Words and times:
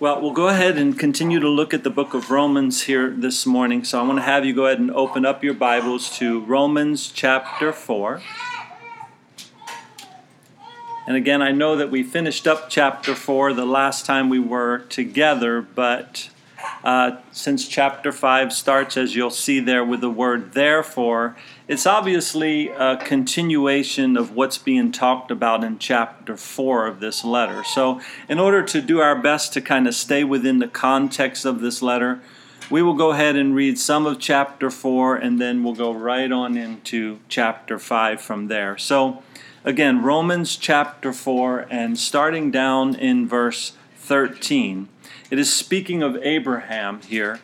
Well, 0.00 0.20
we'll 0.20 0.32
go 0.32 0.48
ahead 0.48 0.76
and 0.76 0.98
continue 0.98 1.38
to 1.38 1.48
look 1.48 1.72
at 1.72 1.84
the 1.84 1.90
book 1.90 2.14
of 2.14 2.28
Romans 2.28 2.82
here 2.82 3.10
this 3.10 3.46
morning. 3.46 3.84
So 3.84 4.00
I 4.00 4.02
want 4.02 4.18
to 4.18 4.24
have 4.24 4.44
you 4.44 4.52
go 4.52 4.66
ahead 4.66 4.80
and 4.80 4.90
open 4.90 5.24
up 5.24 5.44
your 5.44 5.54
Bibles 5.54 6.18
to 6.18 6.40
Romans 6.40 7.12
chapter 7.12 7.72
4. 7.72 8.20
And 11.06 11.16
again, 11.16 11.42
I 11.42 11.52
know 11.52 11.76
that 11.76 11.92
we 11.92 12.02
finished 12.02 12.48
up 12.48 12.68
chapter 12.68 13.14
4 13.14 13.52
the 13.52 13.64
last 13.64 14.04
time 14.04 14.28
we 14.28 14.40
were 14.40 14.78
together, 14.78 15.62
but 15.62 16.28
uh, 16.84 17.16
since 17.32 17.66
chapter 17.66 18.12
5 18.12 18.52
starts, 18.52 18.98
as 18.98 19.16
you'll 19.16 19.30
see 19.30 19.58
there, 19.58 19.82
with 19.82 20.02
the 20.02 20.10
word 20.10 20.52
therefore, 20.52 21.34
it's 21.66 21.86
obviously 21.86 22.68
a 22.68 22.98
continuation 22.98 24.18
of 24.18 24.32
what's 24.36 24.58
being 24.58 24.92
talked 24.92 25.30
about 25.30 25.64
in 25.64 25.78
chapter 25.78 26.36
4 26.36 26.86
of 26.86 27.00
this 27.00 27.24
letter. 27.24 27.64
So, 27.64 28.02
in 28.28 28.38
order 28.38 28.62
to 28.62 28.82
do 28.82 29.00
our 29.00 29.16
best 29.16 29.54
to 29.54 29.62
kind 29.62 29.88
of 29.88 29.94
stay 29.94 30.24
within 30.24 30.58
the 30.58 30.68
context 30.68 31.46
of 31.46 31.62
this 31.62 31.80
letter, 31.80 32.20
we 32.68 32.82
will 32.82 32.94
go 32.94 33.12
ahead 33.12 33.34
and 33.34 33.54
read 33.54 33.78
some 33.78 34.04
of 34.04 34.18
chapter 34.18 34.70
4 34.70 35.16
and 35.16 35.40
then 35.40 35.64
we'll 35.64 35.74
go 35.74 35.92
right 35.92 36.30
on 36.30 36.54
into 36.56 37.18
chapter 37.28 37.78
5 37.78 38.20
from 38.20 38.48
there. 38.48 38.76
So, 38.76 39.22
again, 39.64 40.02
Romans 40.02 40.56
chapter 40.56 41.14
4, 41.14 41.66
and 41.70 41.98
starting 41.98 42.50
down 42.50 42.94
in 42.94 43.26
verse 43.26 43.72
13, 43.96 44.88
it 45.34 45.38
is 45.40 45.52
speaking 45.52 46.00
of 46.00 46.16
Abraham 46.22 47.02
here, 47.02 47.40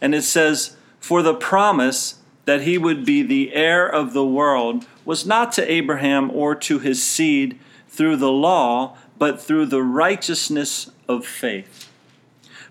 and 0.00 0.14
it 0.14 0.22
says, 0.22 0.78
For 0.98 1.20
the 1.20 1.34
promise 1.34 2.20
that 2.46 2.62
he 2.62 2.78
would 2.78 3.04
be 3.04 3.20
the 3.20 3.52
heir 3.52 3.86
of 3.86 4.14
the 4.14 4.24
world 4.24 4.86
was 5.04 5.26
not 5.26 5.52
to 5.52 5.70
Abraham 5.70 6.30
or 6.30 6.54
to 6.54 6.78
his 6.78 7.02
seed 7.02 7.58
through 7.86 8.16
the 8.16 8.32
law, 8.32 8.96
but 9.18 9.42
through 9.42 9.66
the 9.66 9.82
righteousness 9.82 10.90
of 11.06 11.26
faith. 11.26 11.90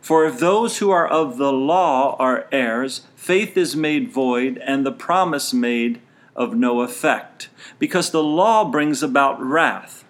For 0.01 0.25
if 0.25 0.39
those 0.39 0.79
who 0.79 0.89
are 0.89 1.07
of 1.07 1.37
the 1.37 1.53
law 1.53 2.15
are 2.17 2.47
heirs, 2.51 3.01
faith 3.15 3.55
is 3.55 3.75
made 3.75 4.09
void, 4.09 4.57
and 4.57 4.83
the 4.83 4.91
promise 4.91 5.53
made 5.53 6.01
of 6.35 6.55
no 6.55 6.81
effect, 6.81 7.49
because 7.77 8.09
the 8.09 8.23
law 8.23 8.65
brings 8.65 9.03
about 9.03 9.39
wrath. 9.39 10.03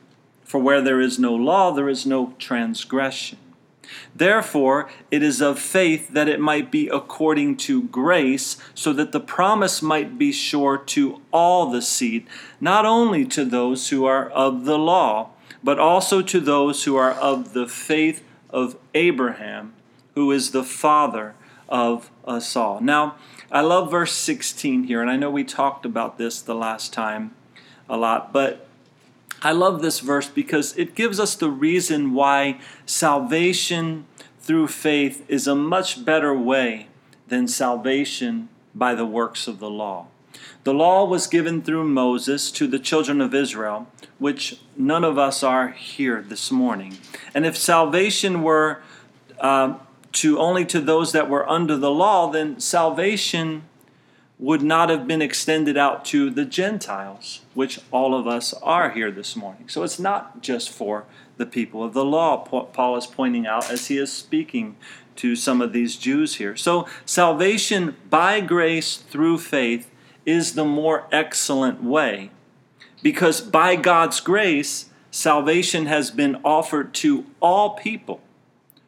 For 0.46 0.62
where 0.62 0.82
there 0.82 1.02
is 1.02 1.20
no 1.20 1.36
law, 1.36 1.74
there 1.74 1.90
is 1.90 2.06
no 2.06 2.34
transgression. 2.40 3.40
Therefore, 4.16 4.90
it 5.10 5.24
is 5.24 5.42
of 5.42 5.58
faith 5.58 6.10
that 6.10 6.28
it 6.28 6.40
might 6.40 6.72
be 6.72 6.88
according 6.88 7.58
to 7.58 7.84
grace, 7.84 8.58
so 8.76 8.94
that 8.94 9.12
the 9.12 9.20
promise 9.20 9.82
might 9.82 10.18
be 10.18 10.32
sure 10.32 10.78
to 10.78 11.22
all 11.32 11.72
the 11.72 11.82
seed, 11.82 12.28
not 12.62 12.86
only 12.86 13.26
to 13.26 13.44
those 13.44 13.90
who 13.90 14.06
are 14.06 14.30
of 14.30 14.66
the 14.66 14.78
law, 14.78 15.30
but 15.64 15.80
also 15.80 16.22
to 16.22 16.40
those 16.40 16.84
who 16.84 16.96
are 16.96 17.12
of 17.12 17.54
the 17.54 17.68
faith 17.68 18.24
of 18.50 18.78
Abraham, 18.94 19.74
who 20.14 20.32
is 20.32 20.52
the 20.52 20.64
father 20.64 21.34
of 21.68 22.12
us 22.26 22.56
all. 22.56 22.80
Now, 22.82 23.16
I 23.52 23.62
love 23.62 23.90
verse 23.90 24.14
16 24.14 24.84
here, 24.84 25.02
and 25.02 25.10
I 25.10 25.16
know 25.16 25.32
we 25.32 25.44
talked 25.44 25.86
about 25.86 26.18
this 26.18 26.42
the 26.42 26.56
last 26.56 26.94
time 26.94 27.34
a 27.90 27.98
lot, 27.98 28.32
but 28.32 28.68
I 29.44 29.52
love 29.52 29.82
this 29.82 30.00
verse 30.00 30.30
because 30.30 30.76
it 30.78 30.96
gives 30.96 31.20
us 31.20 31.36
the 31.36 31.50
reason 31.50 32.14
why 32.14 32.60
salvation 32.86 34.06
through 34.40 34.68
faith 34.70 35.26
is 35.28 35.48
a 35.48 35.56
much 35.56 36.06
better 36.06 36.34
way 36.34 36.88
than 37.28 37.50
salvation 37.50 38.48
by 38.74 38.96
the 38.96 39.06
works 39.06 39.48
of 39.48 39.60
the 39.60 39.70
law. 39.70 40.08
The 40.64 40.74
law 40.74 41.06
was 41.06 41.28
given 41.28 41.62
through 41.62 41.84
Moses 41.84 42.52
to 42.52 42.68
the 42.68 42.80
children 42.80 43.20
of 43.20 43.36
Israel, 43.36 43.88
which 44.18 44.62
none 44.78 45.04
of 45.04 45.18
us 45.18 45.44
are 45.44 45.70
here 45.70 46.22
this 46.22 46.50
morning. 46.50 46.98
And 47.34 47.46
if 47.46 47.58
salvation 47.58 48.44
were 48.44 48.82
uh, 49.40 49.76
to 50.14 50.40
only 50.40 50.64
to 50.66 50.80
those 50.80 51.12
that 51.12 51.30
were 51.30 51.48
under 51.50 51.76
the 51.76 51.92
law, 51.92 52.32
then 52.32 52.62
salvation 52.62 53.64
would 54.44 54.62
not 54.62 54.90
have 54.90 55.08
been 55.08 55.22
extended 55.22 55.78
out 55.78 56.04
to 56.04 56.30
the 56.30 56.44
Gentiles, 56.44 57.40
which 57.54 57.80
all 57.92 58.14
of 58.14 58.28
us 58.28 58.52
are 58.56 58.90
here 58.90 59.10
this 59.10 59.38
morning. 59.38 59.70
So 59.70 59.84
it's 59.84 60.00
not 60.00 60.42
just 60.42 60.70
for 60.70 61.06
the 61.38 61.46
people 61.46 61.82
of 61.82 61.94
the 61.94 62.04
law, 62.04 62.40
Paul 62.40 62.98
is 62.98 63.08
pointing 63.08 63.48
out 63.48 63.72
as 63.72 63.88
he 63.88 63.98
is 63.98 64.12
speaking 64.12 64.76
to 65.16 65.38
some 65.38 65.62
of 65.62 65.72
these 65.72 65.96
Jews 65.96 66.36
here. 66.36 66.58
So 66.58 66.90
salvation 67.06 67.96
by 68.10 68.42
grace 68.42 68.98
through 68.98 69.38
faith 69.38 69.90
is 70.26 70.56
the 70.56 70.66
more 70.66 71.08
excellent 71.10 71.82
way 71.82 72.30
because 73.02 73.40
by 73.40 73.78
God's 73.78 74.20
grace, 74.20 74.90
salvation 75.10 75.86
has 75.86 76.12
been 76.12 76.36
offered 76.44 76.94
to 76.96 77.26
all 77.40 77.78
people 77.78 78.20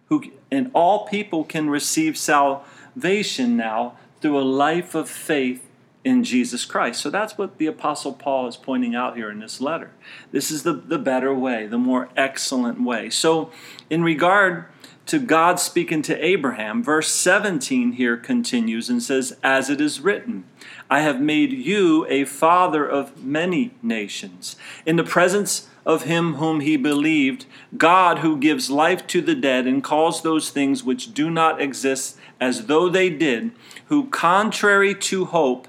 who 0.09 0.34
and 0.52 0.69
all 0.74 1.08
people 1.08 1.46
can 1.46 1.69
receive 1.69 2.18
salvation 2.18 3.56
now 3.56 3.97
through 4.25 4.40
a 4.40 4.41
life 4.41 4.96
of 4.96 5.08
faith 5.08 5.69
in 6.03 6.24
Jesus 6.24 6.66
Christ. 6.66 7.00
So 7.00 7.12
that's 7.12 7.38
what 7.38 7.59
the 7.59 7.68
Apostle 7.68 8.12
Paul 8.12 8.47
is 8.47 8.58
pointing 8.58 8.96
out 8.96 9.16
here 9.16 9.30
in 9.30 9.38
this 9.38 9.62
letter. 9.62 9.91
This 10.31 10.50
is 10.50 10.63
the, 10.63 10.74
the 10.74 10.97
better 10.97 11.31
way, 11.31 11.68
the 11.68 11.78
more 11.78 12.09
excellent 12.18 12.81
way. 12.81 13.12
So, 13.12 13.52
in 13.88 14.02
regard 14.03 14.66
to 15.06 15.19
God 15.19 15.59
speaking 15.59 16.02
to 16.02 16.25
Abraham, 16.25 16.81
verse 16.81 17.12
17 17.12 17.91
here 17.91 18.18
continues 18.18 18.90
and 18.90 19.03
says, 19.03 19.38
As 19.44 19.69
it 19.69 19.80
is 19.80 20.02
written, 20.02 20.46
I 20.90 21.02
have 21.02 21.22
made 21.22 21.53
you 21.53 22.08
a 22.09 22.25
father 22.25 22.84
of 22.84 23.24
many 23.24 23.75
nations. 23.84 24.56
In 24.88 24.96
the 24.96 25.03
presence 25.03 25.69
of 25.85 26.03
him 26.03 26.35
whom 26.35 26.62
he 26.62 26.78
believed, 26.78 27.46
God 27.78 28.19
who 28.19 28.38
gives 28.38 28.69
life 28.69 29.06
to 29.07 29.22
the 29.22 29.35
dead 29.35 29.68
and 29.68 29.84
calls 29.84 30.22
those 30.22 30.50
things 30.50 30.84
which 30.84 31.13
do 31.13 31.29
not 31.29 31.62
exist 31.62 32.18
as 32.40 32.66
though 32.66 32.90
they 32.90 33.09
did, 33.09 33.51
who 33.85 34.07
contrary 34.07 34.96
to 34.96 35.25
hope, 35.25 35.68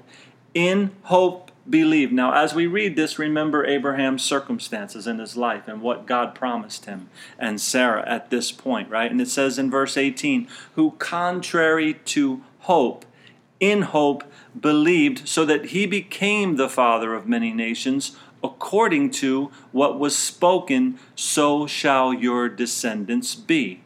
in 0.53 0.91
hope 1.03 1.51
believed. 1.69 2.13
Now, 2.13 2.33
as 2.33 2.55
we 2.55 2.65
read 2.65 2.95
this, 2.95 3.19
remember 3.19 3.65
Abraham's 3.65 4.23
circumstances 4.23 5.05
in 5.05 5.19
his 5.19 5.35
life 5.35 5.67
and 5.67 5.81
what 5.81 6.05
God 6.05 6.33
promised 6.33 6.85
him 6.85 7.09
and 7.37 7.59
Sarah 7.59 8.07
at 8.07 8.29
this 8.29 8.51
point, 8.51 8.89
right? 8.89 9.11
And 9.11 9.21
it 9.21 9.29
says 9.29 9.59
in 9.59 9.69
verse 9.69 9.97
18, 9.97 10.47
who 10.75 10.91
contrary 10.91 11.95
to 12.05 12.43
hope, 12.59 13.05
in 13.59 13.81
hope 13.83 14.23
believed, 14.59 15.27
so 15.27 15.45
that 15.45 15.67
he 15.67 15.85
became 15.85 16.55
the 16.55 16.69
father 16.69 17.13
of 17.13 17.27
many 17.27 17.51
nations 17.51 18.15
according 18.43 19.11
to 19.11 19.51
what 19.71 19.99
was 19.99 20.17
spoken, 20.17 20.99
so 21.15 21.67
shall 21.67 22.13
your 22.13 22.49
descendants 22.49 23.35
be. 23.35 23.81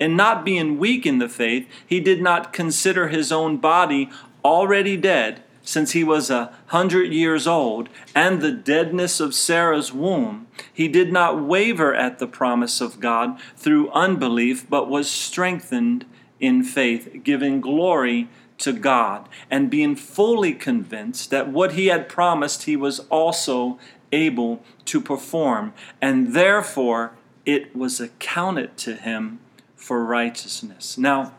And 0.00 0.16
not 0.16 0.44
being 0.44 0.78
weak 0.78 1.06
in 1.06 1.18
the 1.18 1.28
faith, 1.28 1.68
he 1.86 2.00
did 2.00 2.20
not 2.20 2.52
consider 2.52 3.08
his 3.08 3.30
own 3.30 3.58
body 3.58 4.10
already 4.44 4.96
dead, 4.96 5.42
since 5.62 5.92
he 5.92 6.04
was 6.04 6.28
a 6.28 6.52
hundred 6.66 7.12
years 7.12 7.46
old, 7.46 7.88
and 8.14 8.42
the 8.42 8.52
deadness 8.52 9.18
of 9.20 9.34
Sarah's 9.34 9.92
womb. 9.92 10.46
He 10.72 10.88
did 10.88 11.10
not 11.10 11.40
waver 11.40 11.94
at 11.94 12.18
the 12.18 12.26
promise 12.26 12.80
of 12.80 13.00
God 13.00 13.38
through 13.56 13.90
unbelief, 13.92 14.68
but 14.68 14.90
was 14.90 15.10
strengthened 15.10 16.04
in 16.38 16.62
faith, 16.62 17.20
giving 17.24 17.60
glory 17.62 18.28
to 18.58 18.72
God, 18.72 19.28
and 19.50 19.70
being 19.70 19.96
fully 19.96 20.52
convinced 20.52 21.30
that 21.30 21.48
what 21.48 21.72
he 21.72 21.86
had 21.86 22.08
promised 22.08 22.64
he 22.64 22.76
was 22.76 23.00
also 23.10 23.78
able 24.12 24.62
to 24.84 25.00
perform, 25.00 25.72
and 26.00 26.34
therefore 26.34 27.12
it 27.44 27.74
was 27.74 28.00
accounted 28.00 28.76
to 28.78 28.94
him 28.94 29.40
for 29.74 30.04
righteousness. 30.04 30.96
Now, 30.96 31.32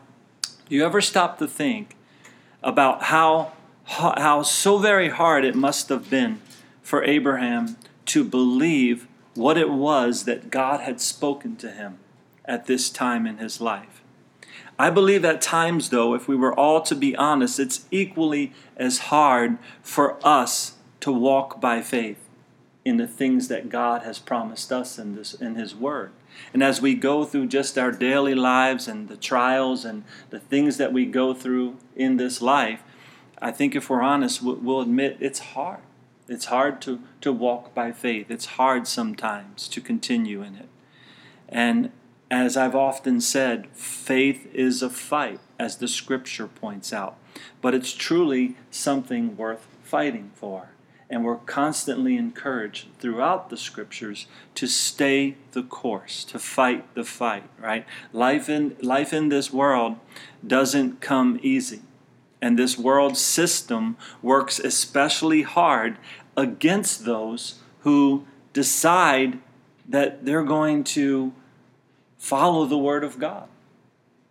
do 0.68 0.74
you 0.74 0.84
ever 0.84 1.00
stop 1.00 1.38
to 1.38 1.48
think 1.48 1.96
about 2.62 3.04
how, 3.04 3.52
how 3.84 4.42
so 4.42 4.78
very 4.78 5.08
hard 5.08 5.44
it 5.44 5.54
must 5.54 5.88
have 5.88 6.10
been 6.10 6.40
for 6.82 7.02
Abraham 7.04 7.76
to 8.06 8.24
believe 8.24 9.08
what 9.34 9.58
it 9.58 9.70
was 9.70 10.24
that 10.24 10.50
God 10.50 10.80
had 10.80 11.00
spoken 11.00 11.56
to 11.56 11.70
him 11.70 11.98
at 12.44 12.66
this 12.66 12.90
time 12.90 13.26
in 13.26 13.38
his 13.38 13.60
life? 13.60 14.02
I 14.78 14.90
believe 14.90 15.24
at 15.24 15.40
times, 15.40 15.88
though, 15.88 16.14
if 16.14 16.28
we 16.28 16.36
were 16.36 16.54
all 16.54 16.82
to 16.82 16.94
be 16.94 17.16
honest, 17.16 17.58
it's 17.58 17.86
equally 17.90 18.52
as 18.76 18.98
hard 18.98 19.58
for 19.82 20.18
us 20.26 20.74
to 21.00 21.10
walk 21.10 21.60
by 21.60 21.80
faith 21.80 22.18
in 22.84 22.98
the 22.98 23.06
things 23.08 23.48
that 23.48 23.68
God 23.68 24.02
has 24.02 24.18
promised 24.18 24.70
us 24.70 24.98
in 24.98 25.16
this 25.16 25.34
in 25.34 25.56
his 25.56 25.74
word. 25.74 26.12
And 26.52 26.62
as 26.62 26.80
we 26.80 26.94
go 26.94 27.24
through 27.24 27.46
just 27.46 27.78
our 27.78 27.90
daily 27.90 28.34
lives 28.34 28.86
and 28.86 29.08
the 29.08 29.16
trials 29.16 29.84
and 29.84 30.04
the 30.30 30.38
things 30.38 30.76
that 30.76 30.92
we 30.92 31.06
go 31.06 31.34
through 31.34 31.78
in 31.96 32.16
this 32.16 32.40
life, 32.40 32.82
I 33.40 33.50
think 33.50 33.74
if 33.74 33.90
we're 33.90 34.02
honest, 34.02 34.42
we'll 34.42 34.80
admit 34.80 35.16
it's 35.20 35.40
hard. 35.40 35.80
It's 36.28 36.46
hard 36.46 36.80
to, 36.82 37.00
to 37.20 37.32
walk 37.32 37.74
by 37.74 37.92
faith. 37.92 38.30
It's 38.30 38.46
hard 38.46 38.86
sometimes 38.86 39.68
to 39.68 39.80
continue 39.80 40.42
in 40.42 40.56
it. 40.56 40.68
And 41.48 41.90
as 42.30 42.56
I've 42.56 42.74
often 42.74 43.20
said, 43.20 43.68
faith 43.72 44.48
is 44.52 44.82
a 44.82 44.90
fight, 44.90 45.40
as 45.58 45.76
the 45.76 45.88
scripture 45.88 46.48
points 46.48 46.92
out. 46.92 47.16
But 47.60 47.74
it's 47.74 47.92
truly 47.92 48.56
something 48.70 49.36
worth 49.36 49.66
fighting 49.82 50.30
for. 50.34 50.70
And 51.08 51.24
we're 51.24 51.36
constantly 51.36 52.16
encouraged 52.16 52.88
throughout 52.98 53.48
the 53.48 53.56
scriptures 53.56 54.26
to 54.56 54.66
stay 54.66 55.36
the 55.52 55.62
course, 55.62 56.24
to 56.24 56.38
fight 56.40 56.92
the 56.94 57.04
fight, 57.04 57.44
right? 57.60 57.86
Life 58.12 58.48
in, 58.48 58.76
life 58.80 59.12
in 59.12 59.28
this 59.28 59.52
world 59.52 59.98
doesn't 60.44 61.00
come 61.00 61.38
easy. 61.42 61.82
And 62.42 62.58
this 62.58 62.76
world 62.76 63.16
system 63.16 63.96
works 64.20 64.58
especially 64.58 65.42
hard 65.42 65.96
against 66.36 67.04
those 67.04 67.60
who 67.80 68.26
decide 68.52 69.38
that 69.88 70.24
they're 70.24 70.42
going 70.42 70.82
to 70.82 71.32
follow 72.26 72.66
the 72.66 72.76
Word 72.76 73.04
of 73.04 73.20
God. 73.20 73.48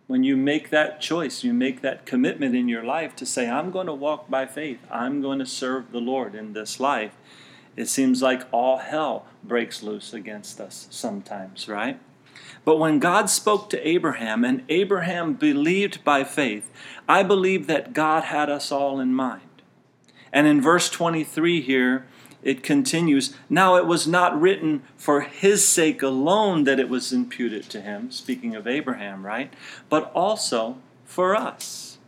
When 0.06 0.22
you 0.22 0.36
make 0.36 0.68
that 0.68 1.00
choice, 1.00 1.42
you 1.42 1.54
make 1.54 1.80
that 1.80 2.04
commitment 2.04 2.54
in 2.54 2.68
your 2.68 2.84
life 2.84 3.16
to 3.16 3.24
say, 3.24 3.48
I'm 3.48 3.70
going 3.70 3.86
to 3.86 3.94
walk 3.94 4.28
by 4.28 4.44
faith, 4.44 4.80
I'm 4.90 5.22
going 5.22 5.38
to 5.38 5.46
serve 5.46 5.92
the 5.92 5.98
Lord 5.98 6.34
in 6.34 6.52
this 6.52 6.78
life, 6.78 7.16
it 7.74 7.88
seems 7.88 8.20
like 8.20 8.42
all 8.52 8.76
hell 8.78 9.24
breaks 9.42 9.82
loose 9.82 10.12
against 10.12 10.60
us 10.60 10.88
sometimes, 10.90 11.68
right? 11.68 11.98
But 12.66 12.76
when 12.76 12.98
God 12.98 13.30
spoke 13.30 13.70
to 13.70 13.88
Abraham 13.88 14.44
and 14.44 14.62
Abraham 14.68 15.32
believed 15.32 16.04
by 16.04 16.22
faith, 16.22 16.70
I 17.08 17.22
believe 17.22 17.66
that 17.66 17.94
God 17.94 18.24
had 18.24 18.50
us 18.50 18.70
all 18.70 19.00
in 19.00 19.14
mind. 19.14 19.62
And 20.34 20.46
in 20.46 20.60
verse 20.60 20.90
23 20.90 21.62
here, 21.62 22.06
it 22.46 22.62
continues 22.62 23.34
Now 23.50 23.74
it 23.74 23.86
was 23.86 24.06
not 24.06 24.40
written 24.40 24.84
for 24.96 25.22
his 25.22 25.66
sake 25.66 26.00
alone 26.00 26.62
that 26.62 26.78
it 26.78 26.88
was 26.88 27.12
imputed 27.12 27.64
to 27.70 27.80
him, 27.80 28.12
speaking 28.12 28.54
of 28.54 28.68
Abraham, 28.68 29.26
right? 29.26 29.52
But 29.88 30.12
also 30.14 30.78
for 31.04 31.34
us. 31.34 31.98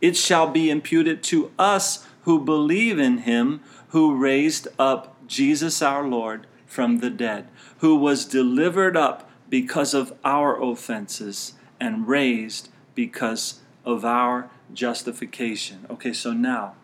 It 0.00 0.16
shall 0.16 0.48
be 0.48 0.70
imputed 0.70 1.22
to 1.24 1.52
us 1.58 2.06
who 2.22 2.42
believe 2.42 2.98
in 2.98 3.18
him 3.18 3.60
who 3.88 4.16
raised 4.16 4.68
up 4.78 5.16
Jesus 5.26 5.82
our 5.82 6.08
Lord 6.08 6.46
from 6.66 6.98
the 6.98 7.10
dead, 7.10 7.48
who 7.78 7.94
was 7.94 8.24
delivered 8.24 8.96
up 8.96 9.30
because 9.50 9.92
of 9.92 10.14
our 10.24 10.60
offenses 10.60 11.52
and 11.78 12.08
raised 12.08 12.70
because 12.94 13.60
of 13.84 14.02
our 14.02 14.48
justification. 14.72 15.86
Okay, 15.90 16.14
so 16.14 16.32
now 16.32 16.74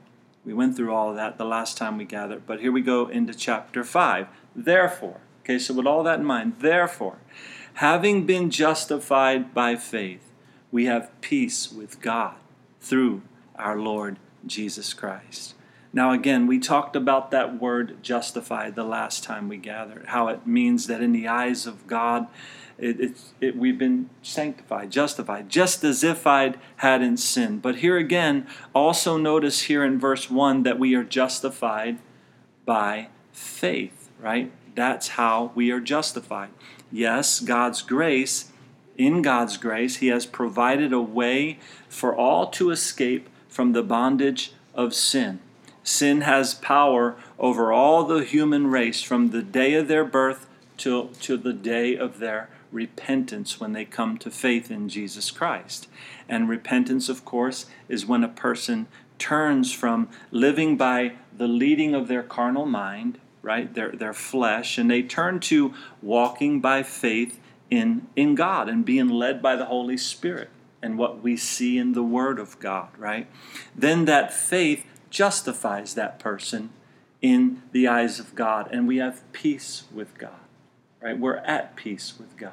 we 0.44 0.54
went 0.54 0.76
through 0.76 0.92
all 0.92 1.10
of 1.10 1.16
that 1.16 1.38
the 1.38 1.44
last 1.44 1.76
time 1.76 1.98
we 1.98 2.04
gathered, 2.04 2.46
but 2.46 2.60
here 2.60 2.72
we 2.72 2.80
go 2.80 3.08
into 3.08 3.34
chapter 3.34 3.84
5. 3.84 4.28
Therefore, 4.56 5.20
okay, 5.42 5.58
so 5.58 5.74
with 5.74 5.86
all 5.86 6.02
that 6.02 6.20
in 6.20 6.24
mind, 6.24 6.54
therefore, 6.60 7.18
having 7.74 8.26
been 8.26 8.50
justified 8.50 9.52
by 9.54 9.76
faith, 9.76 10.32
we 10.72 10.86
have 10.86 11.10
peace 11.20 11.70
with 11.70 12.00
God 12.00 12.36
through 12.80 13.22
our 13.56 13.78
Lord 13.78 14.18
Jesus 14.46 14.94
Christ. 14.94 15.54
Now, 15.92 16.12
again, 16.12 16.46
we 16.46 16.60
talked 16.60 16.94
about 16.94 17.32
that 17.32 17.60
word 17.60 18.02
justified 18.02 18.76
the 18.76 18.84
last 18.84 19.24
time 19.24 19.48
we 19.48 19.56
gathered, 19.56 20.06
how 20.06 20.28
it 20.28 20.46
means 20.46 20.86
that 20.86 21.02
in 21.02 21.12
the 21.12 21.26
eyes 21.26 21.66
of 21.66 21.86
God, 21.88 22.28
it, 22.80 23.00
it, 23.00 23.20
it, 23.40 23.56
we've 23.56 23.78
been 23.78 24.08
sanctified, 24.22 24.90
justified, 24.90 25.48
just 25.48 25.84
as 25.84 26.02
if 26.02 26.26
I'd 26.26 26.58
hadn't 26.76 27.18
sinned. 27.18 27.62
But 27.62 27.76
here 27.76 27.98
again, 27.98 28.46
also 28.74 29.16
notice 29.16 29.62
here 29.62 29.84
in 29.84 29.98
verse 29.98 30.30
1 30.30 30.62
that 30.62 30.78
we 30.78 30.94
are 30.94 31.04
justified 31.04 31.98
by 32.64 33.08
faith, 33.32 34.10
right? 34.18 34.50
That's 34.74 35.08
how 35.08 35.52
we 35.54 35.70
are 35.70 35.80
justified. 35.80 36.50
Yes, 36.90 37.40
God's 37.40 37.82
grace, 37.82 38.50
in 38.96 39.22
God's 39.22 39.56
grace, 39.56 39.96
He 39.96 40.08
has 40.08 40.26
provided 40.26 40.92
a 40.92 41.00
way 41.00 41.58
for 41.88 42.14
all 42.14 42.48
to 42.48 42.70
escape 42.70 43.28
from 43.48 43.72
the 43.72 43.82
bondage 43.82 44.52
of 44.74 44.94
sin. 44.94 45.40
Sin 45.82 46.22
has 46.22 46.54
power 46.54 47.16
over 47.38 47.72
all 47.72 48.04
the 48.04 48.24
human 48.24 48.68
race 48.68 49.02
from 49.02 49.30
the 49.30 49.42
day 49.42 49.74
of 49.74 49.88
their 49.88 50.04
birth 50.04 50.46
to, 50.78 51.10
to 51.20 51.36
the 51.36 51.52
day 51.52 51.96
of 51.96 52.18
their 52.18 52.48
repentance 52.70 53.58
when 53.58 53.72
they 53.72 53.84
come 53.84 54.18
to 54.18 54.30
faith 54.30 54.70
in 54.70 54.88
Jesus 54.88 55.30
Christ. 55.30 55.88
And 56.28 56.48
repentance, 56.48 57.08
of 57.08 57.24
course, 57.24 57.66
is 57.88 58.06
when 58.06 58.24
a 58.24 58.28
person 58.28 58.86
turns 59.18 59.72
from 59.72 60.08
living 60.30 60.76
by 60.76 61.12
the 61.36 61.48
leading 61.48 61.94
of 61.94 62.08
their 62.08 62.22
carnal 62.22 62.66
mind, 62.66 63.18
right, 63.42 63.72
their, 63.74 63.92
their 63.92 64.12
flesh, 64.12 64.78
and 64.78 64.90
they 64.90 65.02
turn 65.02 65.40
to 65.40 65.74
walking 66.02 66.60
by 66.60 66.82
faith 66.82 67.38
in, 67.70 68.06
in 68.16 68.34
God 68.34 68.68
and 68.68 68.84
being 68.84 69.08
led 69.08 69.40
by 69.40 69.56
the 69.56 69.66
Holy 69.66 69.96
Spirit 69.96 70.50
and 70.82 70.98
what 70.98 71.22
we 71.22 71.36
see 71.36 71.78
in 71.78 71.92
the 71.92 72.02
Word 72.02 72.38
of 72.38 72.58
God, 72.58 72.88
right? 72.98 73.28
Then 73.76 74.06
that 74.06 74.32
faith 74.32 74.84
justifies 75.10 75.94
that 75.94 76.18
person 76.18 76.70
in 77.20 77.62
the 77.72 77.86
eyes 77.86 78.18
of 78.18 78.34
God, 78.34 78.68
and 78.72 78.88
we 78.88 78.96
have 78.96 79.30
peace 79.32 79.84
with 79.92 80.16
God, 80.16 80.40
right? 81.02 81.18
We're 81.18 81.36
at 81.36 81.76
peace 81.76 82.14
with 82.18 82.36
God. 82.36 82.52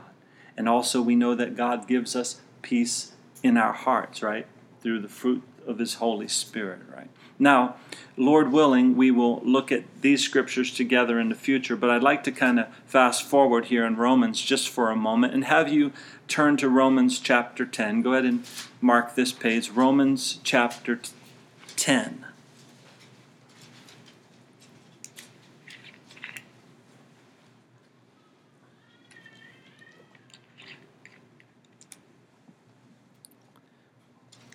And 0.55 0.67
also, 0.67 1.01
we 1.01 1.15
know 1.15 1.35
that 1.35 1.55
God 1.55 1.87
gives 1.87 2.15
us 2.15 2.41
peace 2.61 3.13
in 3.43 3.57
our 3.57 3.73
hearts, 3.73 4.21
right? 4.21 4.47
Through 4.81 5.01
the 5.01 5.07
fruit 5.07 5.43
of 5.67 5.79
His 5.79 5.95
Holy 5.95 6.27
Spirit, 6.27 6.79
right? 6.93 7.09
Now, 7.39 7.75
Lord 8.15 8.51
willing, 8.51 8.95
we 8.95 9.11
will 9.11 9.39
look 9.41 9.71
at 9.71 9.83
these 10.01 10.23
scriptures 10.23 10.73
together 10.73 11.19
in 11.19 11.29
the 11.29 11.35
future, 11.35 11.75
but 11.75 11.89
I'd 11.89 12.01
like 12.01 12.23
to 12.23 12.31
kind 12.31 12.59
of 12.59 12.67
fast 12.87 13.23
forward 13.23 13.65
here 13.65 13.85
in 13.85 13.95
Romans 13.95 14.41
just 14.41 14.69
for 14.69 14.89
a 14.89 14.95
moment 14.95 15.35
and 15.35 15.45
have 15.45 15.71
you 15.71 15.91
turn 16.27 16.57
to 16.57 16.67
Romans 16.67 17.19
chapter 17.19 17.65
10. 17.65 18.01
Go 18.01 18.13
ahead 18.13 18.25
and 18.25 18.43
mark 18.81 19.13
this 19.13 19.31
page, 19.31 19.69
Romans 19.69 20.39
chapter 20.43 20.99
10. 21.75 22.26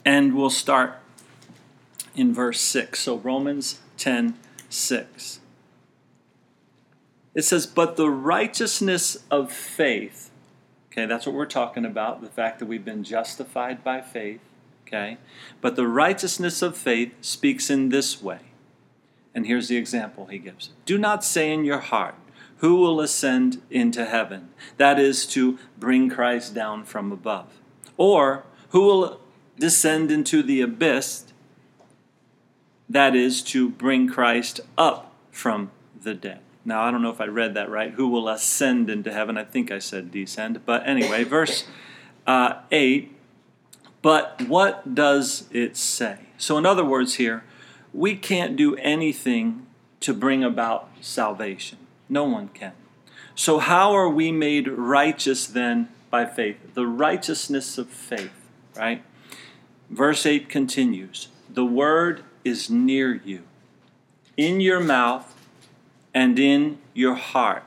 And 0.04 0.34
we'll 0.34 0.50
start 0.50 0.99
in 2.14 2.34
verse 2.34 2.60
6. 2.60 3.00
So 3.00 3.19
Romans 3.19 3.81
10 3.99 4.37
6. 4.69 5.40
It 7.34 7.43
says, 7.43 7.66
But 7.66 7.96
the 7.96 8.10
righteousness 8.10 9.19
of 9.31 9.52
faith, 9.52 10.31
okay, 10.90 11.06
that's 11.06 11.26
what 11.26 11.34
we're 11.34 11.46
talking 11.46 11.84
about, 11.84 12.20
the 12.20 12.28
fact 12.28 12.58
that 12.58 12.66
we've 12.66 12.84
been 12.84 13.04
justified 13.04 13.82
by 13.82 14.00
faith, 14.00 14.40
okay? 14.87 15.19
But 15.60 15.76
the 15.76 15.87
righteousness 15.87 16.62
of 16.62 16.76
faith 16.76 17.14
speaks 17.20 17.70
in 17.70 17.88
this 17.88 18.22
way. 18.22 18.40
And 19.34 19.46
here's 19.46 19.69
the 19.69 19.76
example 19.76 20.26
he 20.26 20.38
gives 20.38 20.70
Do 20.84 20.99
not 20.99 21.25
say 21.25 21.50
in 21.52 21.64
your 21.64 21.81
heart, 21.81 22.16
Who 22.58 22.76
will 22.76 23.00
ascend 23.00 23.62
into 23.70 24.04
heaven? 24.04 24.50
That 24.76 24.99
is 24.99 25.26
to 25.28 25.58
bring 25.78 26.10
Christ 26.10 26.54
down 26.54 26.84
from 26.84 27.12
above. 27.12 27.60
Or, 27.96 28.44
Who 28.71 28.80
will 28.82 29.22
descend 29.62 30.11
into 30.11 30.42
the 30.42 30.61
abyss, 30.61 31.25
that 32.88 33.14
is, 33.14 33.40
to 33.40 33.69
bring 33.69 34.09
Christ 34.09 34.59
up 34.76 35.14
from 35.31 35.71
the 36.02 36.14
dead. 36.14 36.40
Now, 36.64 36.83
I 36.83 36.90
don't 36.90 37.00
know 37.00 37.12
if 37.12 37.21
I 37.21 37.26
read 37.26 37.54
that 37.54 37.71
right. 37.71 37.92
Who 37.92 38.09
will 38.09 38.28
ascend 38.28 38.90
into 38.90 39.12
heaven? 39.12 39.38
I 39.38 39.45
think 39.45 39.71
I 39.71 39.78
said 39.78 40.11
descend. 40.11 40.66
But 40.66 40.85
anyway, 40.85 41.23
verse 41.23 41.64
uh, 42.26 42.54
8. 42.73 43.16
But 44.02 44.42
what 44.49 44.97
does 44.97 45.47
it 45.52 45.76
say? 45.76 46.19
So, 46.38 46.59
in 46.59 46.66
other 46.66 46.85
words, 46.85 47.14
here, 47.14 47.45
we 47.95 48.16
can't 48.16 48.57
do 48.57 48.75
anything 48.78 49.64
to 50.00 50.12
bring 50.12 50.42
about 50.42 50.88
salvation. 51.00 51.78
No 52.09 52.25
one 52.25 52.49
can. 52.49 52.73
So, 53.37 53.61
how 53.61 53.92
are 53.92 54.09
we 54.09 54.33
made 54.33 54.66
righteous 54.66 55.47
then 55.47 55.88
by 56.11 56.26
faith? 56.26 56.75
The 56.75 56.88
righteousness 56.88 57.78
of 57.78 57.88
faith, 57.88 58.33
right? 58.76 59.04
Verse 59.92 60.25
8 60.25 60.49
continues 60.49 61.28
The 61.50 61.66
word 61.66 62.25
is 62.46 62.70
near 62.70 63.20
you, 63.26 63.42
in 64.38 64.58
your 64.58 64.80
mouth 64.80 65.34
and 66.14 66.38
in 66.38 66.78
your 66.94 67.14
heart. 67.14 67.62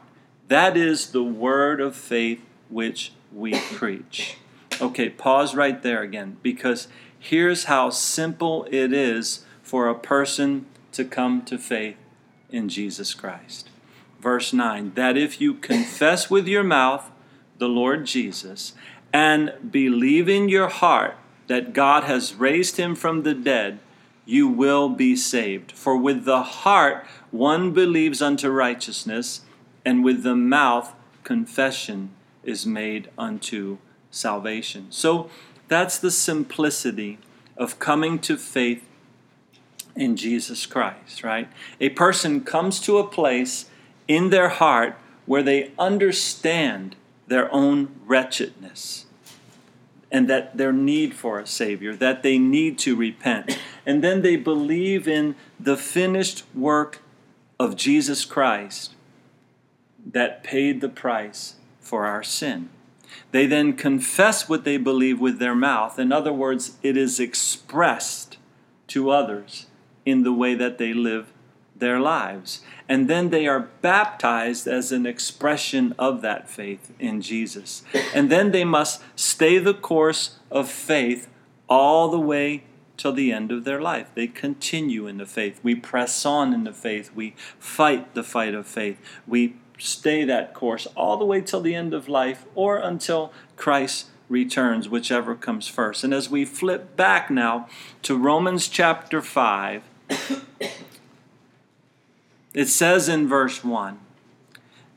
That 0.47 0.75
is 0.75 1.11
the 1.11 1.23
word 1.23 1.79
of 1.79 1.95
faith 1.95 2.41
which 2.67 3.11
we 3.31 3.53
preach. 3.53 4.37
Okay, 4.81 5.07
pause 5.07 5.53
right 5.53 5.81
there 5.83 6.01
again 6.01 6.37
because 6.41 6.87
here's 7.17 7.65
how 7.65 7.91
simple 7.91 8.67
it 8.71 8.91
is 8.91 9.45
for 9.61 9.87
a 9.87 9.93
person 9.93 10.65
to 10.93 11.05
come 11.05 11.43
to 11.43 11.59
faith 11.59 11.97
in 12.49 12.69
Jesus 12.69 13.13
Christ. 13.13 13.69
Verse 14.19 14.51
9 14.51 14.93
that 14.95 15.15
if 15.15 15.39
you 15.39 15.53
confess 15.53 16.31
with 16.31 16.47
your 16.47 16.63
mouth 16.63 17.11
the 17.59 17.69
Lord 17.69 18.07
Jesus 18.07 18.73
and 19.13 19.53
believe 19.71 20.27
in 20.27 20.49
your 20.49 20.69
heart 20.69 21.17
that 21.47 21.73
God 21.73 22.03
has 22.03 22.35
raised 22.35 22.77
him 22.77 22.95
from 22.95 23.23
the 23.23 23.33
dead, 23.33 23.79
you 24.25 24.47
will 24.47 24.89
be 24.89 25.15
saved. 25.15 25.71
For 25.71 25.95
with 25.95 26.25
the 26.25 26.41
heart 26.41 27.05
one 27.31 27.71
believes 27.71 28.21
unto 28.21 28.49
righteousness, 28.49 29.41
and 29.83 30.03
with 30.03 30.23
the 30.23 30.35
mouth 30.35 30.93
confession 31.23 32.11
is 32.43 32.65
made 32.65 33.09
unto 33.17 33.77
salvation. 34.09 34.87
So 34.89 35.29
that's 35.67 35.97
the 35.97 36.11
simplicity 36.11 37.19
of 37.57 37.79
coming 37.79 38.19
to 38.19 38.37
faith 38.37 38.83
in 39.95 40.15
Jesus 40.15 40.65
Christ, 40.65 41.23
right? 41.23 41.47
A 41.79 41.89
person 41.89 42.41
comes 42.41 42.79
to 42.81 42.97
a 42.97 43.07
place 43.07 43.69
in 44.07 44.29
their 44.29 44.49
heart 44.49 44.97
where 45.25 45.43
they 45.43 45.71
understand 45.79 46.95
their 47.27 47.51
own 47.51 47.95
wretchedness 48.05 49.04
and 50.15 50.29
that 50.29 50.55
their 50.55 50.71
need 50.71 51.13
for 51.13 51.39
a 51.39 51.45
Savior, 51.45 51.93
that 51.93 52.23
they 52.23 52.37
need 52.37 52.79
to 52.79 52.95
repent. 52.95 53.59
And 53.85 54.01
then 54.01 54.21
they 54.21 54.37
believe 54.37 55.09
in 55.09 55.35
the 55.59 55.75
finished 55.75 56.45
work 56.55 57.01
of 57.59 57.75
Jesus 57.75 58.23
Christ 58.23 58.93
that 60.09 60.41
paid 60.41 60.79
the 60.79 60.87
price 60.87 61.55
for 61.81 62.05
our 62.05 62.23
sin. 62.23 62.69
They 63.31 63.45
then 63.45 63.73
confess 63.73 64.47
what 64.47 64.63
they 64.63 64.77
believe 64.77 65.19
with 65.19 65.39
their 65.39 65.53
mouth. 65.53 65.99
In 65.99 66.13
other 66.13 66.31
words, 66.31 66.77
it 66.81 66.95
is 66.95 67.19
expressed 67.19 68.37
to 68.87 69.09
others 69.09 69.65
in 70.05 70.23
the 70.23 70.31
way 70.31 70.55
that 70.55 70.77
they 70.77 70.93
live 70.93 71.33
their 71.75 71.99
lives. 71.99 72.61
And 72.87 73.09
then 73.09 73.29
they 73.29 73.47
are 73.47 73.69
baptized 73.81 74.67
as 74.67 74.91
an 74.91 75.05
expression 75.05 75.93
of 75.99 76.21
that 76.21 76.49
faith 76.49 76.93
in 76.99 77.21
Jesus. 77.21 77.83
And 78.13 78.31
then 78.31 78.51
they 78.51 78.63
must 78.63 79.01
stay 79.15 79.57
the 79.57 79.73
course 79.73 80.37
of 80.49 80.69
faith 80.69 81.27
all 81.67 82.09
the 82.09 82.19
way 82.19 82.63
till 82.97 83.11
the 83.11 83.31
end 83.31 83.51
of 83.51 83.65
their 83.65 83.81
life. 83.81 84.09
They 84.13 84.27
continue 84.27 85.07
in 85.07 85.17
the 85.17 85.25
faith. 85.25 85.59
We 85.63 85.75
press 85.75 86.25
on 86.25 86.53
in 86.53 86.63
the 86.63 86.73
faith. 86.73 87.11
We 87.13 87.35
fight 87.59 88.13
the 88.13 88.23
fight 88.23 88.53
of 88.53 88.67
faith. 88.67 88.97
We 89.27 89.55
stay 89.77 90.23
that 90.23 90.53
course 90.53 90.87
all 90.95 91.17
the 91.17 91.25
way 91.25 91.41
till 91.41 91.61
the 91.61 91.75
end 91.75 91.93
of 91.93 92.07
life 92.07 92.45
or 92.55 92.77
until 92.77 93.33
Christ 93.57 94.07
returns, 94.29 94.89
whichever 94.89 95.35
comes 95.35 95.67
first. 95.67 96.03
And 96.03 96.13
as 96.13 96.29
we 96.29 96.45
flip 96.45 96.95
back 96.95 97.29
now 97.29 97.67
to 98.03 98.17
Romans 98.17 98.67
chapter 98.67 99.21
5, 99.21 99.83
it 102.55 102.67
says 102.67 103.07
in 103.07 103.27
verse 103.27 103.63
1 103.63 103.99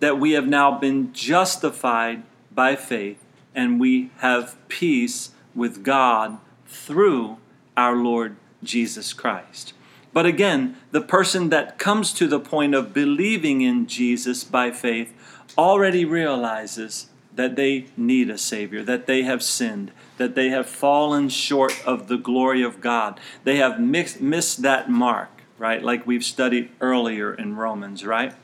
that 0.00 0.18
we 0.18 0.32
have 0.32 0.46
now 0.46 0.78
been 0.78 1.12
justified 1.12 2.22
by 2.50 2.76
faith 2.76 3.22
and 3.54 3.80
we 3.80 4.10
have 4.18 4.56
peace 4.68 5.30
with 5.54 5.82
God 5.82 6.38
through 6.66 7.36
our 7.76 7.96
Lord 7.96 8.36
Jesus 8.62 9.12
Christ. 9.12 9.74
But 10.12 10.24
again, 10.24 10.76
the 10.90 11.00
person 11.00 11.50
that 11.50 11.78
comes 11.78 12.12
to 12.14 12.26
the 12.26 12.40
point 12.40 12.74
of 12.74 12.94
believing 12.94 13.60
in 13.60 13.86
Jesus 13.86 14.44
by 14.44 14.70
faith 14.70 15.12
already 15.56 16.04
realizes 16.04 17.08
that 17.34 17.56
they 17.56 17.86
need 17.96 18.30
a 18.30 18.38
Savior, 18.38 18.82
that 18.82 19.06
they 19.06 19.22
have 19.22 19.42
sinned, 19.42 19.92
that 20.16 20.34
they 20.34 20.48
have 20.48 20.68
fallen 20.68 21.28
short 21.28 21.72
of 21.86 22.08
the 22.08 22.16
glory 22.16 22.62
of 22.62 22.80
God. 22.80 23.20
They 23.44 23.56
have 23.56 23.80
mixed, 23.80 24.20
missed 24.20 24.62
that 24.62 24.90
mark, 24.90 25.37
right? 25.58 25.82
Like 25.82 26.06
we've 26.06 26.24
studied 26.24 26.70
earlier 26.80 27.34
in 27.34 27.56
Romans, 27.56 28.04
right? 28.04 28.34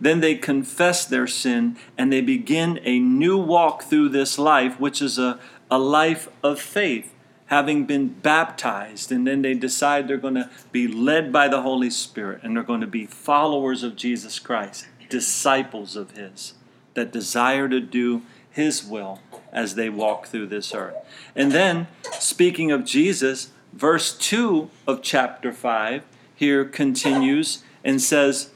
Then 0.00 0.20
they 0.20 0.34
confess 0.34 1.04
their 1.04 1.26
sin 1.26 1.76
and 1.96 2.12
they 2.12 2.20
begin 2.20 2.80
a 2.82 2.98
new 2.98 3.38
walk 3.38 3.84
through 3.84 4.08
this 4.08 4.38
life, 4.38 4.80
which 4.80 5.00
is 5.00 5.18
a, 5.18 5.38
a 5.70 5.78
life 5.78 6.28
of 6.42 6.60
faith 6.60 7.12
having 7.52 7.84
been 7.84 8.08
baptized, 8.08 9.12
and 9.12 9.26
then 9.26 9.42
they 9.42 9.52
decide 9.52 10.08
they're 10.08 10.16
going 10.16 10.34
to 10.34 10.48
be 10.72 10.88
led 10.88 11.30
by 11.30 11.46
the 11.48 11.60
Holy 11.60 11.90
Spirit 11.90 12.40
and 12.42 12.56
they're 12.56 12.62
going 12.62 12.80
to 12.80 12.86
be 12.86 13.04
followers 13.04 13.82
of 13.82 13.94
Jesus 13.94 14.38
Christ, 14.38 14.86
disciples 15.10 15.94
of 15.94 16.12
His 16.12 16.54
that 16.94 17.12
desire 17.12 17.68
to 17.68 17.78
do 17.78 18.22
His 18.50 18.82
will 18.82 19.20
as 19.52 19.74
they 19.74 19.90
walk 19.90 20.28
through 20.28 20.46
this 20.46 20.74
earth. 20.74 20.94
And 21.36 21.52
then, 21.52 21.88
speaking 22.12 22.70
of 22.70 22.86
Jesus, 22.86 23.50
verse 23.74 24.16
2 24.16 24.70
of 24.86 25.02
chapter 25.02 25.52
5 25.52 26.04
here 26.42 26.64
continues 26.64 27.62
and 27.84 28.02
says, 28.02 28.50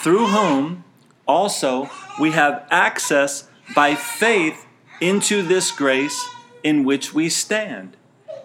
Through 0.00 0.28
whom 0.28 0.84
also 1.26 1.90
we 2.20 2.30
have 2.30 2.64
access 2.70 3.48
by 3.74 3.96
faith 3.96 4.64
into 5.00 5.42
this 5.42 5.72
grace 5.72 6.24
in 6.62 6.84
which 6.84 7.12
we 7.12 7.28
stand 7.28 7.96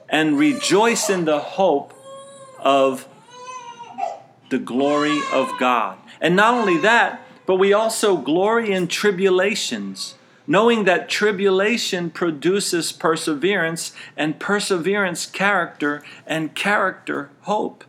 and 0.09 0.39
rejoice 0.39 1.11
in 1.11 1.25
the 1.25 1.37
hope 1.37 1.93
of 2.57 3.07
the 4.49 4.57
glory 4.57 5.19
of 5.31 5.51
God. 5.59 5.99
And 6.19 6.35
not 6.35 6.55
only 6.55 6.79
that, 6.79 7.21
but 7.45 7.57
we 7.57 7.73
also 7.73 8.17
glory 8.17 8.71
in 8.71 8.87
tribulations, 8.87 10.15
knowing 10.47 10.85
that 10.85 11.07
tribulation 11.07 12.09
produces 12.09 12.91
perseverance, 12.91 13.91
and 14.15 14.39
perseverance, 14.39 15.27
character, 15.27 16.01
and 16.25 16.55
character, 16.55 17.29
hope. 17.41 17.83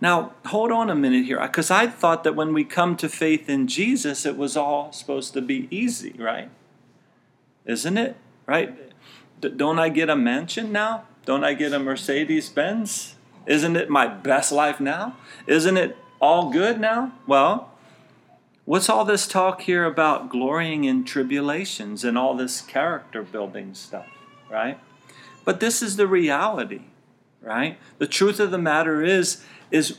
Now, 0.00 0.32
hold 0.46 0.72
on 0.72 0.90
a 0.90 0.94
minute 0.94 1.24
here, 1.24 1.40
because 1.40 1.70
I 1.70 1.86
thought 1.86 2.24
that 2.24 2.36
when 2.36 2.52
we 2.52 2.64
come 2.64 2.96
to 2.96 3.08
faith 3.08 3.48
in 3.48 3.66
Jesus, 3.66 4.26
it 4.26 4.36
was 4.36 4.56
all 4.56 4.92
supposed 4.92 5.32
to 5.34 5.40
be 5.40 5.68
easy, 5.70 6.14
right? 6.18 6.50
Isn't 7.64 7.96
it? 7.96 8.16
Right? 8.46 8.92
don't 9.40 9.78
I 9.78 9.90
get 9.90 10.08
a 10.08 10.16
mansion 10.16 10.72
now? 10.72 11.04
Don't 11.24 11.44
I 11.44 11.54
get 11.54 11.72
a 11.72 11.78
Mercedes 11.78 12.48
Benz? 12.48 13.16
Isn't 13.46 13.76
it 13.76 13.90
my 13.90 14.06
best 14.06 14.50
life 14.50 14.80
now? 14.80 15.16
Isn't 15.46 15.76
it 15.76 15.96
all 16.20 16.50
good 16.50 16.80
now? 16.80 17.12
Well, 17.26 17.72
what's 18.64 18.88
all 18.88 19.04
this 19.04 19.26
talk 19.26 19.62
here 19.62 19.84
about 19.84 20.30
glorying 20.30 20.84
in 20.84 21.04
tribulations 21.04 22.04
and 22.04 22.16
all 22.16 22.34
this 22.34 22.60
character 22.60 23.22
building 23.22 23.74
stuff, 23.74 24.06
right? 24.50 24.78
But 25.44 25.60
this 25.60 25.82
is 25.82 25.96
the 25.96 26.06
reality, 26.06 26.82
right? 27.46 27.78
The 27.98 28.08
truth 28.08 28.40
of 28.40 28.50
the 28.50 28.58
matter 28.58 29.02
is 29.02 29.42
is 29.70 29.98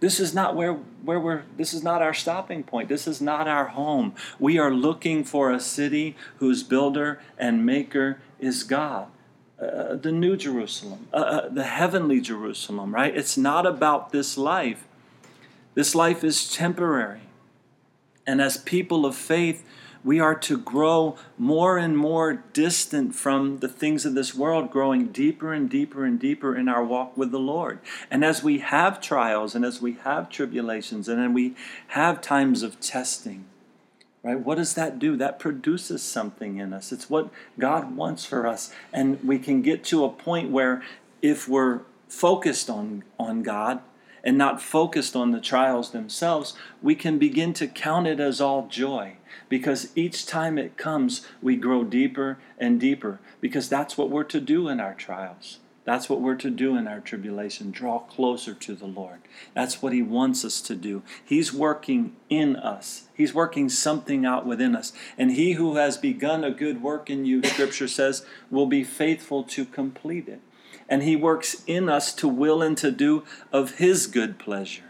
this 0.00 0.20
is 0.20 0.32
not 0.32 0.54
where 0.54 0.74
where 0.74 1.18
we're 1.18 1.42
this 1.56 1.74
is 1.74 1.82
not 1.82 2.00
our 2.00 2.14
stopping 2.14 2.62
point. 2.62 2.88
This 2.88 3.06
is 3.06 3.20
not 3.20 3.48
our 3.48 3.66
home. 3.66 4.14
We 4.38 4.58
are 4.58 4.72
looking 4.72 5.24
for 5.24 5.50
a 5.50 5.60
city 5.60 6.16
whose 6.38 6.62
builder 6.62 7.20
and 7.36 7.66
maker 7.66 8.20
is 8.38 8.62
God. 8.62 9.08
Uh, 9.60 9.94
the 9.94 10.12
new 10.12 10.36
Jerusalem, 10.36 11.08
uh, 11.12 11.16
uh, 11.16 11.48
the 11.48 11.64
heavenly 11.64 12.20
Jerusalem, 12.20 12.94
right? 12.94 13.16
It's 13.16 13.36
not 13.36 13.66
about 13.66 14.10
this 14.10 14.36
life. 14.36 14.86
This 15.74 15.94
life 15.94 16.24
is 16.24 16.50
temporary. 16.50 17.20
And 18.26 18.40
as 18.40 18.56
people 18.56 19.06
of 19.06 19.14
faith, 19.14 19.64
we 20.04 20.20
are 20.20 20.34
to 20.34 20.58
grow 20.58 21.16
more 21.38 21.78
and 21.78 21.96
more 21.96 22.44
distant 22.52 23.14
from 23.14 23.58
the 23.58 23.68
things 23.68 24.04
of 24.04 24.14
this 24.14 24.34
world, 24.34 24.70
growing 24.70 25.06
deeper 25.06 25.52
and 25.52 25.70
deeper 25.70 26.04
and 26.04 26.20
deeper 26.20 26.54
in 26.54 26.68
our 26.68 26.84
walk 26.84 27.16
with 27.16 27.30
the 27.30 27.38
Lord. 27.38 27.78
And 28.10 28.24
as 28.24 28.42
we 28.42 28.58
have 28.58 29.00
trials 29.00 29.54
and 29.54 29.64
as 29.64 29.80
we 29.80 29.94
have 30.04 30.28
tribulations 30.28 31.08
and 31.08 31.18
then 31.18 31.32
we 31.32 31.54
have 31.88 32.20
times 32.20 32.62
of 32.62 32.78
testing, 32.80 33.46
right? 34.22 34.38
What 34.38 34.56
does 34.56 34.74
that 34.74 34.98
do? 34.98 35.16
That 35.16 35.38
produces 35.38 36.02
something 36.02 36.58
in 36.58 36.74
us. 36.74 36.92
It's 36.92 37.08
what 37.08 37.30
God 37.58 37.96
wants 37.96 38.26
for 38.26 38.46
us. 38.46 38.70
And 38.92 39.22
we 39.24 39.38
can 39.38 39.62
get 39.62 39.84
to 39.84 40.04
a 40.04 40.10
point 40.10 40.50
where 40.50 40.82
if 41.22 41.48
we're 41.48 41.80
focused 42.08 42.68
on, 42.68 43.04
on 43.18 43.42
God 43.42 43.80
and 44.22 44.38
not 44.38 44.60
focused 44.60 45.16
on 45.16 45.30
the 45.30 45.40
trials 45.40 45.90
themselves, 45.90 46.54
we 46.82 46.94
can 46.94 47.18
begin 47.18 47.52
to 47.54 47.66
count 47.66 48.06
it 48.06 48.20
as 48.20 48.40
all 48.40 48.66
joy. 48.68 49.16
Because 49.48 49.90
each 49.94 50.26
time 50.26 50.58
it 50.58 50.76
comes, 50.76 51.26
we 51.42 51.56
grow 51.56 51.84
deeper 51.84 52.38
and 52.58 52.80
deeper. 52.80 53.20
Because 53.40 53.68
that's 53.68 53.96
what 53.96 54.10
we're 54.10 54.24
to 54.24 54.40
do 54.40 54.68
in 54.68 54.80
our 54.80 54.94
trials. 54.94 55.58
That's 55.84 56.08
what 56.08 56.22
we're 56.22 56.36
to 56.36 56.50
do 56.50 56.76
in 56.76 56.88
our 56.88 57.00
tribulation 57.00 57.70
draw 57.70 57.98
closer 57.98 58.54
to 58.54 58.74
the 58.74 58.86
Lord. 58.86 59.20
That's 59.52 59.82
what 59.82 59.92
He 59.92 60.02
wants 60.02 60.44
us 60.44 60.62
to 60.62 60.74
do. 60.74 61.02
He's 61.22 61.52
working 61.52 62.16
in 62.30 62.56
us, 62.56 63.08
He's 63.14 63.34
working 63.34 63.68
something 63.68 64.24
out 64.24 64.46
within 64.46 64.74
us. 64.74 64.92
And 65.18 65.32
He 65.32 65.52
who 65.52 65.76
has 65.76 65.98
begun 65.98 66.42
a 66.42 66.50
good 66.50 66.82
work 66.82 67.10
in 67.10 67.26
you, 67.26 67.42
Scripture 67.44 67.88
says, 67.88 68.24
will 68.50 68.66
be 68.66 68.82
faithful 68.82 69.44
to 69.44 69.66
complete 69.66 70.26
it. 70.26 70.40
And 70.88 71.02
He 71.02 71.16
works 71.16 71.62
in 71.66 71.90
us 71.90 72.14
to 72.14 72.28
will 72.28 72.62
and 72.62 72.78
to 72.78 72.90
do 72.90 73.24
of 73.52 73.76
His 73.76 74.06
good 74.06 74.38
pleasure. 74.38 74.84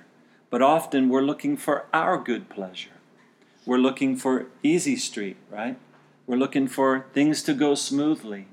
But 0.49 0.63
often 0.63 1.09
we're 1.09 1.23
looking 1.23 1.57
for 1.57 1.87
our 1.93 2.17
good 2.17 2.49
pleasure. 2.49 2.91
We're 3.67 3.79
looking 3.79 4.17
for 4.17 4.47
easy 4.63 4.97
street, 4.97 5.37
right? 5.51 5.77
We're 6.27 6.37
looking 6.37 6.69
for 6.69 7.07
things 7.13 7.43
to 7.45 7.55
go 7.55 7.75
smoothly. 7.75 8.47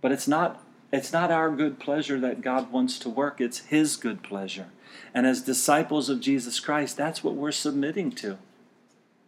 But 0.00 0.12
it's 0.12 0.28
not 0.28 0.62
it's 0.90 1.12
not 1.12 1.30
our 1.30 1.50
good 1.50 1.78
pleasure 1.78 2.18
that 2.20 2.40
God 2.40 2.72
wants 2.72 2.98
to 3.00 3.10
work, 3.10 3.40
it's 3.40 3.58
His 3.66 3.96
good 3.96 4.22
pleasure. 4.22 4.68
And 5.12 5.26
as 5.26 5.42
disciples 5.42 6.08
of 6.08 6.20
Jesus 6.20 6.60
Christ, 6.60 6.96
that's 6.96 7.22
what 7.22 7.34
we're 7.34 7.52
submitting 7.52 8.10
to. 8.12 8.38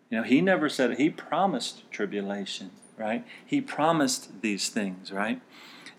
You 0.08 0.18
know, 0.18 0.22
He 0.22 0.40
never 0.40 0.68
said, 0.68 0.96
He 0.96 1.10
promised 1.10 1.90
tribulation, 1.90 2.70
right? 2.96 3.26
He 3.44 3.60
promised 3.60 4.40
these 4.40 4.70
things, 4.70 5.12
right? 5.12 5.42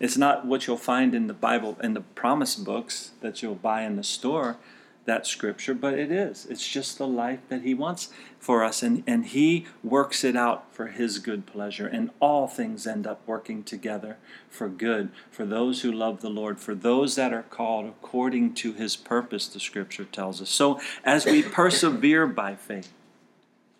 It's 0.00 0.16
not 0.16 0.44
what 0.44 0.66
you'll 0.66 0.76
find 0.76 1.14
in 1.14 1.28
the 1.28 1.34
Bible, 1.34 1.76
in 1.80 1.94
the 1.94 2.00
promise 2.00 2.56
books 2.56 3.12
that 3.20 3.40
you'll 3.40 3.54
buy 3.54 3.82
in 3.82 3.94
the 3.94 4.02
store. 4.02 4.56
That 5.04 5.26
scripture, 5.26 5.74
but 5.74 5.94
it 5.94 6.12
is. 6.12 6.46
It's 6.46 6.66
just 6.66 6.98
the 6.98 7.06
life 7.06 7.40
that 7.48 7.62
He 7.62 7.74
wants 7.74 8.10
for 8.38 8.62
us, 8.62 8.82
and, 8.82 9.02
and 9.06 9.26
He 9.26 9.66
works 9.82 10.22
it 10.22 10.36
out 10.36 10.72
for 10.72 10.88
His 10.88 11.18
good 11.18 11.46
pleasure. 11.46 11.86
And 11.86 12.10
all 12.20 12.46
things 12.46 12.86
end 12.86 13.06
up 13.06 13.20
working 13.26 13.64
together 13.64 14.16
for 14.48 14.68
good 14.68 15.10
for 15.30 15.44
those 15.44 15.82
who 15.82 15.90
love 15.90 16.20
the 16.20 16.30
Lord, 16.30 16.60
for 16.60 16.74
those 16.74 17.16
that 17.16 17.32
are 17.32 17.42
called 17.42 17.86
according 17.86 18.54
to 18.54 18.72
His 18.72 18.96
purpose, 18.96 19.48
the 19.48 19.60
scripture 19.60 20.04
tells 20.04 20.40
us. 20.40 20.50
So 20.50 20.80
as 21.04 21.26
we 21.26 21.42
persevere 21.42 22.26
by 22.26 22.54
faith, 22.54 22.92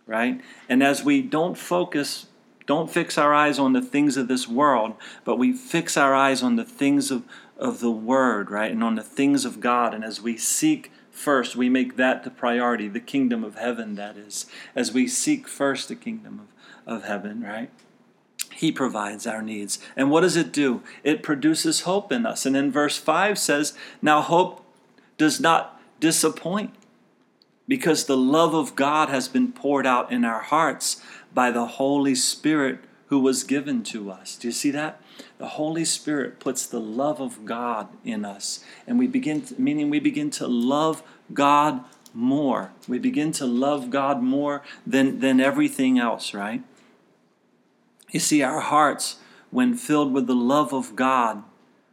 right, 0.06 0.40
and 0.68 0.82
as 0.82 1.04
we 1.04 1.22
don't 1.22 1.56
focus 1.56 2.26
don't 2.66 2.90
fix 2.90 3.18
our 3.18 3.34
eyes 3.34 3.58
on 3.58 3.72
the 3.72 3.82
things 3.82 4.16
of 4.16 4.28
this 4.28 4.46
world, 4.46 4.94
but 5.24 5.36
we 5.36 5.52
fix 5.52 5.96
our 5.96 6.14
eyes 6.14 6.42
on 6.42 6.56
the 6.56 6.64
things 6.64 7.10
of, 7.10 7.24
of 7.58 7.80
the 7.80 7.90
Word, 7.90 8.50
right? 8.50 8.70
And 8.70 8.84
on 8.84 8.94
the 8.94 9.02
things 9.02 9.44
of 9.44 9.60
God. 9.60 9.94
And 9.94 10.04
as 10.04 10.20
we 10.20 10.36
seek 10.36 10.91
first, 11.12 11.54
we 11.54 11.68
make 11.68 11.96
that 11.96 12.24
the 12.24 12.30
priority, 12.30 12.88
the 12.88 13.00
kingdom 13.00 13.44
of 13.44 13.54
heaven, 13.54 13.94
that 13.94 14.16
is. 14.16 14.46
As 14.74 14.92
we 14.92 15.06
seek 15.06 15.46
first 15.46 15.88
the 15.88 15.94
kingdom 15.94 16.48
of, 16.86 16.94
of 16.94 17.04
heaven, 17.04 17.42
right? 17.42 17.70
He 18.52 18.72
provides 18.72 19.26
our 19.26 19.42
needs. 19.42 19.78
And 19.96 20.10
what 20.10 20.22
does 20.22 20.36
it 20.36 20.52
do? 20.52 20.82
It 21.04 21.22
produces 21.22 21.82
hope 21.82 22.10
in 22.10 22.26
us. 22.26 22.44
And 22.46 22.56
in 22.56 22.72
verse 22.72 22.98
5 22.98 23.38
says, 23.38 23.74
Now 24.00 24.20
hope 24.20 24.64
does 25.18 25.40
not 25.40 25.80
disappoint 26.00 26.74
because 27.68 28.04
the 28.04 28.16
love 28.16 28.54
of 28.54 28.74
God 28.74 29.08
has 29.08 29.28
been 29.28 29.52
poured 29.52 29.86
out 29.86 30.10
in 30.10 30.24
our 30.24 30.40
hearts 30.40 31.02
by 31.32 31.50
the 31.50 31.66
Holy 31.66 32.14
Spirit 32.14 32.80
who 33.06 33.18
was 33.20 33.44
given 33.44 33.82
to 33.84 34.10
us. 34.10 34.36
Do 34.36 34.48
you 34.48 34.52
see 34.52 34.70
that? 34.70 35.00
The 35.38 35.48
Holy 35.48 35.84
Spirit 35.84 36.40
puts 36.40 36.66
the 36.66 36.80
love 36.80 37.20
of 37.20 37.44
God 37.44 37.88
in 38.04 38.24
us, 38.24 38.64
and 38.86 38.98
we 38.98 39.06
begin, 39.06 39.42
to, 39.42 39.60
meaning 39.60 39.90
we 39.90 40.00
begin 40.00 40.30
to 40.30 40.46
love 40.46 41.02
God 41.32 41.84
more. 42.14 42.72
We 42.86 42.98
begin 42.98 43.32
to 43.32 43.46
love 43.46 43.90
God 43.90 44.22
more 44.22 44.62
than, 44.86 45.20
than 45.20 45.40
everything 45.40 45.98
else, 45.98 46.34
right? 46.34 46.62
You 48.10 48.20
see, 48.20 48.42
our 48.42 48.60
hearts, 48.60 49.16
when 49.50 49.74
filled 49.74 50.12
with 50.12 50.26
the 50.26 50.34
love 50.34 50.72
of 50.72 50.94
God, 50.94 51.42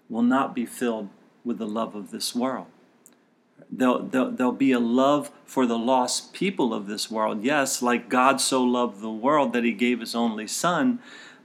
will 0.09 0.23
not 0.23 0.53
be 0.53 0.65
filled 0.65 1.09
with 1.45 1.57
the 1.57 1.67
love 1.67 1.95
of 1.95 2.11
this 2.11 2.35
world. 2.35 2.67
There'll, 3.71 3.99
there'll, 3.99 4.31
there'll, 4.31 4.51
be 4.51 4.71
a 4.71 4.79
love 4.79 5.31
for 5.45 5.65
the 5.65 5.77
lost 5.77 6.33
people 6.33 6.73
of 6.73 6.87
this 6.87 7.11
world. 7.11 7.43
Yes, 7.43 7.81
like 7.81 8.09
God 8.09 8.41
so 8.41 8.63
loved 8.63 8.99
the 8.99 9.11
world 9.11 9.53
that 9.53 9.63
he 9.63 9.73
gave 9.73 9.99
his 9.99 10.15
only 10.15 10.47
son, 10.47 10.99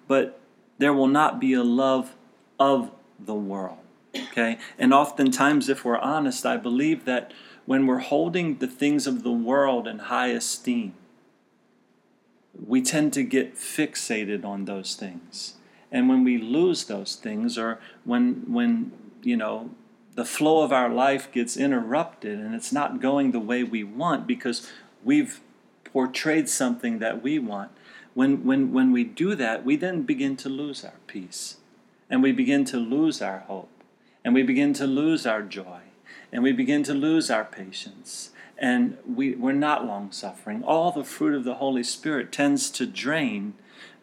but 0.08 0.40
there 0.78 0.92
will 0.92 1.08
not 1.08 1.40
be 1.40 1.52
a 1.52 1.62
love 1.62 2.14
of 2.58 2.90
the 3.18 3.34
world. 3.34 3.78
Okay? 4.16 4.58
And 4.78 4.92
oftentimes, 4.92 5.68
if 5.68 5.84
we're 5.84 5.98
honest, 5.98 6.46
I 6.46 6.56
believe 6.56 7.04
that 7.04 7.32
when 7.66 7.86
we're 7.86 7.98
holding 7.98 8.58
the 8.58 8.66
things 8.66 9.06
of 9.06 9.22
the 9.22 9.32
world 9.32 9.88
in 9.88 9.98
high 9.98 10.28
esteem, 10.28 10.94
we 12.66 12.82
tend 12.82 13.12
to 13.14 13.22
get 13.22 13.56
fixated 13.56 14.44
on 14.44 14.64
those 14.64 14.94
things. 14.94 15.54
And 15.90 16.08
when 16.08 16.24
we 16.24 16.38
lose 16.38 16.84
those 16.84 17.16
things, 17.16 17.58
or 17.58 17.80
when, 18.04 18.44
when 18.52 18.92
you 19.22 19.36
know, 19.36 19.70
the 20.14 20.24
flow 20.24 20.62
of 20.62 20.72
our 20.72 20.88
life 20.88 21.30
gets 21.32 21.56
interrupted 21.56 22.38
and 22.38 22.54
it's 22.54 22.72
not 22.72 23.00
going 23.00 23.32
the 23.32 23.40
way 23.40 23.64
we 23.64 23.82
want 23.82 24.26
because 24.26 24.70
we've 25.02 25.40
portrayed 25.84 26.48
something 26.48 26.98
that 27.00 27.22
we 27.22 27.38
want, 27.38 27.70
when, 28.14 28.44
when, 28.44 28.72
when 28.72 28.92
we 28.92 29.04
do 29.04 29.34
that, 29.34 29.64
we 29.64 29.76
then 29.76 30.02
begin 30.02 30.36
to 30.38 30.48
lose 30.48 30.84
our 30.84 30.98
peace. 31.06 31.58
And 32.08 32.22
we 32.22 32.32
begin 32.32 32.64
to 32.66 32.78
lose 32.78 33.20
our 33.20 33.40
hope. 33.40 33.70
And 34.24 34.34
we 34.34 34.42
begin 34.42 34.72
to 34.74 34.86
lose 34.86 35.26
our 35.26 35.42
joy. 35.42 35.80
And 36.32 36.42
we 36.42 36.52
begin 36.52 36.82
to 36.84 36.94
lose 36.94 37.30
our 37.30 37.44
patience. 37.44 38.30
And 38.56 38.98
we, 39.06 39.34
we're 39.34 39.52
not 39.52 39.84
long 39.84 40.12
suffering. 40.12 40.62
All 40.62 40.92
the 40.92 41.04
fruit 41.04 41.34
of 41.34 41.44
the 41.44 41.56
Holy 41.56 41.82
Spirit 41.82 42.30
tends 42.30 42.70
to 42.70 42.86
drain 42.86 43.54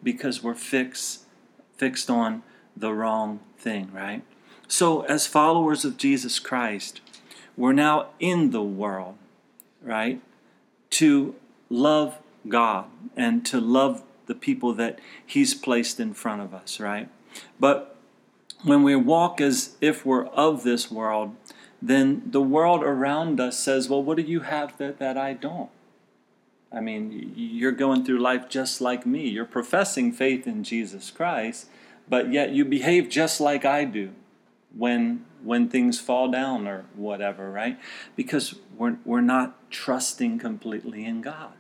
because 0.03 0.43
we're 0.43 0.55
fixed, 0.55 1.21
fixed 1.77 2.09
on 2.09 2.43
the 2.75 2.93
wrong 2.93 3.39
thing, 3.57 3.91
right? 3.93 4.23
So, 4.67 5.01
as 5.01 5.27
followers 5.27 5.83
of 5.83 5.97
Jesus 5.97 6.39
Christ, 6.39 7.01
we're 7.57 7.73
now 7.73 8.07
in 8.19 8.51
the 8.51 8.63
world, 8.63 9.15
right? 9.81 10.21
To 10.91 11.35
love 11.69 12.17
God 12.47 12.85
and 13.15 13.45
to 13.47 13.59
love 13.59 14.03
the 14.25 14.35
people 14.35 14.73
that 14.73 14.99
He's 15.25 15.53
placed 15.53 15.99
in 15.99 16.13
front 16.13 16.41
of 16.41 16.53
us, 16.53 16.79
right? 16.79 17.09
But 17.59 17.97
when 18.63 18.83
we 18.83 18.95
walk 18.95 19.41
as 19.41 19.75
if 19.81 20.05
we're 20.05 20.25
of 20.25 20.63
this 20.63 20.91
world, 20.91 21.35
then 21.81 22.23
the 22.25 22.41
world 22.41 22.83
around 22.83 23.39
us 23.39 23.57
says, 23.57 23.89
Well, 23.89 24.03
what 24.03 24.17
do 24.17 24.23
you 24.23 24.41
have 24.41 24.77
that, 24.77 24.99
that 24.99 25.17
I 25.17 25.33
don't? 25.33 25.69
I 26.71 26.79
mean, 26.79 27.33
you're 27.35 27.73
going 27.73 28.05
through 28.05 28.19
life 28.19 28.47
just 28.47 28.79
like 28.79 29.05
me. 29.05 29.27
You're 29.27 29.45
professing 29.45 30.13
faith 30.13 30.47
in 30.47 30.63
Jesus 30.63 31.11
Christ, 31.11 31.67
but 32.07 32.31
yet 32.31 32.51
you 32.51 32.63
behave 32.63 33.09
just 33.09 33.41
like 33.41 33.65
I 33.65 33.83
do 33.83 34.11
when 34.75 35.25
when 35.43 35.67
things 35.69 35.99
fall 35.99 36.29
down 36.29 36.67
or 36.67 36.85
whatever, 36.95 37.51
right? 37.51 37.79
Because 38.15 38.55
we're, 38.77 38.97
we're 39.03 39.21
not 39.21 39.71
trusting 39.71 40.37
completely 40.37 41.03
in 41.03 41.21
God. 41.21 41.53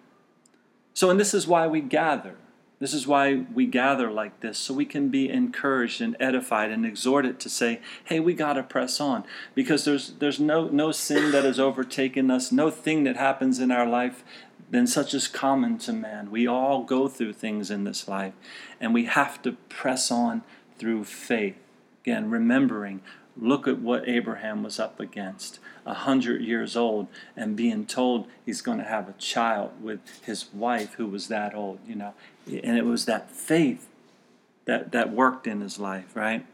So, 1.01 1.09
and 1.09 1.19
this 1.19 1.33
is 1.33 1.47
why 1.47 1.65
we 1.65 1.81
gather. 1.81 2.35
This 2.77 2.93
is 2.93 3.07
why 3.07 3.45
we 3.51 3.65
gather 3.65 4.11
like 4.11 4.41
this, 4.41 4.59
so 4.59 4.71
we 4.71 4.85
can 4.85 5.09
be 5.09 5.27
encouraged 5.27 5.99
and 5.99 6.15
edified 6.19 6.69
and 6.69 6.85
exhorted 6.85 7.39
to 7.39 7.49
say, 7.49 7.81
hey, 8.03 8.19
we 8.19 8.35
got 8.35 8.53
to 8.53 8.61
press 8.61 9.01
on. 9.01 9.23
Because 9.55 9.83
there's, 9.83 10.11
there's 10.19 10.39
no, 10.39 10.67
no 10.67 10.91
sin 10.91 11.31
that 11.31 11.43
has 11.43 11.59
overtaken 11.59 12.29
us, 12.29 12.51
no 12.51 12.69
thing 12.69 13.03
that 13.05 13.15
happens 13.15 13.57
in 13.57 13.71
our 13.71 13.87
life 13.87 14.23
than 14.69 14.85
such 14.85 15.15
as 15.15 15.27
common 15.27 15.79
to 15.79 15.91
man. 15.91 16.29
We 16.29 16.45
all 16.45 16.83
go 16.83 17.07
through 17.07 17.33
things 17.33 17.71
in 17.71 17.83
this 17.83 18.07
life, 18.07 18.35
and 18.79 18.93
we 18.93 19.05
have 19.05 19.41
to 19.41 19.53
press 19.69 20.11
on 20.11 20.43
through 20.77 21.05
faith. 21.05 21.57
Again, 22.03 22.29
remembering 22.29 23.01
Look 23.37 23.67
at 23.67 23.79
what 23.79 24.07
Abraham 24.07 24.63
was 24.63 24.79
up 24.79 24.99
against. 24.99 25.59
A 25.85 25.93
hundred 25.93 26.41
years 26.41 26.75
old 26.75 27.07
and 27.35 27.55
being 27.55 27.85
told 27.85 28.27
he's 28.45 28.61
going 28.61 28.77
to 28.77 28.83
have 28.83 29.09
a 29.09 29.13
child 29.13 29.71
with 29.81 29.99
his 30.23 30.45
wife 30.53 30.93
who 30.95 31.07
was 31.07 31.27
that 31.27 31.55
old, 31.55 31.79
you 31.87 31.95
know. 31.95 32.13
And 32.45 32.77
it 32.77 32.85
was 32.85 33.05
that 33.05 33.31
faith 33.31 33.87
that, 34.65 34.91
that 34.91 35.11
worked 35.11 35.47
in 35.47 35.61
his 35.61 35.79
life, 35.79 36.15
right? 36.15 36.45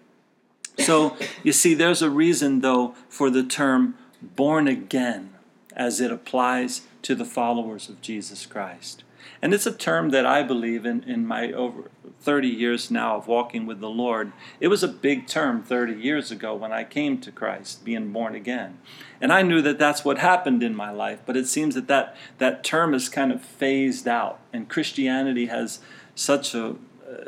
So 0.79 1.17
you 1.43 1.51
see, 1.51 1.73
there's 1.73 2.01
a 2.01 2.09
reason, 2.09 2.61
though, 2.61 2.95
for 3.09 3.29
the 3.29 3.43
term 3.43 3.95
born 4.21 4.67
again 4.67 5.33
as 5.75 5.99
it 5.99 6.11
applies 6.11 6.81
to 7.03 7.15
the 7.15 7.25
followers 7.25 7.89
of 7.89 8.01
Jesus 8.01 8.45
Christ. 8.45 9.03
And 9.41 9.53
it's 9.53 9.65
a 9.65 9.71
term 9.71 10.10
that 10.12 10.25
I 10.25 10.43
believe 10.43 10.86
in, 10.86 11.03
in 11.03 11.25
my 11.25 11.51
over 11.51 11.89
30 12.19 12.47
years 12.47 12.89
now 12.89 13.17
of 13.17 13.27
walking 13.27 13.65
with 13.65 13.80
the 13.80 13.89
Lord. 13.89 14.32
It 14.60 14.67
was 14.67 14.84
a 14.84 14.88
big 14.88 15.27
term 15.27 15.63
30 15.63 15.93
years 15.93 16.32
ago 16.32 16.56
when 16.56 16.71
I 16.71 16.84
came 16.84 17.19
to 17.21 17.32
Christ, 17.32 17.86
being 17.86 18.12
born 18.12 18.36
again. 18.36 18.80
And 19.21 19.32
I 19.32 19.41
knew 19.41 19.62
that 19.62 19.80
that's 19.80 20.03
what 20.03 20.17
happened 20.17 20.63
in 20.63 20.75
my 20.75 20.91
life, 20.91 21.21
but 21.25 21.38
it 21.38 21.47
seems 21.47 21.75
that 21.75 21.88
that, 21.88 22.15
that 22.38 22.63
term 22.63 22.93
is 22.93 23.10
kind 23.10 23.32
of 23.32 23.41
phased 23.41 24.08
out. 24.08 24.39
And 24.51 24.67
Christianity 24.67 25.45
has 25.45 25.80
such 26.15 26.56
a, 26.56 26.75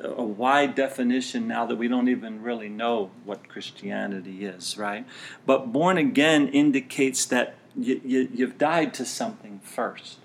a 0.03 0.23
wide 0.23 0.75
definition 0.75 1.47
now 1.47 1.65
that 1.65 1.77
we 1.77 1.87
don't 1.87 2.09
even 2.09 2.41
really 2.41 2.69
know 2.69 3.11
what 3.23 3.47
Christianity 3.47 4.45
is, 4.45 4.77
right? 4.77 5.05
But 5.45 5.71
born 5.71 5.97
again 5.97 6.47
indicates 6.47 7.25
that 7.27 7.55
you, 7.75 8.01
you, 8.03 8.29
you've 8.33 8.57
died 8.57 8.93
to 8.95 9.05
something 9.05 9.59
first 9.63 10.17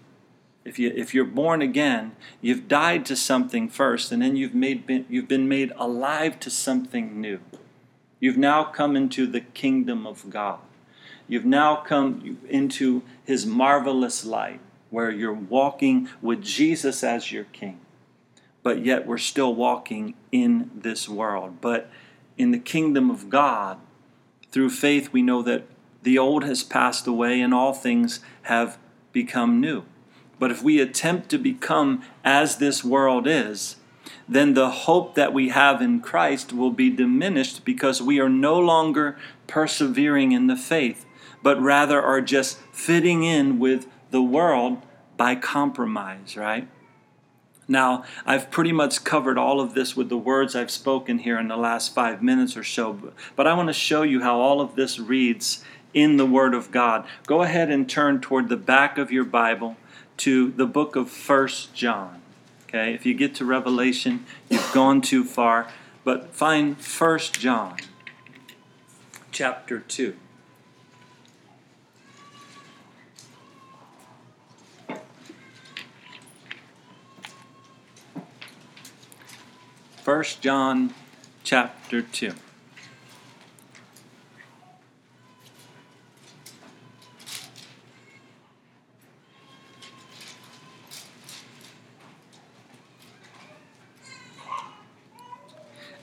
if 0.65 0.79
you 0.79 0.93
if 0.95 1.15
you're 1.15 1.25
born 1.25 1.61
again, 1.61 2.13
you've 2.41 2.69
died 2.69 3.05
to 3.07 3.17
something 3.17 3.69
first, 3.69 4.11
and 4.11 4.23
then 4.23 4.37
you've 4.37 4.55
made 4.55 4.87
been, 4.87 5.05
you've 5.09 5.29
been 5.29 5.49
made 5.49 5.73
alive 5.77 6.41
to 6.41 6.51
something 6.51 7.21
new. 7.21 7.41
You've 8.19 8.39
now 8.39 8.65
come 8.65 8.97
into 8.97 9.27
the 9.27 9.43
kingdom 9.43 10.07
of 10.07 10.31
God. 10.31 10.61
You've 11.29 11.45
now 11.45 11.77
come 11.77 12.39
into 12.49 13.03
His 13.25 13.45
marvelous 13.45 14.25
light, 14.25 14.61
where 14.91 15.11
you're 15.11 15.33
walking 15.33 16.09
with 16.23 16.43
Jesus 16.43 17.05
as 17.05 17.31
your 17.31 17.45
King. 17.45 17.81
But 18.63 18.85
yet 18.85 19.07
we're 19.07 19.19
still 19.19 19.55
walking 19.55 20.15
in 20.33 20.71
this 20.75 21.07
world. 21.07 21.61
But 21.61 21.91
in 22.39 22.51
the 22.51 22.59
kingdom 22.59 23.11
of 23.11 23.29
God, 23.29 23.79
through 24.51 24.71
faith, 24.71 25.13
we 25.13 25.21
know 25.21 25.43
that 25.43 25.65
the 26.03 26.19
old 26.19 26.45
has 26.45 26.63
passed 26.63 27.07
away 27.07 27.41
and 27.41 27.53
all 27.53 27.75
things 27.75 28.21
have 28.43 28.79
become 29.13 29.61
new. 29.61 29.85
But 30.39 30.51
if 30.51 30.63
we 30.63 30.81
attempt 30.81 31.29
to 31.31 31.39
become 31.39 32.03
as 32.25 32.57
this 32.57 32.85
world 32.85 33.27
is, 33.27 33.77
then 34.29 34.55
the 34.55 34.71
hope 34.71 35.15
that 35.15 35.33
we 35.33 35.51
have 35.51 35.83
in 35.83 36.01
Christ 36.01 36.53
will 36.53 36.71
be 36.71 36.91
diminished 36.91 37.65
because 37.65 38.01
we 38.01 38.19
are 38.21 38.29
no 38.29 38.59
longer 38.59 39.17
persevering 39.47 40.33
in 40.33 40.47
the 40.47 40.57
faith, 40.57 41.05
but 41.43 41.61
rather 41.61 42.01
are 42.01 42.21
just 42.21 42.59
fitting 42.73 43.23
in 43.23 43.59
with 43.59 43.87
the 44.11 44.23
world 44.23 44.83
by 45.17 45.35
compromise, 45.35 46.37
right? 46.37 46.69
Now, 47.67 48.05
I've 48.27 48.51
pretty 48.51 48.73
much 48.73 49.05
covered 49.05 49.39
all 49.39 49.61
of 49.61 49.75
this 49.75 49.97
with 49.97 50.11
the 50.11 50.19
words 50.19 50.55
I've 50.55 50.71
spoken 50.71 51.19
here 51.19 51.39
in 51.39 51.49
the 51.49 51.57
last 51.57 51.95
five 51.95 52.23
minutes 52.23 52.57
or 52.57 52.65
so, 52.65 53.13
but 53.37 53.47
I 53.47 53.55
want 53.55 53.69
to 53.69 53.75
show 53.75 54.03
you 54.03 54.21
how 54.21 54.39
all 54.39 54.61
of 54.61 54.77
this 54.77 54.99
reads 54.99 55.65
in 55.95 56.17
the 56.17 56.27
Word 56.27 56.55
of 56.55 56.71
God. 56.71 57.07
Go 57.27 57.43
ahead 57.43 57.71
and 57.71 57.89
turn 57.89 58.21
toward 58.21 58.49
the 58.49 58.57
back 58.57 58.99
of 58.99 59.11
your 59.11 59.25
Bible 59.25 59.77
to 60.19 60.51
the 60.51 60.67
book 60.67 60.97
of 60.97 61.11
First 61.11 61.75
John. 61.75 62.23
Okay, 62.69 62.95
if 62.95 63.07
you 63.07 63.15
get 63.15 63.35
to 63.37 63.45
Revelation, 63.45 64.25
you've 64.49 64.73
gone 64.73 65.01
too 65.01 65.25
far, 65.25 65.69
but 66.05 66.35
find 66.35 66.79
First 66.79 67.39
John 67.41 67.77
chapter 69.31 69.81
2. 69.81 70.17
First 80.03 80.43
John 80.43 80.93
chapter 81.45 82.03
2. 82.03 82.35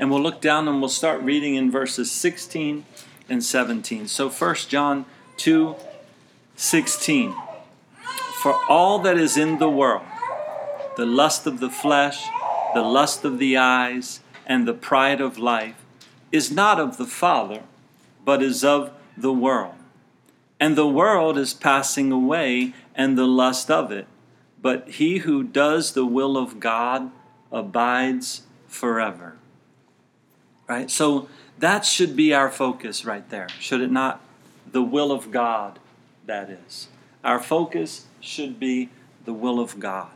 And 0.01 0.09
we'll 0.09 0.23
look 0.23 0.41
down 0.41 0.67
and 0.67 0.79
we'll 0.79 0.89
start 0.89 1.21
reading 1.21 1.53
in 1.53 1.69
verses 1.69 2.09
16 2.11 2.85
and 3.29 3.43
17. 3.43 4.07
So 4.07 4.31
1 4.31 4.55
John 4.67 5.05
2 5.37 5.75
16. 6.55 7.35
For 8.41 8.59
all 8.67 8.97
that 8.97 9.19
is 9.19 9.37
in 9.37 9.59
the 9.59 9.69
world, 9.69 10.05
the 10.97 11.05
lust 11.05 11.45
of 11.45 11.59
the 11.59 11.69
flesh, 11.69 12.25
the 12.73 12.81
lust 12.81 13.23
of 13.23 13.37
the 13.37 13.57
eyes, 13.57 14.21
and 14.47 14.67
the 14.67 14.73
pride 14.73 15.21
of 15.21 15.37
life, 15.37 15.75
is 16.31 16.51
not 16.51 16.79
of 16.79 16.97
the 16.97 17.05
Father, 17.05 17.61
but 18.25 18.41
is 18.41 18.63
of 18.63 18.91
the 19.15 19.31
world. 19.31 19.75
And 20.59 20.75
the 20.75 20.87
world 20.87 21.37
is 21.37 21.53
passing 21.53 22.11
away, 22.11 22.73
and 22.95 23.15
the 23.15 23.27
lust 23.27 23.69
of 23.69 23.91
it. 23.91 24.07
But 24.59 24.89
he 24.89 25.19
who 25.19 25.43
does 25.43 25.93
the 25.93 26.07
will 26.07 26.37
of 26.37 26.59
God 26.59 27.11
abides 27.51 28.41
forever. 28.67 29.37
Right? 30.71 30.89
So 30.89 31.27
that 31.59 31.83
should 31.83 32.15
be 32.15 32.33
our 32.33 32.49
focus 32.49 33.03
right 33.03 33.29
there, 33.29 33.49
should 33.59 33.81
it 33.81 33.91
not? 33.91 34.21
The 34.71 34.81
will 34.81 35.11
of 35.11 35.29
God, 35.29 35.79
that 36.25 36.49
is. 36.49 36.87
Our 37.25 37.41
focus 37.41 38.05
should 38.21 38.57
be 38.57 38.89
the 39.25 39.33
will 39.33 39.59
of 39.59 39.81
God. 39.81 40.11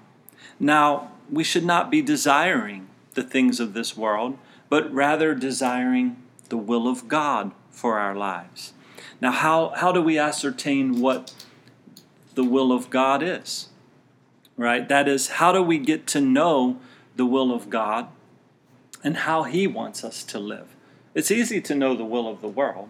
Now, 0.58 1.12
we 1.30 1.44
should 1.44 1.66
not 1.66 1.92
be 1.92 2.02
desiring 2.02 2.88
the 3.16 3.22
things 3.22 3.60
of 3.60 3.74
this 3.74 3.98
world, 3.98 4.38
but 4.70 4.90
rather 4.94 5.36
desiring 5.36 6.24
the 6.48 6.56
will 6.56 6.88
of 6.88 7.10
God 7.10 7.52
for 7.70 8.00
our 8.00 8.16
lives. 8.16 8.72
Now, 9.20 9.32
how, 9.32 9.74
how 9.76 9.92
do 9.92 10.02
we 10.02 10.18
ascertain 10.18 11.02
what 11.02 11.34
the 12.34 12.46
will 12.46 12.72
of 12.72 12.90
God 12.90 13.22
is? 13.22 13.68
Right? 14.56 14.88
That 14.88 15.10
is, 15.10 15.28
how 15.28 15.52
do 15.52 15.62
we 15.62 15.80
get 15.80 16.08
to 16.08 16.22
know 16.22 16.80
the 17.18 17.26
will 17.26 17.54
of 17.54 17.70
God 17.70 18.08
and 19.06 19.18
how 19.18 19.44
He 19.44 19.68
wants 19.68 20.04
us 20.04 20.22
to 20.24 20.40
live? 20.40 20.76
It's 21.14 21.32
easy 21.32 21.62
to 21.62 21.76
know 21.76 21.96
the 21.96 22.04
will 22.04 22.28
of 22.28 22.42
the 22.42 22.50
world. 22.50 22.90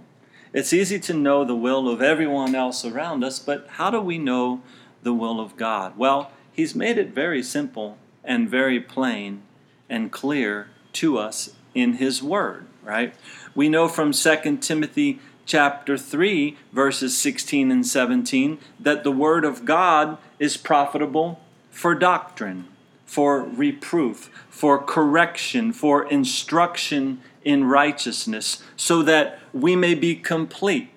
It's 0.51 0.73
easy 0.73 0.99
to 1.01 1.13
know 1.13 1.43
the 1.43 1.56
will 1.56 1.89
of 1.89 2.01
everyone 2.01 2.56
else 2.56 2.86
around 2.86 3.23
us, 3.23 3.38
but 3.38 3.67
how 3.71 3.91
do 3.91 3.99
we 3.99 4.17
know 4.17 4.62
the 5.04 5.13
will 5.13 5.39
of 5.39 5.58
God? 5.58 5.97
Well, 5.97 6.32
He's 6.51 6.73
made 6.73 6.97
it 6.97 7.13
very 7.13 7.43
simple 7.43 7.97
and 8.23 8.49
very 8.49 8.80
plain 8.80 9.43
and 9.89 10.12
clear 10.12 10.69
to 10.93 11.17
us 11.17 11.54
in 11.75 11.95
His 11.95 12.23
Word, 12.23 12.65
right? 12.82 13.13
We 13.54 13.67
know 13.67 13.89
from 13.89 14.13
2 14.13 14.58
Timothy 14.58 15.19
chapter 15.45 15.97
3, 15.97 16.58
verses 16.71 17.17
16 17.17 17.71
and 17.71 17.86
17, 17.86 18.58
that 18.80 19.04
the 19.04 19.12
Word 19.12 19.43
of 19.43 19.65
God 19.65 20.17
is 20.39 20.58
profitable 20.58 21.41
for 21.69 21.93
doctrine, 21.93 22.67
for 23.06 23.41
reproof, 23.41 24.30
for 24.50 24.82
correction, 24.82 25.72
for 25.72 26.06
instruction 26.08 27.22
in 27.44 27.63
righteousness, 27.65 28.63
so 28.76 29.04
that 29.04 29.39
we 29.54 29.76
may 29.76 29.94
be 29.94 30.15
complete, 30.15 30.89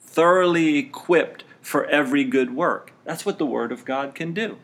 thoroughly 0.00 0.78
equipped 0.78 1.44
for 1.60 1.84
every 1.86 2.24
good 2.24 2.54
work. 2.54 2.92
That's 3.04 3.26
what 3.26 3.38
the 3.38 3.46
Word 3.46 3.72
of 3.72 3.84
God 3.84 4.14
can 4.14 4.32
do. 4.32 4.58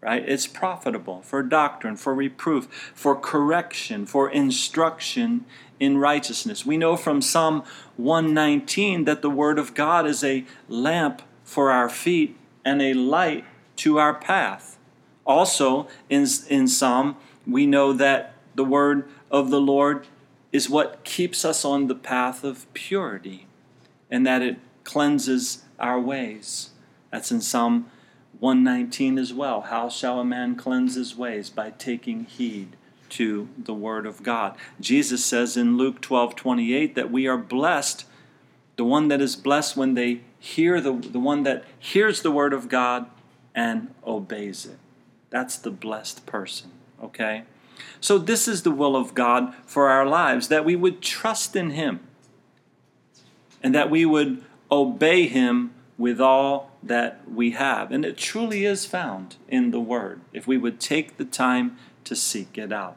Right? 0.00 0.26
It's 0.26 0.46
profitable 0.46 1.22
for 1.22 1.42
doctrine, 1.42 1.96
for 1.96 2.14
reproof, 2.14 2.92
for 2.94 3.16
correction, 3.16 4.06
for 4.06 4.30
instruction 4.30 5.44
in 5.80 5.98
righteousness. 5.98 6.64
We 6.64 6.76
know 6.76 6.96
from 6.96 7.20
Psalm 7.20 7.64
119 7.96 9.04
that 9.04 9.22
the 9.22 9.30
Word 9.30 9.58
of 9.58 9.74
God 9.74 10.06
is 10.06 10.22
a 10.22 10.44
lamp 10.68 11.22
for 11.42 11.72
our 11.72 11.88
feet 11.88 12.36
and 12.64 12.80
a 12.80 12.94
light 12.94 13.44
to 13.76 13.98
our 13.98 14.14
path. 14.14 14.77
Also, 15.28 15.86
in, 16.08 16.26
in 16.48 16.66
Psalm, 16.66 17.16
we 17.46 17.66
know 17.66 17.92
that 17.92 18.34
the 18.54 18.64
Word 18.64 19.08
of 19.30 19.50
the 19.50 19.60
Lord 19.60 20.06
is 20.50 20.70
what 20.70 21.04
keeps 21.04 21.44
us 21.44 21.64
on 21.64 21.86
the 21.86 21.94
path 21.94 22.42
of 22.42 22.72
purity 22.72 23.46
and 24.10 24.26
that 24.26 24.40
it 24.40 24.56
cleanses 24.84 25.64
our 25.78 26.00
ways. 26.00 26.70
That's 27.10 27.30
in 27.30 27.42
Psalm 27.42 27.90
119 28.40 29.18
as 29.18 29.34
well. 29.34 29.62
How 29.62 29.90
shall 29.90 30.18
a 30.18 30.24
man 30.24 30.56
cleanse 30.56 30.94
his 30.94 31.14
ways? 31.14 31.50
By 31.50 31.70
taking 31.70 32.24
heed 32.24 32.76
to 33.10 33.48
the 33.56 33.74
word 33.74 34.06
of 34.06 34.22
God. 34.22 34.56
Jesus 34.80 35.24
says 35.24 35.56
in 35.56 35.76
Luke 35.76 36.00
12 36.00 36.36
28 36.36 36.94
that 36.94 37.10
we 37.10 37.26
are 37.26 37.38
blessed, 37.38 38.06
the 38.76 38.84
one 38.84 39.08
that 39.08 39.20
is 39.20 39.36
blessed 39.36 39.76
when 39.76 39.94
they 39.94 40.20
hear 40.38 40.80
the, 40.80 40.92
the 40.92 41.18
one 41.18 41.42
that 41.42 41.64
hears 41.78 42.22
the 42.22 42.30
word 42.30 42.52
of 42.52 42.68
God 42.68 43.06
and 43.54 43.92
obeys 44.04 44.66
it. 44.66 44.78
That's 45.30 45.56
the 45.56 45.70
blessed 45.70 46.26
person, 46.26 46.70
okay? 47.02 47.44
So, 48.00 48.18
this 48.18 48.48
is 48.48 48.62
the 48.62 48.70
will 48.70 48.96
of 48.96 49.14
God 49.14 49.54
for 49.66 49.88
our 49.88 50.06
lives 50.06 50.48
that 50.48 50.64
we 50.64 50.76
would 50.76 51.00
trust 51.00 51.54
in 51.54 51.70
Him 51.70 52.00
and 53.62 53.74
that 53.74 53.90
we 53.90 54.04
would 54.04 54.42
obey 54.70 55.26
Him 55.26 55.72
with 55.96 56.20
all 56.20 56.70
that 56.82 57.20
we 57.28 57.52
have. 57.52 57.90
And 57.90 58.04
it 58.04 58.16
truly 58.16 58.64
is 58.64 58.86
found 58.86 59.36
in 59.48 59.70
the 59.70 59.80
Word 59.80 60.20
if 60.32 60.46
we 60.46 60.56
would 60.56 60.80
take 60.80 61.16
the 61.16 61.24
time 61.24 61.76
to 62.04 62.14
seek 62.14 62.56
it 62.56 62.72
out 62.72 62.96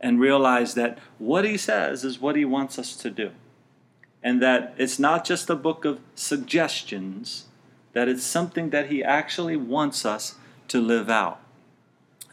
and 0.00 0.20
realize 0.20 0.74
that 0.74 0.98
what 1.18 1.44
He 1.44 1.56
says 1.56 2.04
is 2.04 2.20
what 2.20 2.36
He 2.36 2.44
wants 2.44 2.78
us 2.78 2.96
to 2.96 3.10
do. 3.10 3.32
And 4.22 4.42
that 4.42 4.74
it's 4.76 4.98
not 4.98 5.24
just 5.24 5.50
a 5.50 5.54
book 5.54 5.84
of 5.84 6.00
suggestions, 6.14 7.46
that 7.92 8.08
it's 8.08 8.24
something 8.24 8.70
that 8.70 8.90
He 8.90 9.02
actually 9.02 9.56
wants 9.56 10.04
us 10.04 10.36
to 10.68 10.80
live 10.80 11.08
out. 11.08 11.40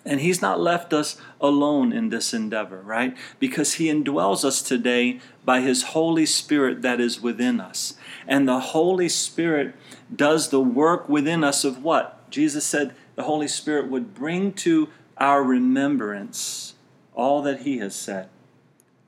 And 0.06 0.20
He's 0.20 0.42
not 0.42 0.60
left 0.60 0.94
us 0.94 1.18
alone 1.40 1.94
in 1.94 2.10
this 2.10 2.34
endeavor, 2.34 2.82
right? 2.82 3.16
Because 3.40 3.76
He 3.76 3.88
indwells 3.88 4.44
us 4.44 4.62
today 4.62 5.20
by 5.46 5.62
His 5.62 5.84
Holy 5.84 6.26
Spirit 6.26 6.82
that 6.82 7.00
is 7.00 7.22
within 7.22 7.60
us. 7.60 7.96
And 8.28 8.48
the 8.48 8.60
Holy 8.60 9.10
Spirit 9.10 9.76
does 10.14 10.50
the 10.50 10.62
work 10.62 11.08
within 11.08 11.44
us 11.44 11.64
of 11.64 11.84
what? 11.84 12.30
Jesus 12.30 12.66
said 12.66 12.96
the 13.16 13.24
Holy 13.24 13.48
Spirit 13.48 13.90
would 13.90 14.14
bring 14.14 14.54
to 14.54 14.90
our 15.18 15.44
remembrance 15.44 16.74
all 17.14 17.42
that 17.44 17.62
He 17.62 17.78
has 17.78 17.96
said 17.96 18.30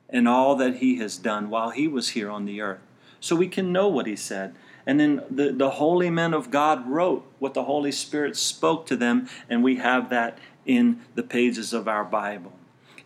and 0.10 0.27
all 0.27 0.55
that 0.55 0.77
He 0.77 0.97
has 0.99 1.17
done 1.17 1.49
while 1.49 1.71
He 1.71 1.88
was 1.88 2.10
here 2.10 2.29
on 2.29 2.45
the 2.45 2.62
earth. 2.62 2.79
So 3.19 3.36
we 3.36 3.47
can 3.47 3.73
know 3.73 3.88
what 3.88 4.08
He 4.08 4.15
said. 4.15 4.55
And 4.86 4.99
then 4.99 5.23
the, 5.31 5.51
the 5.51 5.71
holy 5.71 6.12
men 6.12 6.34
of 6.34 6.51
God 6.51 6.88
wrote 6.88 7.25
what 7.39 7.55
the 7.55 7.63
Holy 7.63 7.91
Spirit 7.91 8.38
spoke 8.38 8.86
to 8.86 8.95
them, 8.95 9.27
and 9.49 9.63
we 9.63 9.77
have 9.77 10.10
that 10.12 10.38
in 10.65 11.01
the 11.15 11.23
pages 11.23 11.73
of 11.73 11.88
our 11.88 12.04
Bible. 12.04 12.54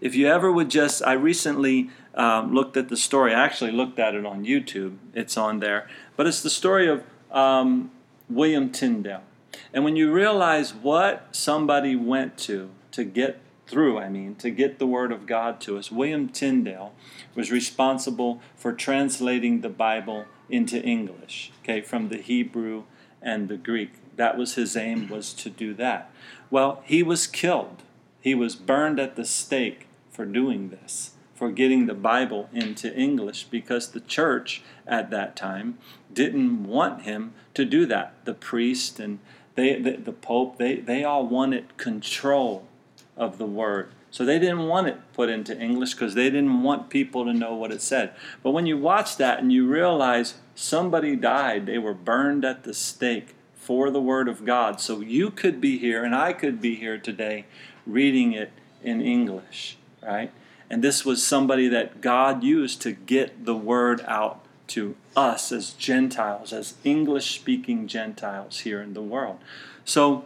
If 0.02 0.15
you 0.15 0.28
ever 0.28 0.52
would 0.52 0.69
just, 0.69 1.04
I 1.04 1.13
recently 1.13 1.89
um, 2.15 2.54
looked 2.54 2.78
at 2.78 2.89
the 2.89 2.98
story. 2.98 3.34
I 3.34 3.43
actually 3.43 3.72
looked 3.72 4.00
at 4.00 4.15
it 4.15 4.26
on 4.26 4.45
YouTube. 4.45 4.98
It's 5.13 5.38
on 5.38 5.60
there. 5.60 5.89
But 6.15 6.28
it's 6.28 6.41
the 6.41 6.50
story 6.50 6.88
of 6.88 7.04
um, 7.32 7.91
William 8.30 8.72
Tyndale. 8.72 9.24
And 9.74 9.84
when 9.84 9.95
you 9.95 10.12
realize 10.12 10.74
what 10.74 11.28
somebody 11.32 11.95
went 11.95 12.38
to 12.39 12.69
to 12.91 13.04
get 13.04 13.39
through, 13.67 14.00
I 14.00 14.10
mean, 14.10 14.36
to 14.36 14.50
get 14.50 14.80
the 14.80 14.88
Word 14.88 15.12
of 15.12 15.28
God 15.28 15.62
to 15.62 15.78
us, 15.78 15.91
William 15.91 16.28
Tyndale 16.28 16.93
was 17.36 17.52
responsible 17.52 18.41
for 18.56 18.74
translating 18.74 19.62
the 19.62 19.69
Bible 19.69 20.26
into 20.50 20.82
English, 20.82 21.52
okay, 21.62 21.82
from 21.82 22.10
the 22.10 22.17
Hebrew 22.17 22.84
and 23.22 23.48
the 23.48 23.58
Greek. 23.58 23.91
That 24.15 24.38
was 24.38 24.56
his 24.56 24.76
aim, 24.76 25.08
was 25.08 25.34
to 25.34 25.50
do 25.50 25.74
that. 25.76 26.12
Well, 26.51 26.81
he 26.85 27.03
was 27.03 27.27
killed. 27.27 27.83
He 28.21 28.35
was 28.35 28.55
burned 28.55 28.99
at 28.99 29.15
the 29.15 29.25
stake 29.25 29.88
for 30.12 30.25
doing 30.25 30.69
this, 30.69 31.12
for 31.35 31.51
getting 31.51 31.85
the 31.85 31.93
Bible 31.93 32.49
into 32.53 32.93
English, 32.93 33.45
because 33.45 33.89
the 33.89 34.01
church 34.01 34.62
at 34.88 35.12
that 35.12 35.35
time 35.35 35.77
didn't 36.12 36.65
want 36.65 37.03
him 37.03 37.33
to 37.53 37.65
do 37.65 37.85
that. 37.85 38.13
The 38.25 38.33
priest 38.33 38.99
and 38.99 39.19
they, 39.55 39.79
the, 39.79 39.97
the 39.97 40.12
Pope, 40.12 40.57
they, 40.57 40.75
they 40.75 41.03
all 41.03 41.25
wanted 41.25 41.77
control 41.77 42.67
of 43.15 43.38
the 43.38 43.45
Word. 43.45 43.91
So 44.12 44.25
they 44.25 44.39
didn't 44.39 44.67
want 44.67 44.88
it 44.88 44.97
put 45.13 45.29
into 45.29 45.57
English 45.59 45.93
because 45.93 46.15
they 46.15 46.29
didn't 46.31 46.63
want 46.63 46.89
people 46.89 47.25
to 47.25 47.33
know 47.33 47.53
what 47.53 47.71
it 47.71 47.81
said. 47.81 48.13
But 48.41 48.51
when 48.51 48.65
you 48.65 48.77
watch 48.77 49.17
that 49.17 49.39
and 49.39 49.53
you 49.53 49.67
realize 49.67 50.35
somebody 50.55 51.15
died, 51.15 51.67
they 51.67 51.77
were 51.77 51.93
burned 51.93 52.43
at 52.43 52.63
the 52.63 52.73
stake 52.73 53.35
for 53.69 53.91
the 53.91 54.01
Word 54.01 54.27
of 54.27 54.45
God. 54.45 54.82
So 54.82 54.99
you 54.99 55.29
could 55.29 55.62
be 55.62 55.77
here 55.77 56.03
and 56.03 56.15
I 56.15 56.34
could 56.34 56.60
be 56.60 56.73
here 56.73 56.97
today 56.97 57.45
reading 57.86 58.34
it 58.34 58.51
in 58.84 58.99
English, 58.99 59.77
right? 60.01 60.32
And 60.71 60.84
this 60.84 61.05
was 61.05 61.23
somebody 61.23 61.67
that 61.67 62.01
God 62.01 62.43
used 62.43 62.82
to 62.82 62.93
get 62.93 63.45
the 63.45 63.55
Word 63.55 64.01
out 64.08 64.43
to 64.69 64.95
us 65.15 65.51
as 65.51 65.73
Gentiles, 65.73 66.51
as 66.51 66.77
English 66.84 67.36
speaking 67.36 67.88
Gentiles 67.88 68.62
here 68.62 68.82
in 68.82 68.95
the 68.95 69.03
world. 69.03 69.38
So 69.86 70.25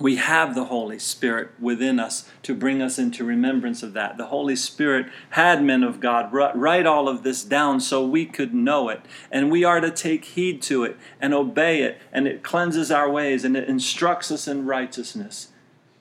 we 0.00 0.16
have 0.16 0.54
the 0.54 0.64
Holy 0.64 0.98
Spirit 0.98 1.50
within 1.60 2.00
us 2.00 2.28
to 2.42 2.54
bring 2.54 2.82
us 2.82 2.98
into 2.98 3.22
remembrance 3.22 3.82
of 3.82 3.92
that. 3.92 4.16
The 4.16 4.26
Holy 4.26 4.56
Spirit 4.56 5.06
had 5.30 5.62
men 5.62 5.84
of 5.84 6.00
God 6.00 6.32
write 6.32 6.86
all 6.86 7.08
of 7.08 7.22
this 7.22 7.44
down 7.44 7.78
so 7.78 8.04
we 8.04 8.26
could 8.26 8.52
know 8.52 8.88
it. 8.88 9.02
And 9.30 9.52
we 9.52 9.62
are 9.62 9.80
to 9.80 9.92
take 9.92 10.24
heed 10.24 10.62
to 10.62 10.82
it 10.82 10.96
and 11.20 11.32
obey 11.32 11.82
it. 11.82 12.00
And 12.12 12.26
it 12.26 12.42
cleanses 12.42 12.90
our 12.90 13.08
ways 13.08 13.44
and 13.44 13.56
it 13.56 13.68
instructs 13.68 14.32
us 14.32 14.48
in 14.48 14.66
righteousness. 14.66 15.48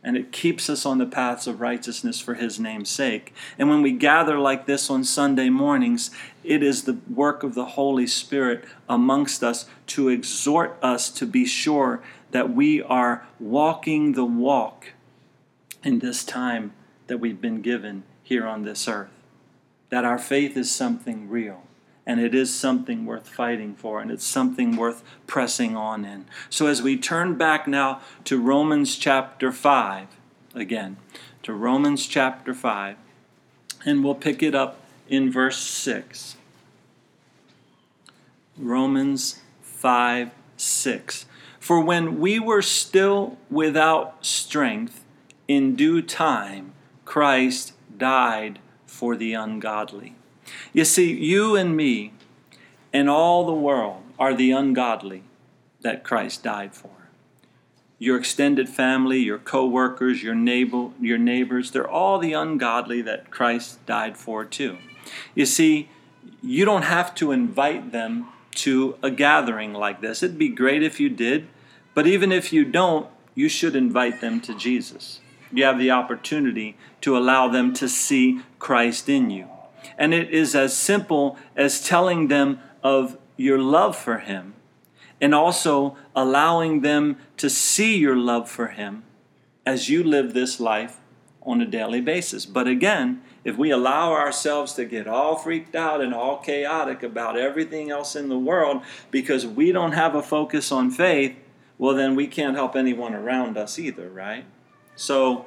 And 0.06 0.18
it 0.18 0.34
keeps 0.34 0.70
us 0.70 0.86
on 0.86 0.98
the 0.98 1.06
paths 1.06 1.48
of 1.48 1.62
righteousness 1.62 2.20
for 2.20 2.34
His 2.34 2.60
name's 2.60 2.90
sake. 2.90 3.34
And 3.58 3.70
when 3.70 3.82
we 3.82 3.94
gather 3.94 4.38
like 4.38 4.66
this 4.66 4.90
on 4.90 5.06
Sunday 5.06 5.50
mornings, 5.50 6.12
it 6.44 6.62
is 6.62 6.84
the 6.84 6.98
work 7.10 7.42
of 7.42 7.54
the 7.54 7.66
Holy 7.66 8.08
Spirit 8.08 8.66
amongst 8.90 9.44
us 9.44 9.66
to 9.88 10.10
exhort 10.10 10.78
us 10.82 11.10
to 11.12 11.26
be 11.26 11.46
sure 11.46 12.04
that 12.34 12.54
we 12.54 12.82
are 12.82 13.28
walking 13.40 14.14
the 14.14 14.26
walk 14.26 14.94
in 15.84 16.00
this 16.00 16.26
time 16.26 16.74
that 17.06 17.20
we've 17.20 17.40
been 17.40 17.62
given 17.62 18.04
here 18.24 18.48
on 18.48 18.64
this 18.64 18.88
earth. 18.88 19.12
That 19.90 20.04
our 20.04 20.18
faith 20.18 20.58
is 20.58 20.72
something 20.72 21.30
real 21.30 21.64
and 22.08 22.20
it 22.20 22.34
is 22.34 22.54
something 22.54 23.06
worth 23.06 23.30
fighting 23.30 23.76
for 23.76 24.02
and 24.02 24.10
it's 24.10 24.26
something 24.26 24.76
worth 24.76 25.04
pressing 25.28 25.78
on 25.78 26.04
in. 26.04 26.26
So 26.50 26.66
as 26.66 26.82
we 26.82 26.98
turn 26.98 27.38
back 27.38 27.68
now 27.68 28.02
to 28.26 28.42
Romans 28.42 28.98
chapter 28.98 29.52
5 29.52 30.08
again, 30.56 30.98
to 31.44 31.54
Romans 31.54 32.08
chapter 32.08 32.56
5, 32.56 32.98
and 33.86 34.04
we'll 34.04 34.16
pick 34.16 34.42
it 34.42 34.56
up 34.56 34.80
in 35.08 35.32
verse 35.32 35.58
6. 35.58 36.36
Romans 38.58 39.42
5 39.62 40.32
6. 40.58 41.26
For 41.64 41.80
when 41.80 42.20
we 42.20 42.40
were 42.40 42.62
still 42.62 43.38
without 43.50 44.26
strength, 44.26 45.06
in 45.48 45.78
due 45.78 46.02
time, 46.02 46.74
Christ 47.06 47.72
died 47.98 48.60
for 48.86 49.16
the 49.16 49.34
ungodly. 49.34 50.18
You 50.74 50.84
see, 50.84 51.14
you 51.14 51.56
and 51.56 51.78
me 51.78 52.12
and 52.92 53.10
all 53.10 53.46
the 53.46 53.54
world 53.54 54.04
are 54.20 54.34
the 54.34 54.52
ungodly 54.52 55.24
that 55.80 56.04
Christ 56.04 56.44
died 56.44 56.76
for. 56.76 56.90
Your 57.98 58.18
extended 58.18 58.68
family, 58.68 59.20
your 59.20 59.40
co-workers, 59.40 60.22
your 60.22 60.36
neighbor, 60.36 60.90
your 61.00 61.18
neighbors, 61.18 61.72
they're 61.72 61.90
all 61.90 62.20
the 62.20 62.34
ungodly 62.34 63.02
that 63.04 63.32
Christ 63.32 63.86
died 63.86 64.18
for 64.18 64.44
too. 64.44 64.80
You 65.34 65.46
see, 65.46 65.88
you 66.42 66.66
don't 66.66 66.84
have 66.84 67.16
to 67.16 67.32
invite 67.32 67.94
them 67.94 68.28
to 68.56 68.98
a 69.02 69.12
gathering 69.12 69.74
like 69.74 70.02
this. 70.02 70.24
It'd 70.24 70.38
be 70.38 70.50
great 70.50 70.84
if 70.84 71.00
you 71.00 71.10
did, 71.10 71.48
but 71.94 72.08
even 72.08 72.32
if 72.32 72.52
you 72.52 72.66
don't, 72.66 73.08
you 73.36 73.50
should 73.50 73.76
invite 73.76 74.22
them 74.22 74.40
to 74.42 74.56
Jesus. 74.56 75.20
You 75.52 75.64
have 75.66 75.78
the 75.78 75.92
opportunity 75.92 76.78
to 77.02 77.18
allow 77.18 77.48
them 77.48 77.74
to 77.76 77.88
see 77.88 78.42
Christ 78.60 79.10
in 79.10 79.30
you. 79.30 79.48
And 79.98 80.14
it 80.14 80.30
is 80.30 80.56
as 80.56 80.76
simple 80.76 81.38
as 81.56 81.86
telling 81.86 82.28
them 82.28 82.60
of 82.84 83.18
your 83.38 83.60
love 83.60 83.96
for 83.96 84.20
Him 84.20 84.54
and 85.22 85.34
also 85.34 85.96
allowing 86.16 86.82
them 86.82 87.18
to 87.38 87.50
see 87.50 87.98
your 87.98 88.16
love 88.16 88.50
for 88.50 88.68
Him 88.68 89.04
as 89.66 89.90
you 89.90 90.04
live 90.04 90.34
this 90.34 90.60
life 90.60 91.00
on 91.42 91.62
a 91.62 91.66
daily 91.66 92.02
basis. 92.02 92.46
But 92.46 92.68
again, 92.68 93.22
if 93.44 93.58
we 93.58 93.72
allow 93.72 94.14
ourselves 94.14 94.74
to 94.74 94.86
get 94.86 95.08
all 95.08 95.36
freaked 95.36 95.76
out 95.76 96.02
and 96.02 96.14
all 96.14 96.38
chaotic 96.38 97.04
about 97.04 97.38
everything 97.38 97.92
else 97.92 98.16
in 98.16 98.30
the 98.30 98.40
world 98.40 98.82
because 99.12 99.46
we 99.46 99.72
don't 99.72 99.92
have 99.92 100.16
a 100.16 100.24
focus 100.24 100.72
on 100.72 100.90
faith, 100.90 101.36
well, 101.78 101.96
then 101.96 102.16
we 102.16 102.28
can't 102.28 102.56
help 102.56 102.76
anyone 102.76 103.14
around 103.14 103.58
us 103.58 103.78
either, 103.78 104.10
right? 104.10 104.46
So 104.96 105.46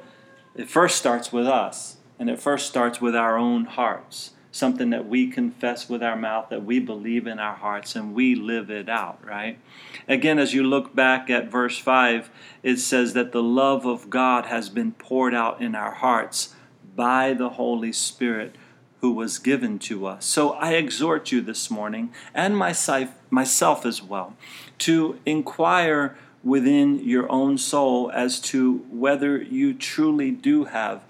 it 0.55 0.69
first 0.69 0.97
starts 0.97 1.31
with 1.31 1.47
us, 1.47 1.97
and 2.19 2.29
it 2.29 2.39
first 2.39 2.67
starts 2.67 3.01
with 3.01 3.15
our 3.15 3.37
own 3.37 3.65
hearts. 3.65 4.31
Something 4.51 4.89
that 4.89 5.07
we 5.07 5.27
confess 5.27 5.87
with 5.87 6.01
our 6.01 6.15
mouth, 6.15 6.49
that 6.49 6.65
we 6.65 6.79
believe 6.79 7.27
in 7.27 7.37
our 7.37 7.55
hearts, 7.55 7.95
and 7.95 8.15
we 8.15 8.33
live 8.33 8.71
it 8.71 8.89
out, 8.89 9.23
right? 9.23 9.59
Again, 10.07 10.39
as 10.39 10.53
you 10.53 10.63
look 10.63 10.95
back 10.95 11.29
at 11.29 11.51
verse 11.51 11.77
5, 11.77 12.29
it 12.63 12.77
says 12.77 13.13
that 13.13 13.31
the 13.31 13.43
love 13.43 13.85
of 13.85 14.09
God 14.09 14.47
has 14.47 14.69
been 14.69 14.93
poured 14.93 15.35
out 15.35 15.61
in 15.61 15.75
our 15.75 15.91
hearts 15.91 16.55
by 16.97 17.31
the 17.31 17.49
Holy 17.51 17.93
Spirit 17.93 18.55
who 19.01 19.13
was 19.13 19.37
given 19.37 19.77
to 19.77 20.07
us. 20.07 20.25
So 20.25 20.53
I 20.53 20.73
exhort 20.73 21.31
you 21.31 21.39
this 21.39 21.69
morning, 21.69 22.11
and 22.33 22.57
myself, 22.57 23.09
myself 23.29 23.85
as 23.85 24.01
well, 24.01 24.35
to 24.79 25.19
inquire 25.23 26.17
within 26.43 26.99
your 26.99 27.31
own 27.31 27.57
soul 27.59 28.11
as 28.11 28.39
to 28.39 28.79
whether 28.89 29.37
you 29.37 29.73
truly 29.73 30.31
do 30.31 30.65
have 30.65 31.03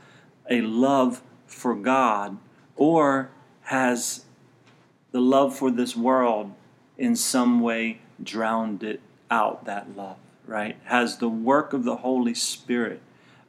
a 0.50 0.62
love 0.62 1.22
for 1.46 1.74
God 1.74 2.38
or 2.76 3.30
has 3.64 4.26
the 5.12 5.22
love 5.22 5.56
for 5.56 5.72
this 5.72 5.96
world 5.96 6.54
in 6.98 7.16
some 7.16 7.62
way 7.62 8.02
drowned 8.22 8.84
it 8.84 9.00
out, 9.32 9.64
that 9.66 9.96
love, 9.96 10.18
right? 10.46 10.76
Has 10.86 11.20
the 11.20 11.30
work 11.30 11.72
of 11.72 11.86
the 11.86 11.98
Holy 11.98 12.34
Spirit 12.34 13.02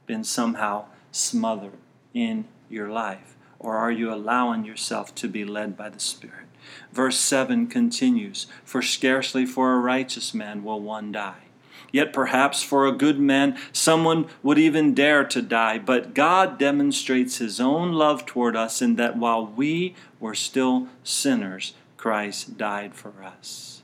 been 0.07 0.23
somehow 0.23 0.85
smothered 1.11 1.73
in 2.15 2.47
your 2.69 2.89
life? 2.89 3.37
Or 3.59 3.77
are 3.77 3.91
you 3.91 4.13
allowing 4.13 4.65
yourself 4.65 5.15
to 5.17 5.29
be 5.29 5.45
led 5.45 5.77
by 5.77 5.89
the 5.89 6.01
Spirit? 6.01 6.47
Verse 6.93 7.19
7 7.19 7.67
continues 7.67 8.47
For 8.65 8.83
scarcely 8.83 9.47
for 9.47 9.73
a 9.73 9.79
righteous 9.79 10.33
man 10.35 10.63
will 10.63 10.81
one 10.81 11.13
die. 11.13 11.45
Yet 11.91 12.13
perhaps 12.13 12.63
for 12.63 12.87
a 12.87 12.93
good 12.93 13.19
man, 13.19 13.57
someone 13.73 14.27
would 14.43 14.59
even 14.59 14.95
dare 14.95 15.25
to 15.25 15.41
die. 15.41 15.79
But 15.79 16.15
God 16.15 16.59
demonstrates 16.59 17.39
his 17.39 17.61
own 17.61 17.93
love 17.93 18.27
toward 18.27 18.57
us 18.57 18.83
in 18.83 18.97
that 18.97 19.17
while 19.17 19.47
we 19.47 19.95
were 20.21 20.35
still 20.35 20.89
sinners, 21.03 21.75
Christ 21.97 22.59
died 22.59 22.95
for 22.95 23.25
us. 23.25 23.83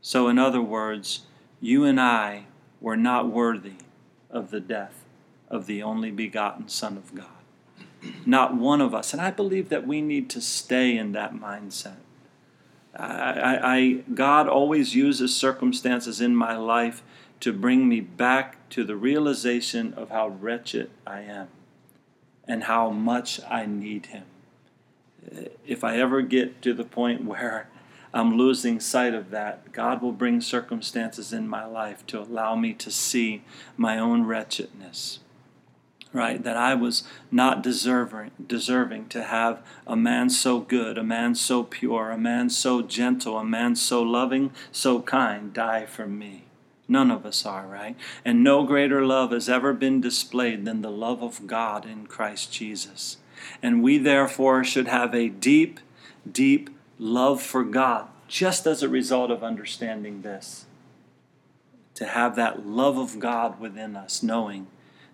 So, 0.00 0.28
in 0.28 0.38
other 0.38 0.62
words, 0.62 1.26
you 1.60 1.84
and 1.84 2.00
I 2.00 2.46
were 2.80 2.96
not 2.96 3.28
worthy 3.28 3.76
of 4.30 4.50
the 4.50 4.60
death 4.60 5.01
of 5.52 5.66
the 5.66 5.82
only 5.82 6.10
begotten 6.10 6.68
Son 6.68 6.96
of 6.96 7.14
God. 7.14 7.26
Not 8.26 8.56
one 8.56 8.80
of 8.80 8.94
us. 8.94 9.12
And 9.12 9.22
I 9.22 9.30
believe 9.30 9.68
that 9.68 9.86
we 9.86 10.00
need 10.00 10.28
to 10.30 10.40
stay 10.40 10.96
in 10.96 11.12
that 11.12 11.34
mindset. 11.34 11.98
I, 12.96 13.58
I, 13.62 13.92
God 14.14 14.48
always 14.48 14.94
uses 14.94 15.36
circumstances 15.36 16.20
in 16.20 16.34
my 16.34 16.56
life 16.56 17.02
to 17.40 17.52
bring 17.52 17.88
me 17.88 18.00
back 18.00 18.68
to 18.70 18.82
the 18.82 18.96
realization 18.96 19.94
of 19.94 20.10
how 20.10 20.28
wretched 20.28 20.90
I 21.06 21.20
am 21.20 21.48
and 22.48 22.64
how 22.64 22.90
much 22.90 23.40
I 23.48 23.66
need 23.66 24.06
Him. 24.06 24.24
If 25.66 25.84
I 25.84 25.98
ever 25.98 26.22
get 26.22 26.60
to 26.62 26.74
the 26.74 26.84
point 26.84 27.24
where 27.24 27.68
I'm 28.12 28.36
losing 28.36 28.80
sight 28.80 29.14
of 29.14 29.30
that, 29.30 29.72
God 29.72 30.02
will 30.02 30.12
bring 30.12 30.40
circumstances 30.40 31.32
in 31.32 31.48
my 31.48 31.64
life 31.64 32.06
to 32.08 32.20
allow 32.20 32.56
me 32.56 32.74
to 32.74 32.90
see 32.90 33.42
my 33.76 33.98
own 33.98 34.24
wretchedness 34.24 35.20
right? 36.12 36.42
That 36.42 36.56
I 36.56 36.74
was 36.74 37.04
not 37.30 37.62
deserving, 37.62 38.32
deserving 38.46 39.08
to 39.08 39.24
have 39.24 39.62
a 39.86 39.96
man 39.96 40.30
so 40.30 40.60
good, 40.60 40.98
a 40.98 41.02
man 41.02 41.34
so 41.34 41.62
pure, 41.62 42.10
a 42.10 42.18
man 42.18 42.50
so 42.50 42.82
gentle, 42.82 43.38
a 43.38 43.44
man 43.44 43.76
so 43.76 44.02
loving, 44.02 44.52
so 44.70 45.00
kind 45.02 45.52
die 45.52 45.86
for 45.86 46.06
me. 46.06 46.44
None 46.88 47.10
of 47.10 47.24
us 47.24 47.46
are, 47.46 47.66
right? 47.66 47.96
And 48.24 48.44
no 48.44 48.64
greater 48.64 49.04
love 49.04 49.30
has 49.30 49.48
ever 49.48 49.72
been 49.72 50.00
displayed 50.00 50.64
than 50.64 50.82
the 50.82 50.90
love 50.90 51.22
of 51.22 51.46
God 51.46 51.86
in 51.86 52.06
Christ 52.06 52.52
Jesus. 52.52 53.18
And 53.62 53.82
we 53.82 53.98
therefore 53.98 54.62
should 54.64 54.88
have 54.88 55.14
a 55.14 55.28
deep, 55.28 55.80
deep 56.30 56.70
love 56.98 57.40
for 57.40 57.64
God 57.64 58.08
just 58.28 58.66
as 58.66 58.82
a 58.82 58.88
result 58.88 59.30
of 59.30 59.44
understanding 59.44 60.22
this. 60.22 60.66
To 61.94 62.06
have 62.06 62.36
that 62.36 62.66
love 62.66 62.96
of 62.96 63.18
God 63.18 63.60
within 63.60 63.96
us, 63.96 64.22
knowing 64.22 64.66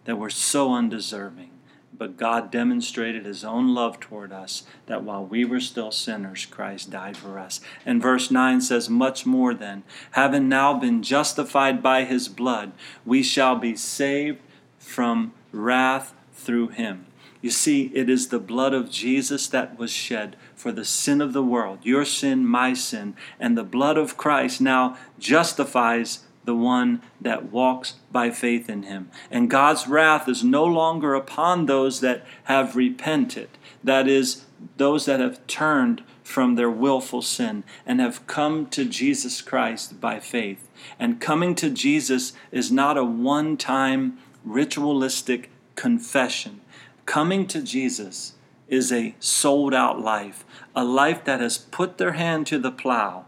that 0.09 0.17
we're 0.17 0.31
so 0.31 0.73
undeserving. 0.73 1.51
But 1.93 2.17
God 2.17 2.51
demonstrated 2.51 3.27
his 3.27 3.45
own 3.45 3.75
love 3.75 4.01
toward 4.01 4.33
us 4.33 4.63
that 4.87 5.05
while 5.05 5.23
we 5.23 5.45
were 5.45 5.61
still 5.61 5.93
sinners, 5.93 6.47
Christ 6.47 6.91
died 6.91 7.15
for 7.15 7.39
us. 7.39 7.61
And 7.85 8.01
verse 8.01 8.31
9 8.31 8.63
says, 8.63 8.89
Much 8.89 9.27
more 9.27 9.53
then, 9.53 9.83
having 10.13 10.49
now 10.49 10.73
been 10.73 11.03
justified 11.03 11.83
by 11.83 12.05
his 12.05 12.27
blood, 12.27 12.73
we 13.05 13.23
shall 13.23 13.57
be 13.57 13.77
saved 13.77 14.39
from 14.79 15.35
wrath 15.53 16.15
through 16.33 16.69
him. 16.69 17.05
You 17.43 17.51
see, 17.51 17.91
it 17.95 18.09
is 18.09 18.29
the 18.29 18.39
blood 18.39 18.73
of 18.73 18.91
Jesus 18.91 19.47
that 19.49 19.79
was 19.79 19.91
shed 19.91 20.37
for 20.57 20.73
the 20.73 20.87
sin 20.87 21.21
of 21.21 21.35
the 21.35 21.45
world, 21.45 21.81
your 21.83 22.07
sin, 22.07 22.47
my 22.47 22.73
sin, 22.73 23.15
and 23.39 23.59
the 23.59 23.63
blood 23.63 23.99
of 23.99 24.17
Christ 24.17 24.59
now 24.59 24.97
justifies 25.19 26.21
the 26.49 26.55
one 26.55 27.03
that 27.21 27.53
walks 27.53 27.97
by 28.11 28.31
faith 28.31 28.71
in 28.71 28.85
him. 28.85 29.11
And 29.31 29.51
God's 29.51 29.87
wrath 29.87 30.27
is 30.31 30.43
no 30.43 30.65
longer 30.65 31.15
upon 31.15 31.67
those 31.67 32.01
that 32.01 32.25
have 32.45 32.75
repented, 32.75 33.51
that 33.85 34.09
is, 34.09 34.47
those 34.79 35.05
that 35.05 35.21
have 35.21 35.47
turned 35.47 36.03
from 36.23 36.55
their 36.55 36.71
willful 36.71 37.21
sin 37.21 37.65
and 37.85 38.01
have 38.01 38.27
come 38.27 38.65
to 38.69 38.87
Jesus 38.87 39.43
Christ 39.43 40.01
by 40.01 40.21
faith. 40.21 40.67
And 40.99 41.21
coming 41.21 41.55
to 41.57 41.69
Jesus 41.69 42.33
is 42.51 42.73
not 42.73 42.97
a 42.97 43.05
one 43.05 43.59
time 43.59 44.17
ritualistic 44.43 45.51
confession. 45.75 46.63
Coming 47.05 47.47
to 47.49 47.61
Jesus 47.61 48.37
is 48.69 48.91
a 48.91 49.15
sold 49.21 49.75
out 49.75 50.01
life, 50.01 50.47
a 50.75 50.83
life 50.83 51.25
that 51.25 51.41
has 51.41 51.59
put 51.59 51.99
their 51.99 52.13
hand 52.13 52.47
to 52.47 52.59
the 52.59 52.73
plow 52.73 53.27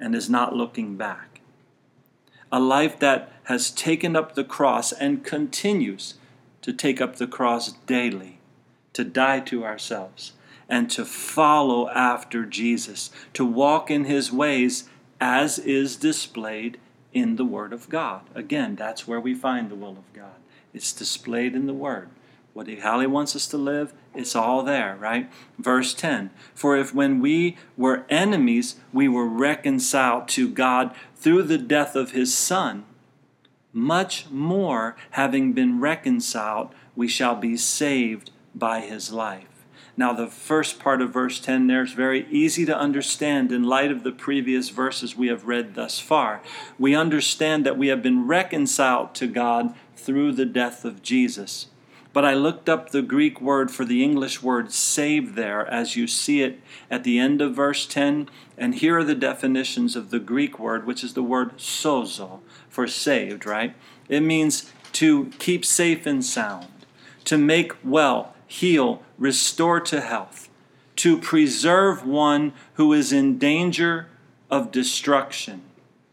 and 0.00 0.14
is 0.14 0.30
not 0.30 0.56
looking 0.56 0.96
back. 0.96 1.25
A 2.52 2.60
life 2.60 2.98
that 3.00 3.32
has 3.44 3.70
taken 3.70 4.14
up 4.16 4.34
the 4.34 4.44
cross 4.44 4.92
and 4.92 5.24
continues 5.24 6.14
to 6.62 6.72
take 6.72 7.00
up 7.00 7.16
the 7.16 7.26
cross 7.26 7.72
daily, 7.86 8.38
to 8.92 9.04
die 9.04 9.40
to 9.40 9.64
ourselves, 9.64 10.32
and 10.68 10.90
to 10.90 11.04
follow 11.04 11.88
after 11.90 12.44
Jesus, 12.44 13.10
to 13.34 13.44
walk 13.44 13.90
in 13.90 14.04
his 14.04 14.32
ways 14.32 14.88
as 15.20 15.58
is 15.58 15.96
displayed 15.96 16.78
in 17.12 17.36
the 17.36 17.44
Word 17.44 17.72
of 17.72 17.88
God. 17.88 18.22
Again, 18.34 18.76
that's 18.76 19.08
where 19.08 19.20
we 19.20 19.34
find 19.34 19.70
the 19.70 19.76
will 19.76 19.90
of 19.90 20.12
God. 20.12 20.34
It's 20.74 20.92
displayed 20.92 21.54
in 21.54 21.66
the 21.66 21.72
Word. 21.72 22.08
What 22.56 22.70
how 22.78 23.00
he 23.00 23.06
wants 23.06 23.36
us 23.36 23.46
to 23.48 23.58
live, 23.58 23.92
it's 24.14 24.34
all 24.34 24.62
there, 24.62 24.96
right? 24.96 25.30
Verse 25.58 25.92
10 25.92 26.30
For 26.54 26.74
if 26.74 26.94
when 26.94 27.20
we 27.20 27.58
were 27.76 28.06
enemies, 28.08 28.76
we 28.94 29.08
were 29.08 29.28
reconciled 29.28 30.26
to 30.28 30.48
God 30.48 30.94
through 31.14 31.42
the 31.42 31.58
death 31.58 31.94
of 31.94 32.12
his 32.12 32.34
Son, 32.34 32.86
much 33.74 34.30
more, 34.30 34.96
having 35.10 35.52
been 35.52 35.80
reconciled, 35.80 36.70
we 36.94 37.06
shall 37.06 37.36
be 37.36 37.58
saved 37.58 38.30
by 38.54 38.80
his 38.80 39.12
life. 39.12 39.66
Now, 39.94 40.14
the 40.14 40.26
first 40.26 40.78
part 40.78 41.02
of 41.02 41.12
verse 41.12 41.38
10 41.38 41.66
there 41.66 41.82
is 41.82 41.92
very 41.92 42.26
easy 42.30 42.64
to 42.64 42.74
understand 42.74 43.52
in 43.52 43.64
light 43.64 43.92
of 43.92 44.02
the 44.02 44.12
previous 44.12 44.70
verses 44.70 45.14
we 45.14 45.26
have 45.26 45.44
read 45.46 45.74
thus 45.74 45.98
far. 45.98 46.40
We 46.78 46.94
understand 46.94 47.66
that 47.66 47.76
we 47.76 47.88
have 47.88 48.02
been 48.02 48.26
reconciled 48.26 49.14
to 49.16 49.26
God 49.26 49.74
through 49.94 50.32
the 50.32 50.46
death 50.46 50.86
of 50.86 51.02
Jesus. 51.02 51.66
But 52.16 52.24
I 52.24 52.32
looked 52.32 52.70
up 52.70 52.88
the 52.88 53.02
Greek 53.02 53.42
word 53.42 53.70
for 53.70 53.84
the 53.84 54.02
English 54.02 54.42
word 54.42 54.72
saved 54.72 55.34
there 55.34 55.66
as 55.66 55.96
you 55.96 56.06
see 56.06 56.40
it 56.40 56.60
at 56.90 57.04
the 57.04 57.18
end 57.18 57.42
of 57.42 57.54
verse 57.54 57.84
10. 57.84 58.30
And 58.56 58.74
here 58.74 58.96
are 58.96 59.04
the 59.04 59.14
definitions 59.14 59.94
of 59.94 60.08
the 60.08 60.18
Greek 60.18 60.58
word, 60.58 60.86
which 60.86 61.04
is 61.04 61.12
the 61.12 61.22
word 61.22 61.58
sozo 61.58 62.40
for 62.70 62.86
saved, 62.86 63.44
right? 63.44 63.74
It 64.08 64.20
means 64.20 64.72
to 64.92 65.26
keep 65.38 65.62
safe 65.66 66.06
and 66.06 66.24
sound, 66.24 66.86
to 67.26 67.36
make 67.36 67.72
well, 67.84 68.34
heal, 68.46 69.02
restore 69.18 69.80
to 69.80 70.00
health, 70.00 70.48
to 70.96 71.18
preserve 71.18 72.06
one 72.06 72.54
who 72.76 72.94
is 72.94 73.12
in 73.12 73.36
danger 73.38 74.08
of 74.50 74.72
destruction, 74.72 75.64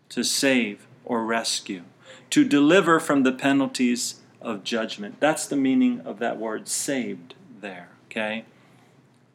to 0.09 0.21
save 0.25 0.85
or 1.05 1.23
rescue, 1.23 1.83
to 2.31 2.43
deliver 2.43 2.99
from 2.99 3.23
the 3.23 3.31
penalties 3.31 4.19
of 4.43 4.63
judgment. 4.63 5.19
That's 5.19 5.47
the 5.47 5.56
meaning 5.56 6.01
of 6.01 6.19
that 6.19 6.38
word 6.38 6.67
saved 6.67 7.36
there, 7.62 7.89
okay? 8.06 8.45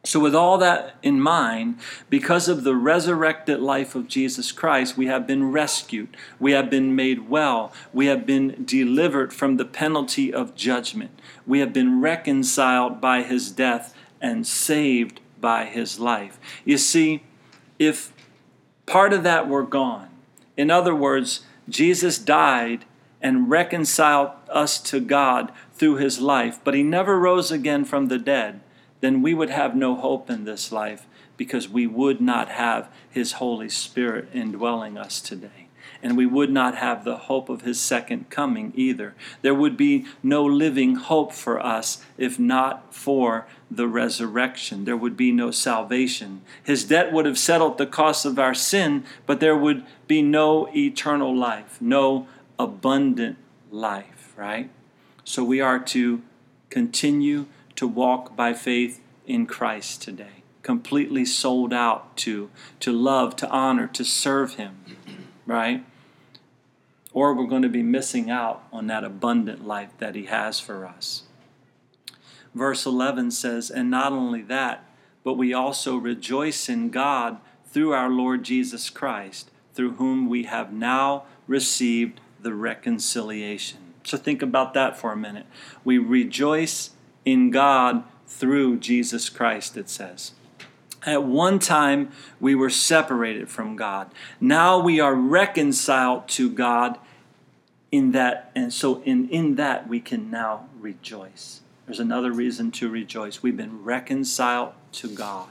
So, 0.05 0.19
with 0.19 0.33
all 0.33 0.57
that 0.59 0.95
in 1.03 1.19
mind, 1.19 1.79
because 2.09 2.47
of 2.47 2.63
the 2.63 2.75
resurrected 2.75 3.59
life 3.59 3.95
of 3.95 4.07
Jesus 4.07 4.53
Christ, 4.53 4.95
we 4.95 5.07
have 5.07 5.27
been 5.27 5.51
rescued. 5.51 6.15
We 6.39 6.53
have 6.53 6.69
been 6.69 6.95
made 6.95 7.29
well. 7.29 7.73
We 7.91 8.05
have 8.05 8.25
been 8.25 8.63
delivered 8.63 9.33
from 9.33 9.57
the 9.57 9.65
penalty 9.65 10.33
of 10.33 10.55
judgment. 10.55 11.19
We 11.45 11.59
have 11.59 11.73
been 11.73 11.99
reconciled 11.99 13.01
by 13.01 13.23
his 13.23 13.51
death 13.51 13.93
and 14.21 14.47
saved 14.47 15.19
by 15.41 15.65
his 15.65 15.99
life. 15.99 16.39
You 16.63 16.77
see, 16.77 17.23
if 17.77 18.13
part 18.85 19.11
of 19.11 19.23
that 19.23 19.49
were 19.49 19.63
gone, 19.63 20.09
in 20.55 20.71
other 20.71 20.95
words, 20.95 21.41
Jesus 21.67 22.17
died 22.17 22.85
and 23.21 23.49
reconciled 23.49 24.31
us 24.49 24.79
to 24.81 24.99
God 24.99 25.51
through 25.73 25.95
his 25.95 26.19
life, 26.19 26.59
but 26.63 26.73
he 26.73 26.83
never 26.83 27.19
rose 27.19 27.51
again 27.51 27.85
from 27.85 28.07
the 28.07 28.19
dead 28.19 28.61
then 29.01 29.21
we 29.21 29.33
would 29.33 29.49
have 29.49 29.75
no 29.75 29.95
hope 29.95 30.29
in 30.29 30.45
this 30.45 30.71
life 30.71 31.05
because 31.37 31.69
we 31.69 31.87
would 31.87 32.19
not 32.19 32.49
have 32.49 32.89
His 33.09 33.33
Holy 33.33 33.69
Spirit 33.69 34.29
indwelling 34.33 34.97
us 34.97 35.21
today. 35.21 35.67
And 36.01 36.15
we 36.15 36.25
would 36.25 36.51
not 36.51 36.75
have 36.75 37.03
the 37.03 37.17
hope 37.17 37.49
of 37.49 37.61
His 37.61 37.79
second 37.79 38.29
coming 38.29 38.71
either. 38.75 39.15
There 39.41 39.53
would 39.53 39.75
be 39.75 40.05
no 40.21 40.45
living 40.45 40.95
hope 40.95 41.33
for 41.33 41.59
us 41.65 42.03
if 42.17 42.37
not 42.39 42.93
for 42.93 43.47
the 43.71 43.87
resurrection. 43.87 44.85
There 44.85 44.97
would 44.97 45.17
be 45.17 45.31
no 45.31 45.51
salvation. 45.51 46.41
His 46.63 46.85
debt 46.85 47.11
would 47.11 47.25
have 47.25 47.37
settled 47.37 47.77
the 47.77 47.85
cost 47.85 48.25
of 48.25 48.39
our 48.39 48.53
sin, 48.53 49.03
but 49.25 49.39
there 49.39 49.57
would 49.57 49.85
be 50.07 50.21
no 50.21 50.69
eternal 50.75 51.35
life, 51.35 51.81
no 51.81 52.27
abundant 52.59 53.37
life, 53.71 54.33
right? 54.35 54.69
So 55.23 55.43
we 55.43 55.61
are 55.61 55.79
to 55.79 56.21
continue 56.69 57.45
to 57.77 57.87
walk 57.87 58.35
by 58.35 58.53
faith 58.53 59.01
in 59.25 59.45
Christ 59.45 60.01
today, 60.01 60.43
completely 60.61 61.23
sold 61.23 61.73
out 61.73 62.17
to, 62.17 62.49
to 62.81 62.91
love, 62.91 63.35
to 63.37 63.49
honor, 63.49 63.87
to 63.87 64.03
serve 64.03 64.55
Him, 64.55 64.77
right? 65.45 65.85
Or 67.13 67.33
we're 67.33 67.47
going 67.47 67.61
to 67.61 67.69
be 67.69 67.83
missing 67.83 68.29
out 68.29 68.63
on 68.73 68.87
that 68.87 69.03
abundant 69.03 69.65
life 69.65 69.91
that 69.99 70.15
He 70.15 70.25
has 70.25 70.59
for 70.59 70.85
us. 70.85 71.23
Verse 72.53 72.85
11 72.85 73.31
says, 73.31 73.69
And 73.69 73.89
not 73.89 74.11
only 74.11 74.41
that, 74.43 74.83
but 75.23 75.33
we 75.33 75.53
also 75.53 75.95
rejoice 75.95 76.67
in 76.67 76.89
God 76.89 77.37
through 77.65 77.93
our 77.93 78.09
Lord 78.09 78.43
Jesus 78.43 78.89
Christ, 78.89 79.51
through 79.73 79.93
whom 79.93 80.27
we 80.27 80.43
have 80.43 80.73
now 80.73 81.23
received 81.47 82.19
the 82.41 82.53
reconciliation. 82.53 83.79
So 84.03 84.17
think 84.17 84.41
about 84.41 84.73
that 84.73 84.97
for 84.97 85.11
a 85.11 85.17
minute. 85.17 85.45
We 85.83 85.97
rejoice 85.97 86.91
in 87.25 87.51
God 87.51 88.03
through 88.27 88.77
Jesus 88.77 89.29
Christ, 89.29 89.77
it 89.77 89.89
says. 89.89 90.31
At 91.03 91.23
one 91.23 91.59
time, 91.59 92.11
we 92.39 92.55
were 92.55 92.69
separated 92.69 93.49
from 93.49 93.75
God. 93.75 94.11
Now 94.41 94.79
we 94.79 94.99
are 94.99 95.15
reconciled 95.15 96.27
to 96.29 96.49
God 96.49 96.97
in 97.91 98.11
that, 98.11 98.51
and 98.55 98.73
so 98.73 99.01
in, 99.03 99.29
in 99.29 99.55
that 99.55 99.87
we 99.87 99.99
can 99.99 100.29
now 100.29 100.67
rejoice. 100.79 101.61
There's 101.85 101.99
another 101.99 102.31
reason 102.31 102.71
to 102.71 102.89
rejoice. 102.89 103.41
We've 103.41 103.57
been 103.57 103.83
reconciled 103.83 104.73
to 104.93 105.07
God. 105.07 105.49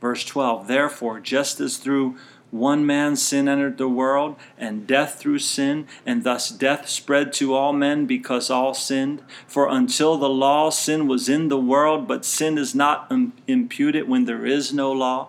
Verse 0.00 0.24
12, 0.24 0.68
therefore, 0.68 1.20
just 1.20 1.60
as 1.60 1.76
through 1.76 2.16
one 2.50 2.86
man's 2.86 3.22
sin 3.22 3.48
entered 3.48 3.78
the 3.78 3.88
world, 3.88 4.36
and 4.56 4.86
death 4.86 5.18
through 5.18 5.40
sin, 5.40 5.86
and 6.06 6.24
thus 6.24 6.50
death 6.50 6.88
spread 6.88 7.32
to 7.34 7.54
all 7.54 7.72
men 7.72 8.06
because 8.06 8.50
all 8.50 8.74
sinned. 8.74 9.22
For 9.46 9.68
until 9.68 10.16
the 10.16 10.30
law, 10.30 10.70
sin 10.70 11.06
was 11.06 11.28
in 11.28 11.48
the 11.48 11.60
world, 11.60 12.08
but 12.08 12.24
sin 12.24 12.56
is 12.56 12.74
not 12.74 13.12
imputed 13.46 14.08
when 14.08 14.24
there 14.24 14.46
is 14.46 14.72
no 14.72 14.90
law. 14.90 15.28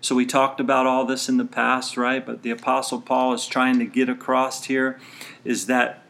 So 0.00 0.14
we 0.14 0.24
talked 0.24 0.60
about 0.60 0.86
all 0.86 1.04
this 1.04 1.28
in 1.28 1.36
the 1.36 1.44
past, 1.44 1.96
right? 1.96 2.24
But 2.24 2.42
the 2.42 2.50
Apostle 2.50 3.00
Paul 3.00 3.32
is 3.34 3.46
trying 3.46 3.78
to 3.78 3.84
get 3.84 4.08
across 4.08 4.64
here 4.64 5.00
is 5.44 5.66
that 5.66 6.04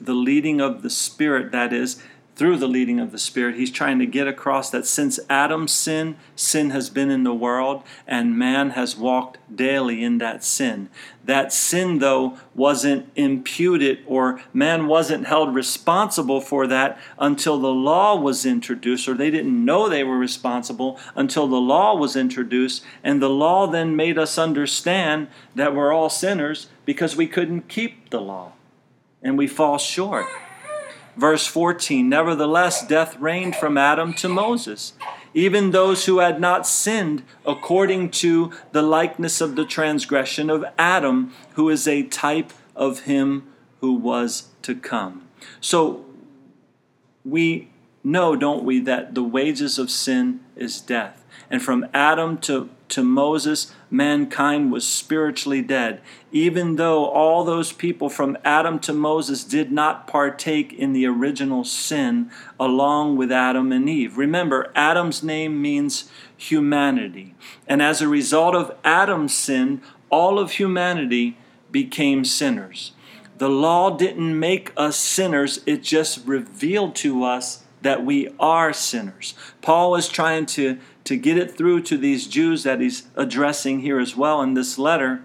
the 0.00 0.14
leading 0.14 0.60
of 0.60 0.82
the 0.82 0.90
Spirit, 0.90 1.52
that 1.52 1.72
is, 1.72 2.02
through 2.36 2.58
the 2.58 2.68
leading 2.68 3.00
of 3.00 3.12
the 3.12 3.18
Spirit, 3.18 3.56
he's 3.56 3.70
trying 3.70 3.98
to 3.98 4.04
get 4.04 4.28
across 4.28 4.68
that 4.68 4.86
since 4.86 5.18
Adam's 5.30 5.72
sin, 5.72 6.16
sin 6.36 6.68
has 6.68 6.90
been 6.90 7.10
in 7.10 7.24
the 7.24 7.34
world, 7.34 7.82
and 8.06 8.38
man 8.38 8.70
has 8.70 8.94
walked 8.94 9.38
daily 9.54 10.04
in 10.04 10.18
that 10.18 10.44
sin. 10.44 10.90
That 11.24 11.50
sin, 11.50 11.98
though, 11.98 12.38
wasn't 12.54 13.10
imputed, 13.16 14.00
or 14.06 14.42
man 14.52 14.86
wasn't 14.86 15.26
held 15.26 15.54
responsible 15.54 16.42
for 16.42 16.66
that 16.66 16.98
until 17.18 17.58
the 17.58 17.72
law 17.72 18.14
was 18.14 18.44
introduced, 18.44 19.08
or 19.08 19.14
they 19.14 19.30
didn't 19.30 19.64
know 19.64 19.88
they 19.88 20.04
were 20.04 20.18
responsible 20.18 21.00
until 21.14 21.48
the 21.48 21.56
law 21.56 21.96
was 21.96 22.16
introduced. 22.16 22.84
And 23.02 23.22
the 23.22 23.30
law 23.30 23.66
then 23.66 23.96
made 23.96 24.18
us 24.18 24.36
understand 24.36 25.28
that 25.54 25.74
we're 25.74 25.92
all 25.92 26.10
sinners 26.10 26.68
because 26.84 27.16
we 27.16 27.26
couldn't 27.26 27.68
keep 27.68 28.10
the 28.10 28.20
law 28.20 28.52
and 29.22 29.38
we 29.38 29.46
fall 29.46 29.78
short. 29.78 30.26
Verse 31.16 31.46
14 31.46 32.08
Nevertheless, 32.08 32.86
death 32.86 33.16
reigned 33.18 33.56
from 33.56 33.78
Adam 33.78 34.12
to 34.14 34.28
Moses, 34.28 34.92
even 35.32 35.70
those 35.70 36.04
who 36.04 36.18
had 36.18 36.40
not 36.40 36.66
sinned 36.66 37.22
according 37.44 38.10
to 38.10 38.52
the 38.72 38.82
likeness 38.82 39.40
of 39.40 39.56
the 39.56 39.64
transgression 39.64 40.50
of 40.50 40.64
Adam, 40.78 41.32
who 41.54 41.70
is 41.70 41.88
a 41.88 42.02
type 42.02 42.52
of 42.74 43.00
him 43.00 43.46
who 43.80 43.94
was 43.94 44.48
to 44.62 44.74
come. 44.74 45.26
So 45.60 46.04
we 47.24 47.70
know, 48.04 48.36
don't 48.36 48.64
we, 48.64 48.80
that 48.80 49.14
the 49.14 49.22
wages 49.22 49.78
of 49.78 49.90
sin 49.90 50.40
is 50.54 50.80
death. 50.80 51.24
And 51.50 51.62
from 51.62 51.86
Adam 51.92 52.38
to, 52.38 52.70
to 52.88 53.02
Moses, 53.02 53.72
mankind 53.90 54.72
was 54.72 54.86
spiritually 54.86 55.62
dead, 55.62 56.00
even 56.32 56.76
though 56.76 57.06
all 57.06 57.44
those 57.44 57.72
people 57.72 58.08
from 58.08 58.36
Adam 58.44 58.78
to 58.80 58.92
Moses 58.92 59.44
did 59.44 59.70
not 59.70 60.06
partake 60.06 60.72
in 60.72 60.92
the 60.92 61.06
original 61.06 61.64
sin 61.64 62.30
along 62.58 63.16
with 63.16 63.30
Adam 63.30 63.72
and 63.72 63.88
Eve. 63.88 64.18
Remember, 64.18 64.72
Adam's 64.74 65.22
name 65.22 65.60
means 65.62 66.10
humanity. 66.36 67.34
And 67.66 67.80
as 67.80 68.00
a 68.00 68.08
result 68.08 68.54
of 68.54 68.76
Adam's 68.84 69.34
sin, 69.34 69.80
all 70.10 70.38
of 70.38 70.52
humanity 70.52 71.38
became 71.70 72.24
sinners. 72.24 72.92
The 73.38 73.48
law 73.48 73.96
didn't 73.96 74.38
make 74.38 74.72
us 74.76 74.96
sinners, 74.96 75.60
it 75.66 75.82
just 75.82 76.26
revealed 76.26 76.94
to 76.96 77.22
us 77.24 77.64
that 77.82 78.04
we 78.04 78.28
are 78.40 78.72
sinners. 78.72 79.34
Paul 79.60 79.94
is 79.94 80.08
trying 80.08 80.46
to, 80.46 80.78
to 81.06 81.16
get 81.16 81.38
it 81.38 81.56
through 81.56 81.82
to 81.82 81.96
these 81.96 82.26
Jews 82.26 82.64
that 82.64 82.80
he's 82.80 83.06
addressing 83.16 83.80
here 83.80 83.98
as 83.98 84.16
well 84.16 84.42
in 84.42 84.54
this 84.54 84.78
letter. 84.78 85.22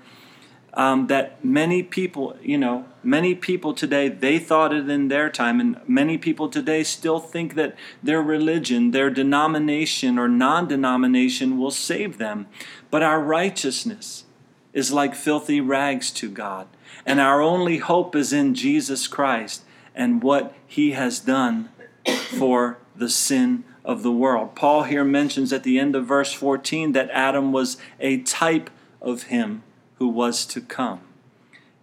Um, 0.74 1.08
that 1.08 1.44
many 1.44 1.84
people, 1.84 2.38
you 2.42 2.58
know, 2.58 2.86
many 3.04 3.36
people 3.36 3.74
today, 3.74 4.08
they 4.08 4.40
thought 4.40 4.74
it 4.74 4.90
in 4.90 5.10
their 5.10 5.30
time, 5.30 5.60
and 5.60 5.82
many 5.86 6.18
people 6.18 6.48
today 6.48 6.84
still 6.84 7.20
think 7.20 7.56
that 7.56 7.76
their 8.02 8.22
religion, 8.22 8.92
their 8.92 9.10
denomination 9.10 10.18
or 10.18 10.30
non 10.30 10.70
denomination 10.70 11.58
will 11.60 11.72
save 11.72 12.20
them. 12.20 12.48
But 12.90 13.04
our 13.04 13.20
righteousness 13.20 14.24
is 14.72 14.94
like 14.94 15.14
filthy 15.14 15.60
rags 15.60 16.10
to 16.12 16.30
God, 16.30 16.70
and 17.06 17.20
our 17.20 17.42
only 17.42 17.80
hope 17.80 18.16
is 18.16 18.32
in 18.32 18.56
Jesus 18.56 19.10
Christ 19.10 19.64
and 19.94 20.24
what 20.24 20.56
he 20.66 20.92
has 20.92 21.20
done 21.20 21.68
for 22.06 22.78
the 22.96 23.10
sin 23.10 23.66
of 23.84 24.04
the 24.04 24.12
world. 24.12 24.56
Paul 24.56 24.84
here 24.84 25.04
mentions 25.04 25.52
at 25.52 25.64
the 25.64 25.80
end 25.80 25.96
of 25.96 26.06
verse 26.06 26.34
14 26.34 26.92
that 26.94 27.10
Adam 27.12 27.52
was 27.52 27.78
a 28.00 28.18
type 28.22 28.70
of 29.02 29.24
him 29.24 29.64
who 29.96 30.08
was 30.08 30.46
to 30.48 30.62
come. 30.62 31.02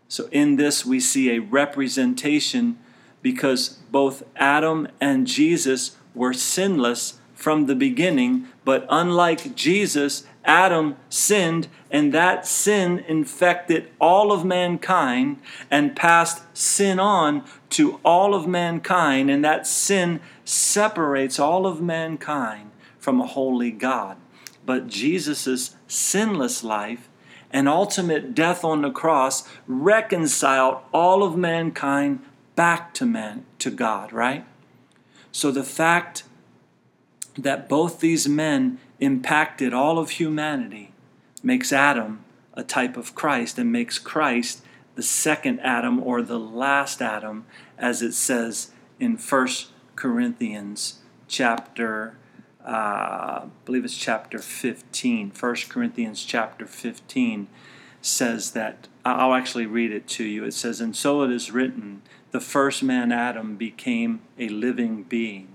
So 0.09 0.29
in 0.33 0.57
this 0.57 0.87
we 0.87 1.01
see 1.01 1.31
a 1.31 1.41
representation 1.41 2.79
because 3.23 3.79
both 3.91 4.23
Adam 4.37 4.89
and 5.01 5.27
Jesus 5.27 5.97
were 6.15 6.33
sinless 6.33 7.21
from 7.35 7.67
the 7.67 7.75
beginning, 7.75 8.49
but 8.65 8.87
unlike 8.91 9.55
Jesus, 9.55 10.25
Adam 10.45 10.97
sinned, 11.09 11.69
and 11.91 12.13
that 12.15 12.47
sin 12.47 12.99
infected 13.07 13.91
all 14.01 14.33
of 14.33 14.45
mankind 14.45 15.41
and 15.71 15.97
passed 15.97 16.43
sin 16.57 16.99
on 16.99 17.45
to 17.71 18.01
all 18.05 18.35
of 18.35 18.47
mankind, 18.47 19.31
and 19.31 19.45
that 19.45 19.67
sin 19.67 20.21
separates 20.45 21.39
all 21.39 21.67
of 21.67 21.81
mankind 21.81 22.71
from 22.99 23.21
a 23.21 23.27
holy 23.27 23.71
God. 23.71 24.17
But 24.65 24.87
Jesus' 24.87 25.77
sinless 25.87 26.63
life 26.63 27.09
and 27.51 27.69
ultimate 27.69 28.35
death 28.35 28.65
on 28.65 28.83
the 28.83 28.91
cross 28.91 29.49
reconciled 29.67 30.79
all 30.93 31.23
of 31.23 31.37
mankind 31.37 32.21
back 32.55 32.93
to 32.95 33.07
man 33.07 33.47
to 33.59 33.71
God, 33.71 34.13
right? 34.13 34.45
So 35.33 35.51
the 35.51 35.65
fact 35.65 36.25
that 37.39 37.69
both 37.69 38.01
these 38.01 38.29
men 38.29 38.79
impacted 39.01 39.73
all 39.73 39.99
of 39.99 40.11
humanity 40.11 40.93
makes 41.43 41.73
Adam 41.73 42.25
a 42.55 42.65
type 42.65 42.97
of 42.97 43.15
Christ 43.15 43.59
and 43.59 43.71
makes 43.71 43.99
Christ 43.99 44.63
the 44.97 45.03
second 45.03 45.61
Adam 45.61 46.03
or 46.03 46.23
the 46.23 46.41
last 46.41 47.01
Adam, 47.01 47.47
as 47.79 48.03
it 48.03 48.13
says 48.13 48.73
in 48.99 49.17
1 49.17 49.49
Corinthians 49.95 50.99
chapter, 51.29 52.17
uh, 52.67 52.71
I 52.71 53.47
believe 53.65 53.85
it's 53.85 53.97
chapter 53.97 54.41
15. 54.41 55.31
1 55.39 55.55
Corinthians 55.69 56.25
chapter 56.25 56.67
15 56.67 57.47
says 58.03 58.51
that, 58.53 58.89
I'll 59.05 59.35
actually 59.35 59.67
read 59.67 59.93
it 59.93 60.09
to 60.09 60.25
you. 60.25 60.45
It 60.45 60.55
says, 60.55 60.81
And 60.81 60.97
so 60.97 61.23
it 61.23 61.31
is 61.31 61.53
written, 61.53 62.03
the 62.33 62.41
first 62.41 62.83
man 62.83 63.13
Adam 63.13 63.57
became 63.57 64.21
a 64.39 64.49
living 64.49 65.05
being. 65.05 65.49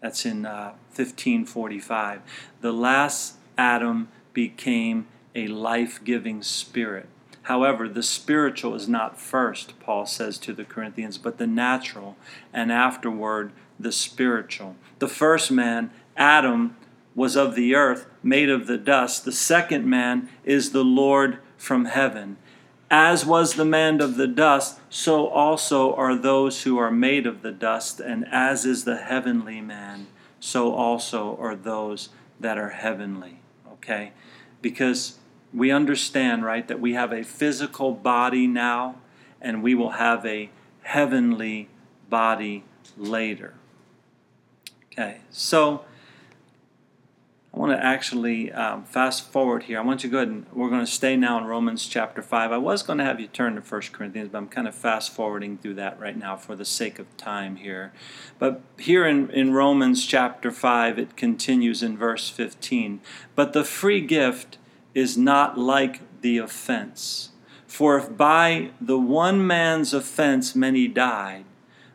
That's 0.00 0.26
in 0.26 0.44
uh, 0.44 0.74
1545. 0.96 2.20
The 2.60 2.72
last 2.72 3.36
Adam 3.56 4.08
became 4.32 5.06
a 5.34 5.48
life 5.48 6.02
giving 6.04 6.42
spirit. 6.42 7.08
However, 7.42 7.88
the 7.88 8.02
spiritual 8.02 8.74
is 8.74 8.88
not 8.88 9.20
first, 9.20 9.78
Paul 9.80 10.06
says 10.06 10.38
to 10.38 10.52
the 10.52 10.64
Corinthians, 10.64 11.18
but 11.18 11.38
the 11.38 11.46
natural, 11.46 12.16
and 12.52 12.70
afterward 12.70 13.52
the 13.80 13.92
spiritual. 13.92 14.76
The 15.00 15.08
first 15.08 15.50
man, 15.50 15.90
Adam, 16.16 16.76
was 17.14 17.36
of 17.36 17.54
the 17.54 17.74
earth, 17.74 18.06
made 18.22 18.48
of 18.48 18.66
the 18.66 18.78
dust. 18.78 19.24
The 19.24 19.32
second 19.32 19.86
man 19.86 20.28
is 20.44 20.70
the 20.70 20.84
Lord 20.84 21.38
from 21.56 21.86
heaven. 21.86 22.36
As 22.90 23.24
was 23.24 23.54
the 23.54 23.64
man 23.64 24.00
of 24.00 24.16
the 24.16 24.26
dust, 24.26 24.78
so 24.88 25.26
also 25.26 25.94
are 25.94 26.14
those 26.14 26.62
who 26.62 26.78
are 26.78 26.90
made 26.90 27.26
of 27.26 27.42
the 27.42 27.52
dust, 27.52 28.00
and 28.00 28.26
as 28.30 28.64
is 28.64 28.84
the 28.84 28.98
heavenly 28.98 29.60
man, 29.60 30.06
so 30.42 30.74
also 30.74 31.36
are 31.40 31.54
those 31.54 32.08
that 32.40 32.58
are 32.58 32.70
heavenly. 32.70 33.38
Okay? 33.74 34.10
Because 34.60 35.18
we 35.54 35.70
understand, 35.70 36.44
right, 36.44 36.66
that 36.66 36.80
we 36.80 36.94
have 36.94 37.12
a 37.12 37.22
physical 37.22 37.92
body 37.92 38.48
now 38.48 38.96
and 39.40 39.62
we 39.62 39.76
will 39.76 39.90
have 39.90 40.26
a 40.26 40.50
heavenly 40.82 41.68
body 42.10 42.64
later. 42.96 43.54
Okay, 44.86 45.20
so 45.30 45.84
I 47.54 47.58
want 47.58 47.72
to 47.72 47.84
actually 47.84 48.50
um, 48.50 48.84
fast 48.84 49.30
forward 49.30 49.64
here. 49.64 49.78
I 49.78 49.82
want 49.82 50.02
you 50.02 50.08
to 50.08 50.12
go 50.12 50.18
ahead 50.18 50.28
and 50.28 50.46
we're 50.54 50.70
going 50.70 50.84
to 50.84 50.90
stay 50.90 51.16
now 51.16 51.36
in 51.36 51.44
Romans 51.44 51.86
chapter 51.86 52.22
5. 52.22 52.50
I 52.50 52.56
was 52.56 52.82
going 52.82 52.98
to 52.98 53.04
have 53.04 53.20
you 53.20 53.26
turn 53.26 53.56
to 53.56 53.60
1 53.60 53.80
Corinthians, 53.92 54.30
but 54.32 54.38
I'm 54.38 54.48
kind 54.48 54.66
of 54.66 54.74
fast 54.74 55.12
forwarding 55.12 55.58
through 55.58 55.74
that 55.74 56.00
right 56.00 56.16
now 56.16 56.34
for 56.36 56.56
the 56.56 56.64
sake 56.64 56.98
of 56.98 57.14
time 57.18 57.56
here. 57.56 57.92
But 58.38 58.62
here 58.78 59.06
in, 59.06 59.28
in 59.30 59.52
Romans 59.52 60.06
chapter 60.06 60.50
5, 60.50 60.98
it 60.98 61.14
continues 61.14 61.82
in 61.82 61.98
verse 61.98 62.30
15. 62.30 63.02
But 63.34 63.52
the 63.52 63.64
free 63.64 64.00
gift 64.00 64.56
is 64.94 65.18
not 65.18 65.58
like 65.58 66.00
the 66.22 66.38
offense. 66.38 67.32
For 67.66 67.98
if 67.98 68.16
by 68.16 68.70
the 68.80 68.98
one 68.98 69.46
man's 69.46 69.92
offense 69.92 70.56
many 70.56 70.88
died, 70.88 71.44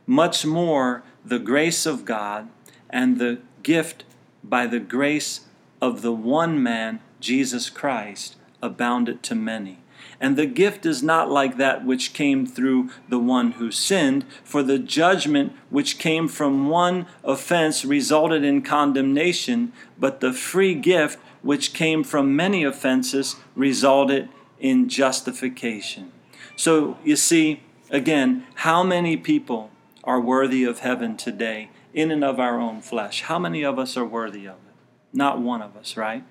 much 0.05 0.45
more 0.45 1.01
the 1.25 1.39
grace 1.39 1.87
of 1.87 2.05
God 2.05 2.47
and 2.91 3.17
the 3.17 3.39
gift 3.63 4.03
by 4.43 4.67
the 4.67 4.79
grace 4.79 5.41
of 5.81 6.01
the 6.01 6.13
one 6.13 6.61
man, 6.61 6.99
Jesus 7.19 7.69
Christ, 7.69 8.35
abounded 8.61 9.23
to 9.23 9.35
many. 9.35 9.79
And 10.19 10.35
the 10.35 10.47
gift 10.47 10.85
is 10.85 11.03
not 11.03 11.29
like 11.29 11.57
that 11.57 11.85
which 11.85 12.13
came 12.13 12.47
through 12.47 12.89
the 13.07 13.19
one 13.19 13.53
who 13.53 13.71
sinned, 13.71 14.25
for 14.43 14.63
the 14.63 14.79
judgment 14.79 15.53
which 15.69 15.99
came 15.99 16.27
from 16.27 16.69
one 16.69 17.05
offense 17.23 17.85
resulted 17.85 18.43
in 18.43 18.63
condemnation, 18.63 19.73
but 19.99 20.19
the 20.19 20.33
free 20.33 20.73
gift 20.73 21.19
which 21.43 21.73
came 21.73 22.03
from 22.03 22.35
many 22.35 22.63
offenses 22.63 23.35
resulted 23.55 24.27
in 24.59 24.89
justification. 24.89 26.11
So 26.55 26.97
you 27.03 27.15
see, 27.15 27.61
again, 27.91 28.45
how 28.55 28.81
many 28.81 29.17
people 29.17 29.69
are 30.03 30.19
worthy 30.19 30.63
of 30.63 30.79
heaven 30.79 31.15
today 31.15 31.69
in 31.93 32.09
and 32.09 32.23
of 32.23 32.39
our 32.39 32.59
own 32.59 32.81
flesh? 32.81 33.21
How 33.23 33.37
many 33.37 33.63
of 33.63 33.77
us 33.77 33.95
are 33.95 34.05
worthy 34.05 34.47
of 34.47 34.55
it? 34.55 34.66
Not 35.13 35.39
one 35.39 35.61
of 35.61 35.75
us, 35.75 35.97
right? 35.97 36.23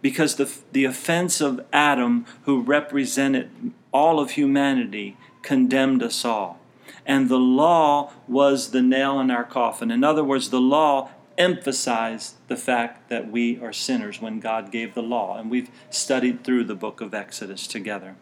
Because 0.00 0.36
the, 0.36 0.52
the 0.72 0.84
offense 0.84 1.40
of 1.40 1.64
Adam, 1.72 2.26
who 2.44 2.60
represented 2.60 3.72
all 3.92 4.18
of 4.18 4.32
humanity, 4.32 5.16
condemned 5.42 6.02
us 6.02 6.24
all. 6.24 6.58
And 7.06 7.28
the 7.28 7.38
law 7.38 8.12
was 8.28 8.70
the 8.70 8.82
nail 8.82 9.20
in 9.20 9.30
our 9.30 9.44
coffin. 9.44 9.90
In 9.90 10.04
other 10.04 10.24
words, 10.24 10.50
the 10.50 10.60
law 10.60 11.10
emphasized 11.38 12.36
the 12.48 12.56
fact 12.56 13.08
that 13.08 13.30
we 13.30 13.60
are 13.60 13.72
sinners 13.72 14.20
when 14.20 14.40
God 14.40 14.70
gave 14.70 14.94
the 14.94 15.02
law. 15.02 15.38
And 15.38 15.50
we've 15.50 15.70
studied 15.90 16.44
through 16.44 16.64
the 16.64 16.74
book 16.74 17.00
of 17.00 17.14
Exodus 17.14 17.66
together. 17.66 18.16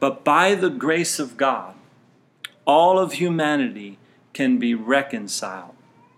But 0.00 0.24
by 0.24 0.54
the 0.54 0.70
grace 0.70 1.18
of 1.18 1.36
God, 1.36 1.74
all 2.66 2.98
of 2.98 3.14
humanity 3.14 3.98
can 4.32 4.58
be 4.58 4.74
reconciled 4.74 5.74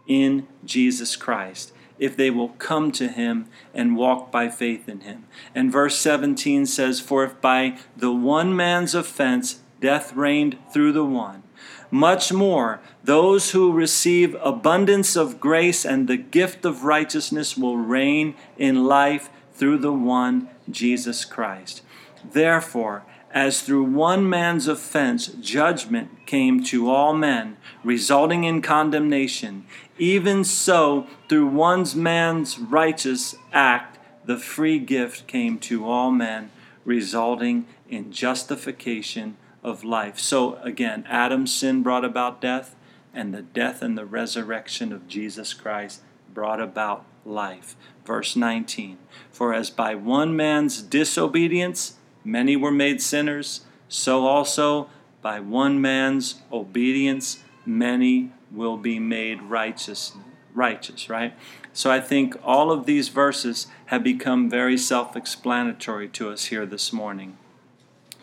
in 0.07 0.49
Jesus 0.65 1.15
Christ 1.15 1.73
if 1.99 2.17
they 2.17 2.31
will 2.31 2.51
come 2.51 2.91
to 2.93 3.09
him 3.09 3.47
and 3.75 3.97
walk 3.97 4.31
by 4.31 4.49
faith 4.49 4.89
in 4.89 5.01
him. 5.01 5.27
And 5.55 5.73
verse 5.73 5.99
17 5.99 6.67
says, 6.67 7.01
For 7.01 7.25
if 7.25 7.41
by 7.41 7.79
the 7.97 8.13
one 8.13 8.55
man's 8.55 8.95
offense 8.95 9.61
death 9.81 10.15
reigned 10.15 10.59
through 10.73 10.93
the 10.93 11.05
one, 11.05 11.43
much 11.91 12.33
more, 12.33 12.81
those 13.03 13.53
who 13.53 13.73
receive 13.73 14.37
abundance 14.43 15.17
of 15.17 15.41
grace 15.41 15.85
and 15.85 16.07
the 16.07 16.19
gift 16.19 16.65
of 16.65 16.85
righteousness 16.85 17.57
will 17.57 17.79
reign 17.79 18.35
in 18.59 18.85
life 18.85 19.31
through 19.55 19.79
the 19.79 19.93
one, 19.93 20.49
Jesus 20.71 21.25
Christ. 21.25 21.83
Therefore, 22.25 23.05
as 23.31 23.63
through 23.63 23.85
one 23.85 24.29
man's 24.29 24.69
offense 24.69 25.27
judgment 25.27 26.27
came 26.27 26.63
to 26.65 26.91
all 26.91 27.15
men, 27.15 27.57
resulting 27.85 28.45
in 28.45 28.63
condemnation, 28.63 29.67
even 29.99 30.45
so 30.45 31.07
through 31.29 31.47
one 31.47 31.85
man's 31.95 32.59
righteous 32.59 33.35
act 33.53 33.99
the 34.29 34.37
free 34.37 34.79
gift 34.79 35.27
came 35.27 35.59
to 35.59 35.89
all 35.89 36.11
men, 36.11 36.51
resulting 36.85 37.67
in 37.89 38.13
justification 38.13 39.39
of 39.63 39.85
life. 39.85 40.19
So 40.19 40.57
again, 40.57 41.07
Adam's 41.09 41.55
sin 41.55 41.83
brought 41.83 42.05
about 42.05 42.39
death, 42.39 42.77
and 43.15 43.33
the 43.33 43.41
death 43.41 43.81
and 43.81 43.97
the 43.97 44.05
resurrection 44.05 44.93
of 44.93 45.09
Jesus 45.09 45.55
Christ 45.55 46.03
brought 46.33 46.61
about 46.61 47.07
life. 47.25 47.75
Verse 48.05 48.37
19 48.37 48.99
For 49.33 49.55
as 49.55 49.71
by 49.71 49.95
one 49.95 50.37
man's 50.37 50.83
disobedience 50.83 51.95
many 52.23 52.55
were 52.55 52.71
made 52.71 53.01
sinners, 53.01 53.63
so 53.89 54.27
also 54.27 54.91
by 55.23 55.41
one 55.41 55.81
man's 55.81 56.43
obedience 56.53 57.43
many 57.65 58.31
will 58.51 58.77
be 58.77 58.99
made 58.99 59.43
righteous. 59.43 60.13
Righteous, 60.55 61.09
right? 61.09 61.35
So 61.73 61.91
I 61.91 62.01
think 62.01 62.37
all 62.43 62.73
of 62.73 62.87
these 62.87 63.09
verses 63.09 63.69
have 63.87 64.03
become 64.03 64.51
very 64.51 64.77
self 64.77 65.17
explanatory 65.17 66.09
to 66.09 66.31
us 66.31 66.47
here 66.47 66.67
this 66.67 66.93
morning. 66.93 67.37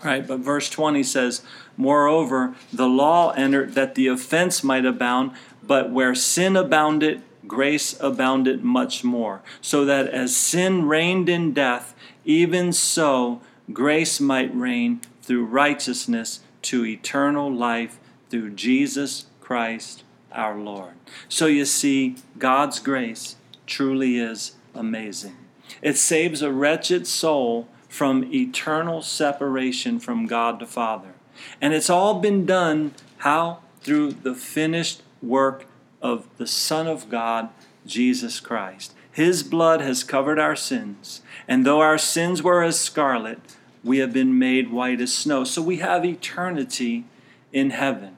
Right, 0.04 0.28
but 0.28 0.40
verse 0.40 0.70
20 0.70 1.04
says, 1.04 1.42
Moreover, 1.78 2.56
the 2.74 2.88
law 2.88 3.32
entered 3.32 3.74
that 3.74 3.96
the 3.96 4.08
offense 4.08 4.64
might 4.64 4.86
abound, 4.86 5.32
but 5.64 5.90
where 5.90 6.14
sin 6.14 6.56
abounded, 6.56 7.24
grace 7.48 7.98
abounded 8.02 8.64
much 8.64 9.04
more. 9.04 9.42
So 9.62 9.86
that 9.86 10.08
as 10.10 10.36
sin 10.36 10.88
reigned 10.88 11.30
in 11.30 11.54
death, 11.54 11.96
even 12.26 12.74
so 12.74 13.42
grace 13.72 14.20
might 14.20 14.54
reign 14.54 15.02
through 15.22 15.46
righteousness 15.46 16.42
to 16.64 16.86
eternal 16.86 17.52
life 17.52 18.00
through 18.30 18.52
Jesus 18.52 19.28
Christ 19.40 20.04
our 20.36 20.58
Lord. 20.58 20.94
So 21.30 21.48
you 21.48 21.66
see, 21.66 22.16
God's 22.38 22.80
grace 22.80 23.36
truly 23.66 24.18
is 24.18 24.56
amazing. 24.74 25.38
It 25.82 25.98
saves 25.98 26.42
a 26.42 26.52
wretched 26.52 27.08
soul 27.08 27.68
from 27.90 28.32
eternal 28.34 29.02
separation 29.02 30.00
from 30.00 30.28
God 30.28 30.60
the 30.60 30.66
Father. 30.66 31.14
And 31.62 31.74
it's 31.74 31.90
all 31.90 32.20
been 32.20 32.46
done 32.46 32.94
how? 33.18 33.60
Through 33.82 34.12
the 34.14 34.36
finished 34.36 35.02
work 35.22 35.66
of 36.02 36.28
the 36.38 36.48
Son 36.48 36.88
of 36.88 37.10
God, 37.10 37.50
Jesus 37.86 38.40
Christ. 38.40 38.94
His 39.12 39.44
blood 39.44 39.80
has 39.82 40.04
covered 40.04 40.40
our 40.40 40.56
sins, 40.56 41.22
and 41.48 41.66
though 41.66 41.82
our 41.82 41.98
sins 41.98 42.44
were 42.44 42.64
as 42.64 42.80
scarlet, 42.80 43.40
we 43.84 44.00
have 44.00 44.12
been 44.12 44.38
made 44.38 44.72
white 44.72 45.00
as 45.00 45.14
snow. 45.14 45.44
So 45.44 45.62
we 45.62 45.78
have 45.78 46.04
eternity 46.04 47.06
in 47.54 47.70
heaven, 47.70 48.15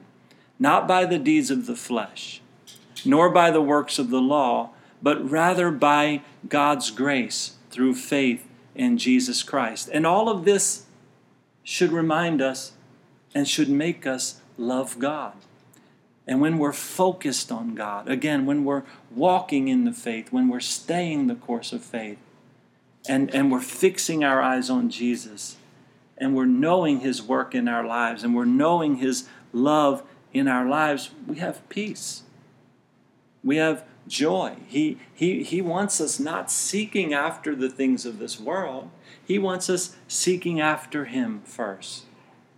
not 0.58 0.88
by 0.88 1.04
the 1.04 1.18
deeds 1.18 1.50
of 1.50 1.66
the 1.66 1.76
flesh, 1.76 2.40
nor 3.04 3.30
by 3.30 3.50
the 3.50 3.62
works 3.62 3.98
of 3.98 4.10
the 4.10 4.20
law, 4.20 4.70
but 5.02 5.30
rather 5.30 5.70
by 5.70 6.22
God's 6.48 6.90
grace 6.90 7.56
through 7.70 7.94
faith 7.94 8.46
in 8.74 8.98
Jesus 8.98 9.42
Christ. 9.42 9.88
And 9.92 10.06
all 10.06 10.28
of 10.28 10.44
this 10.44 10.86
should 11.62 11.92
remind 11.92 12.40
us 12.40 12.72
and 13.34 13.46
should 13.46 13.68
make 13.68 14.06
us 14.06 14.40
love 14.56 14.98
God. 14.98 15.34
And 16.26 16.40
when 16.40 16.58
we're 16.58 16.72
focused 16.72 17.50
on 17.50 17.74
God, 17.74 18.08
again, 18.08 18.44
when 18.44 18.64
we're 18.64 18.82
walking 19.10 19.68
in 19.68 19.84
the 19.84 19.92
faith, 19.92 20.30
when 20.30 20.48
we're 20.48 20.60
staying 20.60 21.26
the 21.26 21.34
course 21.34 21.72
of 21.72 21.82
faith, 21.82 22.18
and, 23.08 23.34
and 23.34 23.50
we're 23.50 23.60
fixing 23.60 24.22
our 24.24 24.42
eyes 24.42 24.68
on 24.68 24.90
Jesus, 24.90 25.56
and 26.18 26.34
we're 26.34 26.44
knowing 26.44 27.00
His 27.00 27.22
work 27.22 27.54
in 27.54 27.66
our 27.66 27.86
lives, 27.86 28.24
and 28.24 28.34
we're 28.34 28.44
knowing 28.44 28.96
His 28.96 29.26
love 29.52 30.02
in 30.32 30.48
our 30.48 30.68
lives, 30.68 31.10
we 31.26 31.38
have 31.38 31.66
peace. 31.68 32.22
We 33.42 33.56
have 33.56 33.84
joy. 34.06 34.56
He, 34.66 34.98
he, 35.14 35.42
he 35.42 35.62
wants 35.62 36.00
us 36.00 36.18
not 36.18 36.50
seeking 36.50 37.14
after 37.14 37.54
the 37.54 37.68
things 37.68 38.04
of 38.04 38.18
this 38.18 38.40
world, 38.40 38.90
He 39.24 39.38
wants 39.38 39.68
us 39.70 39.96
seeking 40.06 40.60
after 40.60 41.04
Him 41.04 41.42
first. 41.44 42.04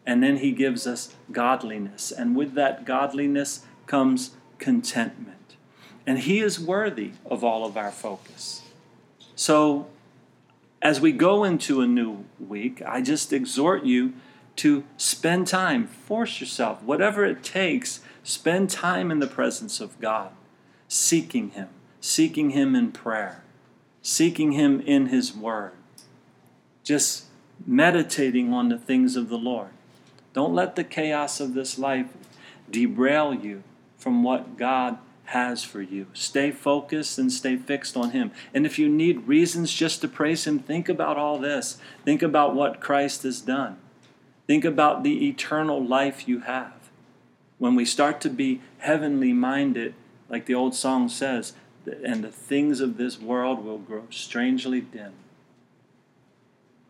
And 0.07 0.23
then 0.23 0.39
He 0.39 0.53
gives 0.53 0.87
us 0.87 1.15
godliness. 1.31 2.11
And 2.11 2.35
with 2.35 2.55
that 2.55 2.85
godliness 2.85 3.65
comes 3.87 4.33
contentment. 4.59 5.57
And 6.07 6.21
He 6.21 6.41
is 6.41 6.59
worthy 6.59 7.13
of 7.27 7.45
all 7.45 7.67
of 7.67 7.77
our 7.77 7.91
focus. 7.91 8.63
So, 9.37 9.87
as 10.83 11.01
we 11.01 11.13
go 11.13 11.45
into 11.45 11.83
a 11.83 11.87
new 11.87 12.25
week, 12.39 12.81
I 12.87 13.03
just 13.03 13.33
exhort 13.33 13.85
you 13.85 14.15
to 14.61 14.85
spend 14.99 15.47
time, 15.47 15.87
force 15.87 16.39
yourself, 16.39 16.83
whatever 16.83 17.25
it 17.25 17.43
takes, 17.43 18.01
spend 18.23 18.69
time 18.69 19.11
in 19.11 19.19
the 19.19 19.27
presence 19.27 19.81
of 19.81 19.99
God 20.01 20.33
seeking 20.87 21.51
Him, 21.53 21.69
seeking 21.99 22.51
Him 22.51 22.77
in 22.77 22.93
prayer, 22.93 23.43
seeking 24.03 24.53
Him 24.53 24.83
in 24.83 25.07
His 25.07 25.35
Word, 25.35 25.73
just 26.85 27.25
meditating 27.67 28.53
on 28.53 28.69
the 28.69 28.77
things 28.77 29.17
of 29.17 29.31
the 29.31 29.39
Lord. 29.39 29.71
Don't 30.35 30.55
let 30.55 30.77
the 30.77 30.85
chaos 30.85 31.41
of 31.41 31.55
this 31.55 31.79
life 31.79 32.09
derail 32.71 33.33
you 33.33 33.63
from 33.97 34.23
what 34.23 34.59
God 34.59 34.99
has 35.25 35.65
for 35.65 35.81
you. 35.81 36.07
Stay 36.13 36.51
focused 36.51 37.19
and 37.19 37.33
stay 37.33 37.57
fixed 37.57 37.97
on 37.97 38.11
Him. 38.11 38.31
And 38.53 38.67
if 38.67 38.79
you 38.79 38.91
need 38.91 39.27
reasons 39.27 39.73
just 39.73 40.03
to 40.03 40.09
praise 40.09 40.47
Him, 40.47 40.59
think 40.59 40.91
about 40.91 41.17
all 41.17 41.39
this. 41.39 41.79
Think 42.05 42.21
about 42.21 42.55
what 42.55 42.81
Christ 42.81 43.23
has 43.23 43.41
done. 43.41 43.79
Think 44.51 44.65
about 44.65 45.05
the 45.05 45.29
eternal 45.29 45.81
life 45.81 46.27
you 46.27 46.41
have. 46.41 46.73
When 47.59 47.77
we 47.77 47.85
start 47.85 48.21
to 48.23 48.29
be 48.29 48.61
heavenly 48.79 49.33
minded, 49.33 49.95
like 50.29 50.47
the 50.47 50.57
old 50.57 50.75
song 50.75 51.09
says, 51.09 51.53
and 52.05 52.25
the 52.25 52.33
things 52.33 52.81
of 52.81 52.97
this 52.97 53.21
world 53.21 53.65
will 53.65 53.79
grow 53.79 54.07
strangely 54.11 54.81
dim. 54.81 55.13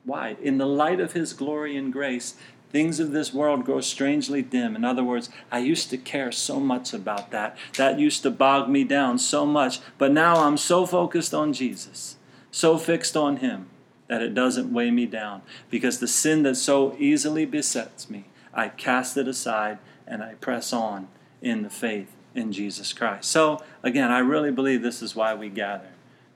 Why? 0.05 0.39
In 0.41 0.57
the 0.57 0.65
light 0.65 1.01
of 1.01 1.13
His 1.13 1.35
glory 1.35 1.77
and 1.77 1.93
grace, 1.93 2.35
things 2.71 2.99
of 2.99 3.13
this 3.13 3.35
world 3.35 3.67
grow 3.67 3.83
strangely 3.83 4.41
dim. 4.41 4.75
In 4.75 4.83
other 4.83 5.05
words, 5.05 5.29
I 5.53 5.59
used 5.59 5.91
to 5.91 5.99
care 5.99 6.33
so 6.33 6.61
much 6.61 6.95
about 6.95 7.31
that. 7.33 7.59
That 7.77 7.99
used 7.99 8.23
to 8.23 8.31
bog 8.31 8.71
me 8.71 8.85
down 8.85 9.19
so 9.19 9.45
much. 9.45 9.81
But 9.99 10.13
now 10.13 10.47
I'm 10.47 10.57
so 10.57 10.87
focused 10.87 11.35
on 11.35 11.53
Jesus, 11.53 12.17
so 12.51 12.79
fixed 12.79 13.19
on 13.19 13.37
Him, 13.37 13.69
that 14.11 14.23
it 14.23 14.35
doesn't 14.35 14.73
weigh 14.73 14.91
me 14.91 15.07
down. 15.07 15.41
Because 15.71 16.01
the 16.01 16.09
sin 16.09 16.43
that 16.43 16.57
so 16.57 16.97
easily 16.99 17.47
besets 17.47 18.11
me, 18.11 18.25
I 18.53 18.69
cast 18.69 19.17
it 19.17 19.29
aside 19.29 19.79
and 20.05 20.21
I 20.21 20.35
press 20.35 20.73
on 20.73 21.07
in 21.41 21.63
the 21.63 21.71
faith 21.71 22.13
in 22.35 22.51
Jesus 22.51 22.93
Christ. 22.93 23.31
So, 23.31 23.63
again, 23.85 24.11
I 24.11 24.19
really 24.19 24.51
believe 24.51 24.83
this 24.83 25.01
is 25.01 25.15
why 25.15 25.33
we 25.35 25.49
gather 25.49 25.91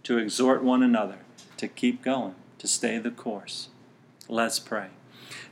to 0.05 0.18
exhort 0.18 0.62
one 0.62 0.85
another 0.85 1.18
to 1.57 1.66
keep 1.66 2.01
going, 2.01 2.37
to 2.59 2.68
stay 2.68 2.99
the 2.99 3.11
course. 3.11 3.70
Let's 4.29 4.61
pray. 4.61 4.91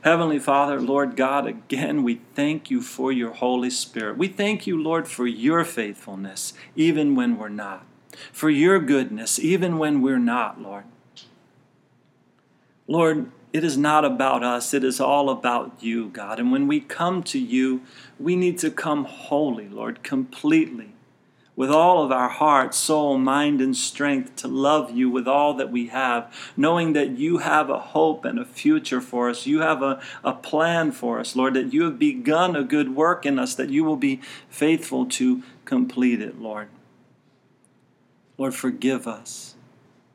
Heavenly 0.01 0.39
Father, 0.39 0.79
Lord 0.79 1.17
God, 1.17 1.45
again, 1.45 2.03
we 2.03 2.21
thank 2.35 2.71
you 2.71 2.81
for 2.81 3.11
your 3.11 3.33
Holy 3.33 3.69
Spirit. 3.69 4.17
We 4.17 4.29
thank 4.29 4.65
you, 4.65 4.81
Lord, 4.81 5.09
for 5.09 5.27
your 5.27 5.65
faithfulness, 5.65 6.53
even 6.73 7.15
when 7.15 7.37
we're 7.37 7.49
not, 7.49 7.85
for 8.31 8.49
your 8.49 8.79
goodness, 8.79 9.39
even 9.39 9.77
when 9.77 10.01
we're 10.01 10.19
not, 10.19 10.61
Lord. 10.61 10.85
Lord, 12.87 13.31
it 13.53 13.63
is 13.63 13.77
not 13.77 14.03
about 14.03 14.43
us, 14.43 14.73
it 14.73 14.83
is 14.83 14.99
all 14.99 15.29
about 15.29 15.77
you, 15.79 16.09
God. 16.09 16.39
And 16.39 16.51
when 16.51 16.67
we 16.67 16.79
come 16.79 17.23
to 17.23 17.39
you, 17.39 17.81
we 18.19 18.35
need 18.35 18.57
to 18.59 18.71
come 18.71 19.05
wholly, 19.05 19.69
Lord, 19.69 20.03
completely, 20.03 20.89
with 21.55 21.69
all 21.69 22.03
of 22.03 22.11
our 22.11 22.29
heart, 22.29 22.73
soul, 22.73 23.19
mind, 23.19 23.61
and 23.61 23.77
strength 23.77 24.35
to 24.37 24.47
love 24.47 24.91
you 24.91 25.07
with 25.09 25.27
all 25.27 25.53
that 25.53 25.71
we 25.71 25.87
have, 25.87 26.33
knowing 26.57 26.93
that 26.93 27.11
you 27.11 27.37
have 27.37 27.69
a 27.69 27.79
hope 27.79 28.25
and 28.25 28.39
a 28.39 28.45
future 28.45 28.99
for 28.99 29.29
us. 29.29 29.45
You 29.45 29.59
have 29.59 29.83
a, 29.83 30.01
a 30.23 30.33
plan 30.33 30.91
for 30.91 31.19
us, 31.19 31.35
Lord, 31.35 31.53
that 31.53 31.71
you 31.71 31.83
have 31.83 31.99
begun 31.99 32.55
a 32.55 32.63
good 32.63 32.95
work 32.95 33.23
in 33.23 33.37
us, 33.37 33.53
that 33.53 33.69
you 33.69 33.83
will 33.83 33.97
be 33.97 34.19
faithful 34.49 35.05
to 35.05 35.43
complete 35.63 36.21
it, 36.21 36.41
Lord. 36.41 36.69
Lord, 38.37 38.55
forgive 38.55 39.07
us 39.07 39.52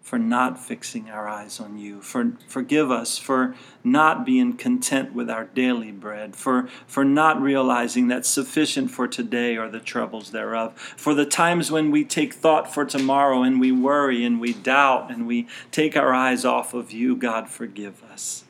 for 0.08 0.18
not 0.18 0.58
fixing 0.58 1.10
our 1.10 1.28
eyes 1.28 1.60
on 1.60 1.76
you. 1.76 2.00
For, 2.00 2.32
forgive 2.46 2.90
us 2.90 3.18
for 3.18 3.54
not 3.84 4.24
being 4.24 4.54
content 4.54 5.12
with 5.12 5.28
our 5.28 5.44
daily 5.44 5.92
bread, 5.92 6.34
for, 6.34 6.66
for 6.86 7.04
not 7.04 7.38
realizing 7.42 8.08
that 8.08 8.24
sufficient 8.24 8.90
for 8.90 9.06
today 9.06 9.58
are 9.58 9.68
the 9.68 9.80
troubles 9.80 10.30
thereof, 10.30 10.78
for 10.78 11.12
the 11.12 11.26
times 11.26 11.70
when 11.70 11.90
we 11.90 12.06
take 12.06 12.32
thought 12.32 12.72
for 12.72 12.86
tomorrow 12.86 13.42
and 13.42 13.60
we 13.60 13.70
worry 13.70 14.24
and 14.24 14.40
we 14.40 14.54
doubt 14.54 15.10
and 15.10 15.26
we 15.26 15.46
take 15.70 15.94
our 15.94 16.14
eyes 16.14 16.42
off 16.42 16.72
of 16.72 16.90
you. 16.90 17.14
God, 17.14 17.50
forgive 17.50 18.02
us. 18.04 18.44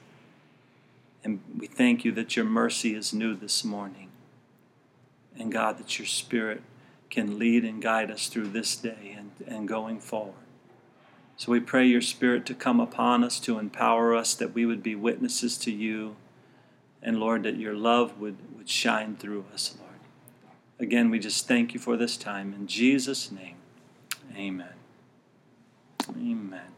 And 1.25 1.41
we 1.59 1.67
thank 1.67 2.05
you 2.05 2.13
that 2.13 2.37
your 2.37 2.45
mercy 2.45 2.95
is 2.95 3.13
new 3.13 3.35
this 3.35 3.65
morning. 3.65 4.11
And 5.37 5.51
God, 5.51 5.79
that 5.79 5.99
your 5.99 6.07
Spirit 6.07 6.63
can 7.11 7.37
lead 7.37 7.65
and 7.65 7.83
guide 7.83 8.13
us 8.13 8.29
through 8.29 8.51
this 8.51 8.77
day 8.77 9.17
and, 9.19 9.33
and 9.45 9.67
going 9.67 9.99
forward. 9.99 10.48
So 11.39 11.53
we 11.53 11.61
pray 11.61 11.87
your 11.87 12.01
Spirit 12.01 12.45
to 12.47 12.55
come 12.55 12.81
upon 12.81 13.23
us, 13.23 13.39
to 13.41 13.61
empower 13.61 14.15
us, 14.15 14.35
that 14.35 14.55
we 14.55 14.67
would 14.67 14.83
be 14.83 14.97
witnesses 14.97 15.57
to 15.59 15.73
you, 15.73 16.17
And 17.01 17.21
Lord, 17.21 17.45
that 17.45 17.57
your 17.57 17.75
love 17.75 18.19
would, 18.19 18.37
would 18.57 18.69
shine 18.69 19.15
through 19.15 19.45
us, 19.55 19.77
Lord. 19.79 20.01
Again, 20.81 21.11
we 21.11 21.21
just 21.21 21.47
thank 21.47 21.73
you 21.73 21.79
for 21.79 21.97
this 21.97 22.17
time. 22.17 22.53
In 22.53 22.67
Jesus' 22.67 23.31
name, 23.31 23.55
amen. 24.37 24.75
Amen. 26.11 26.73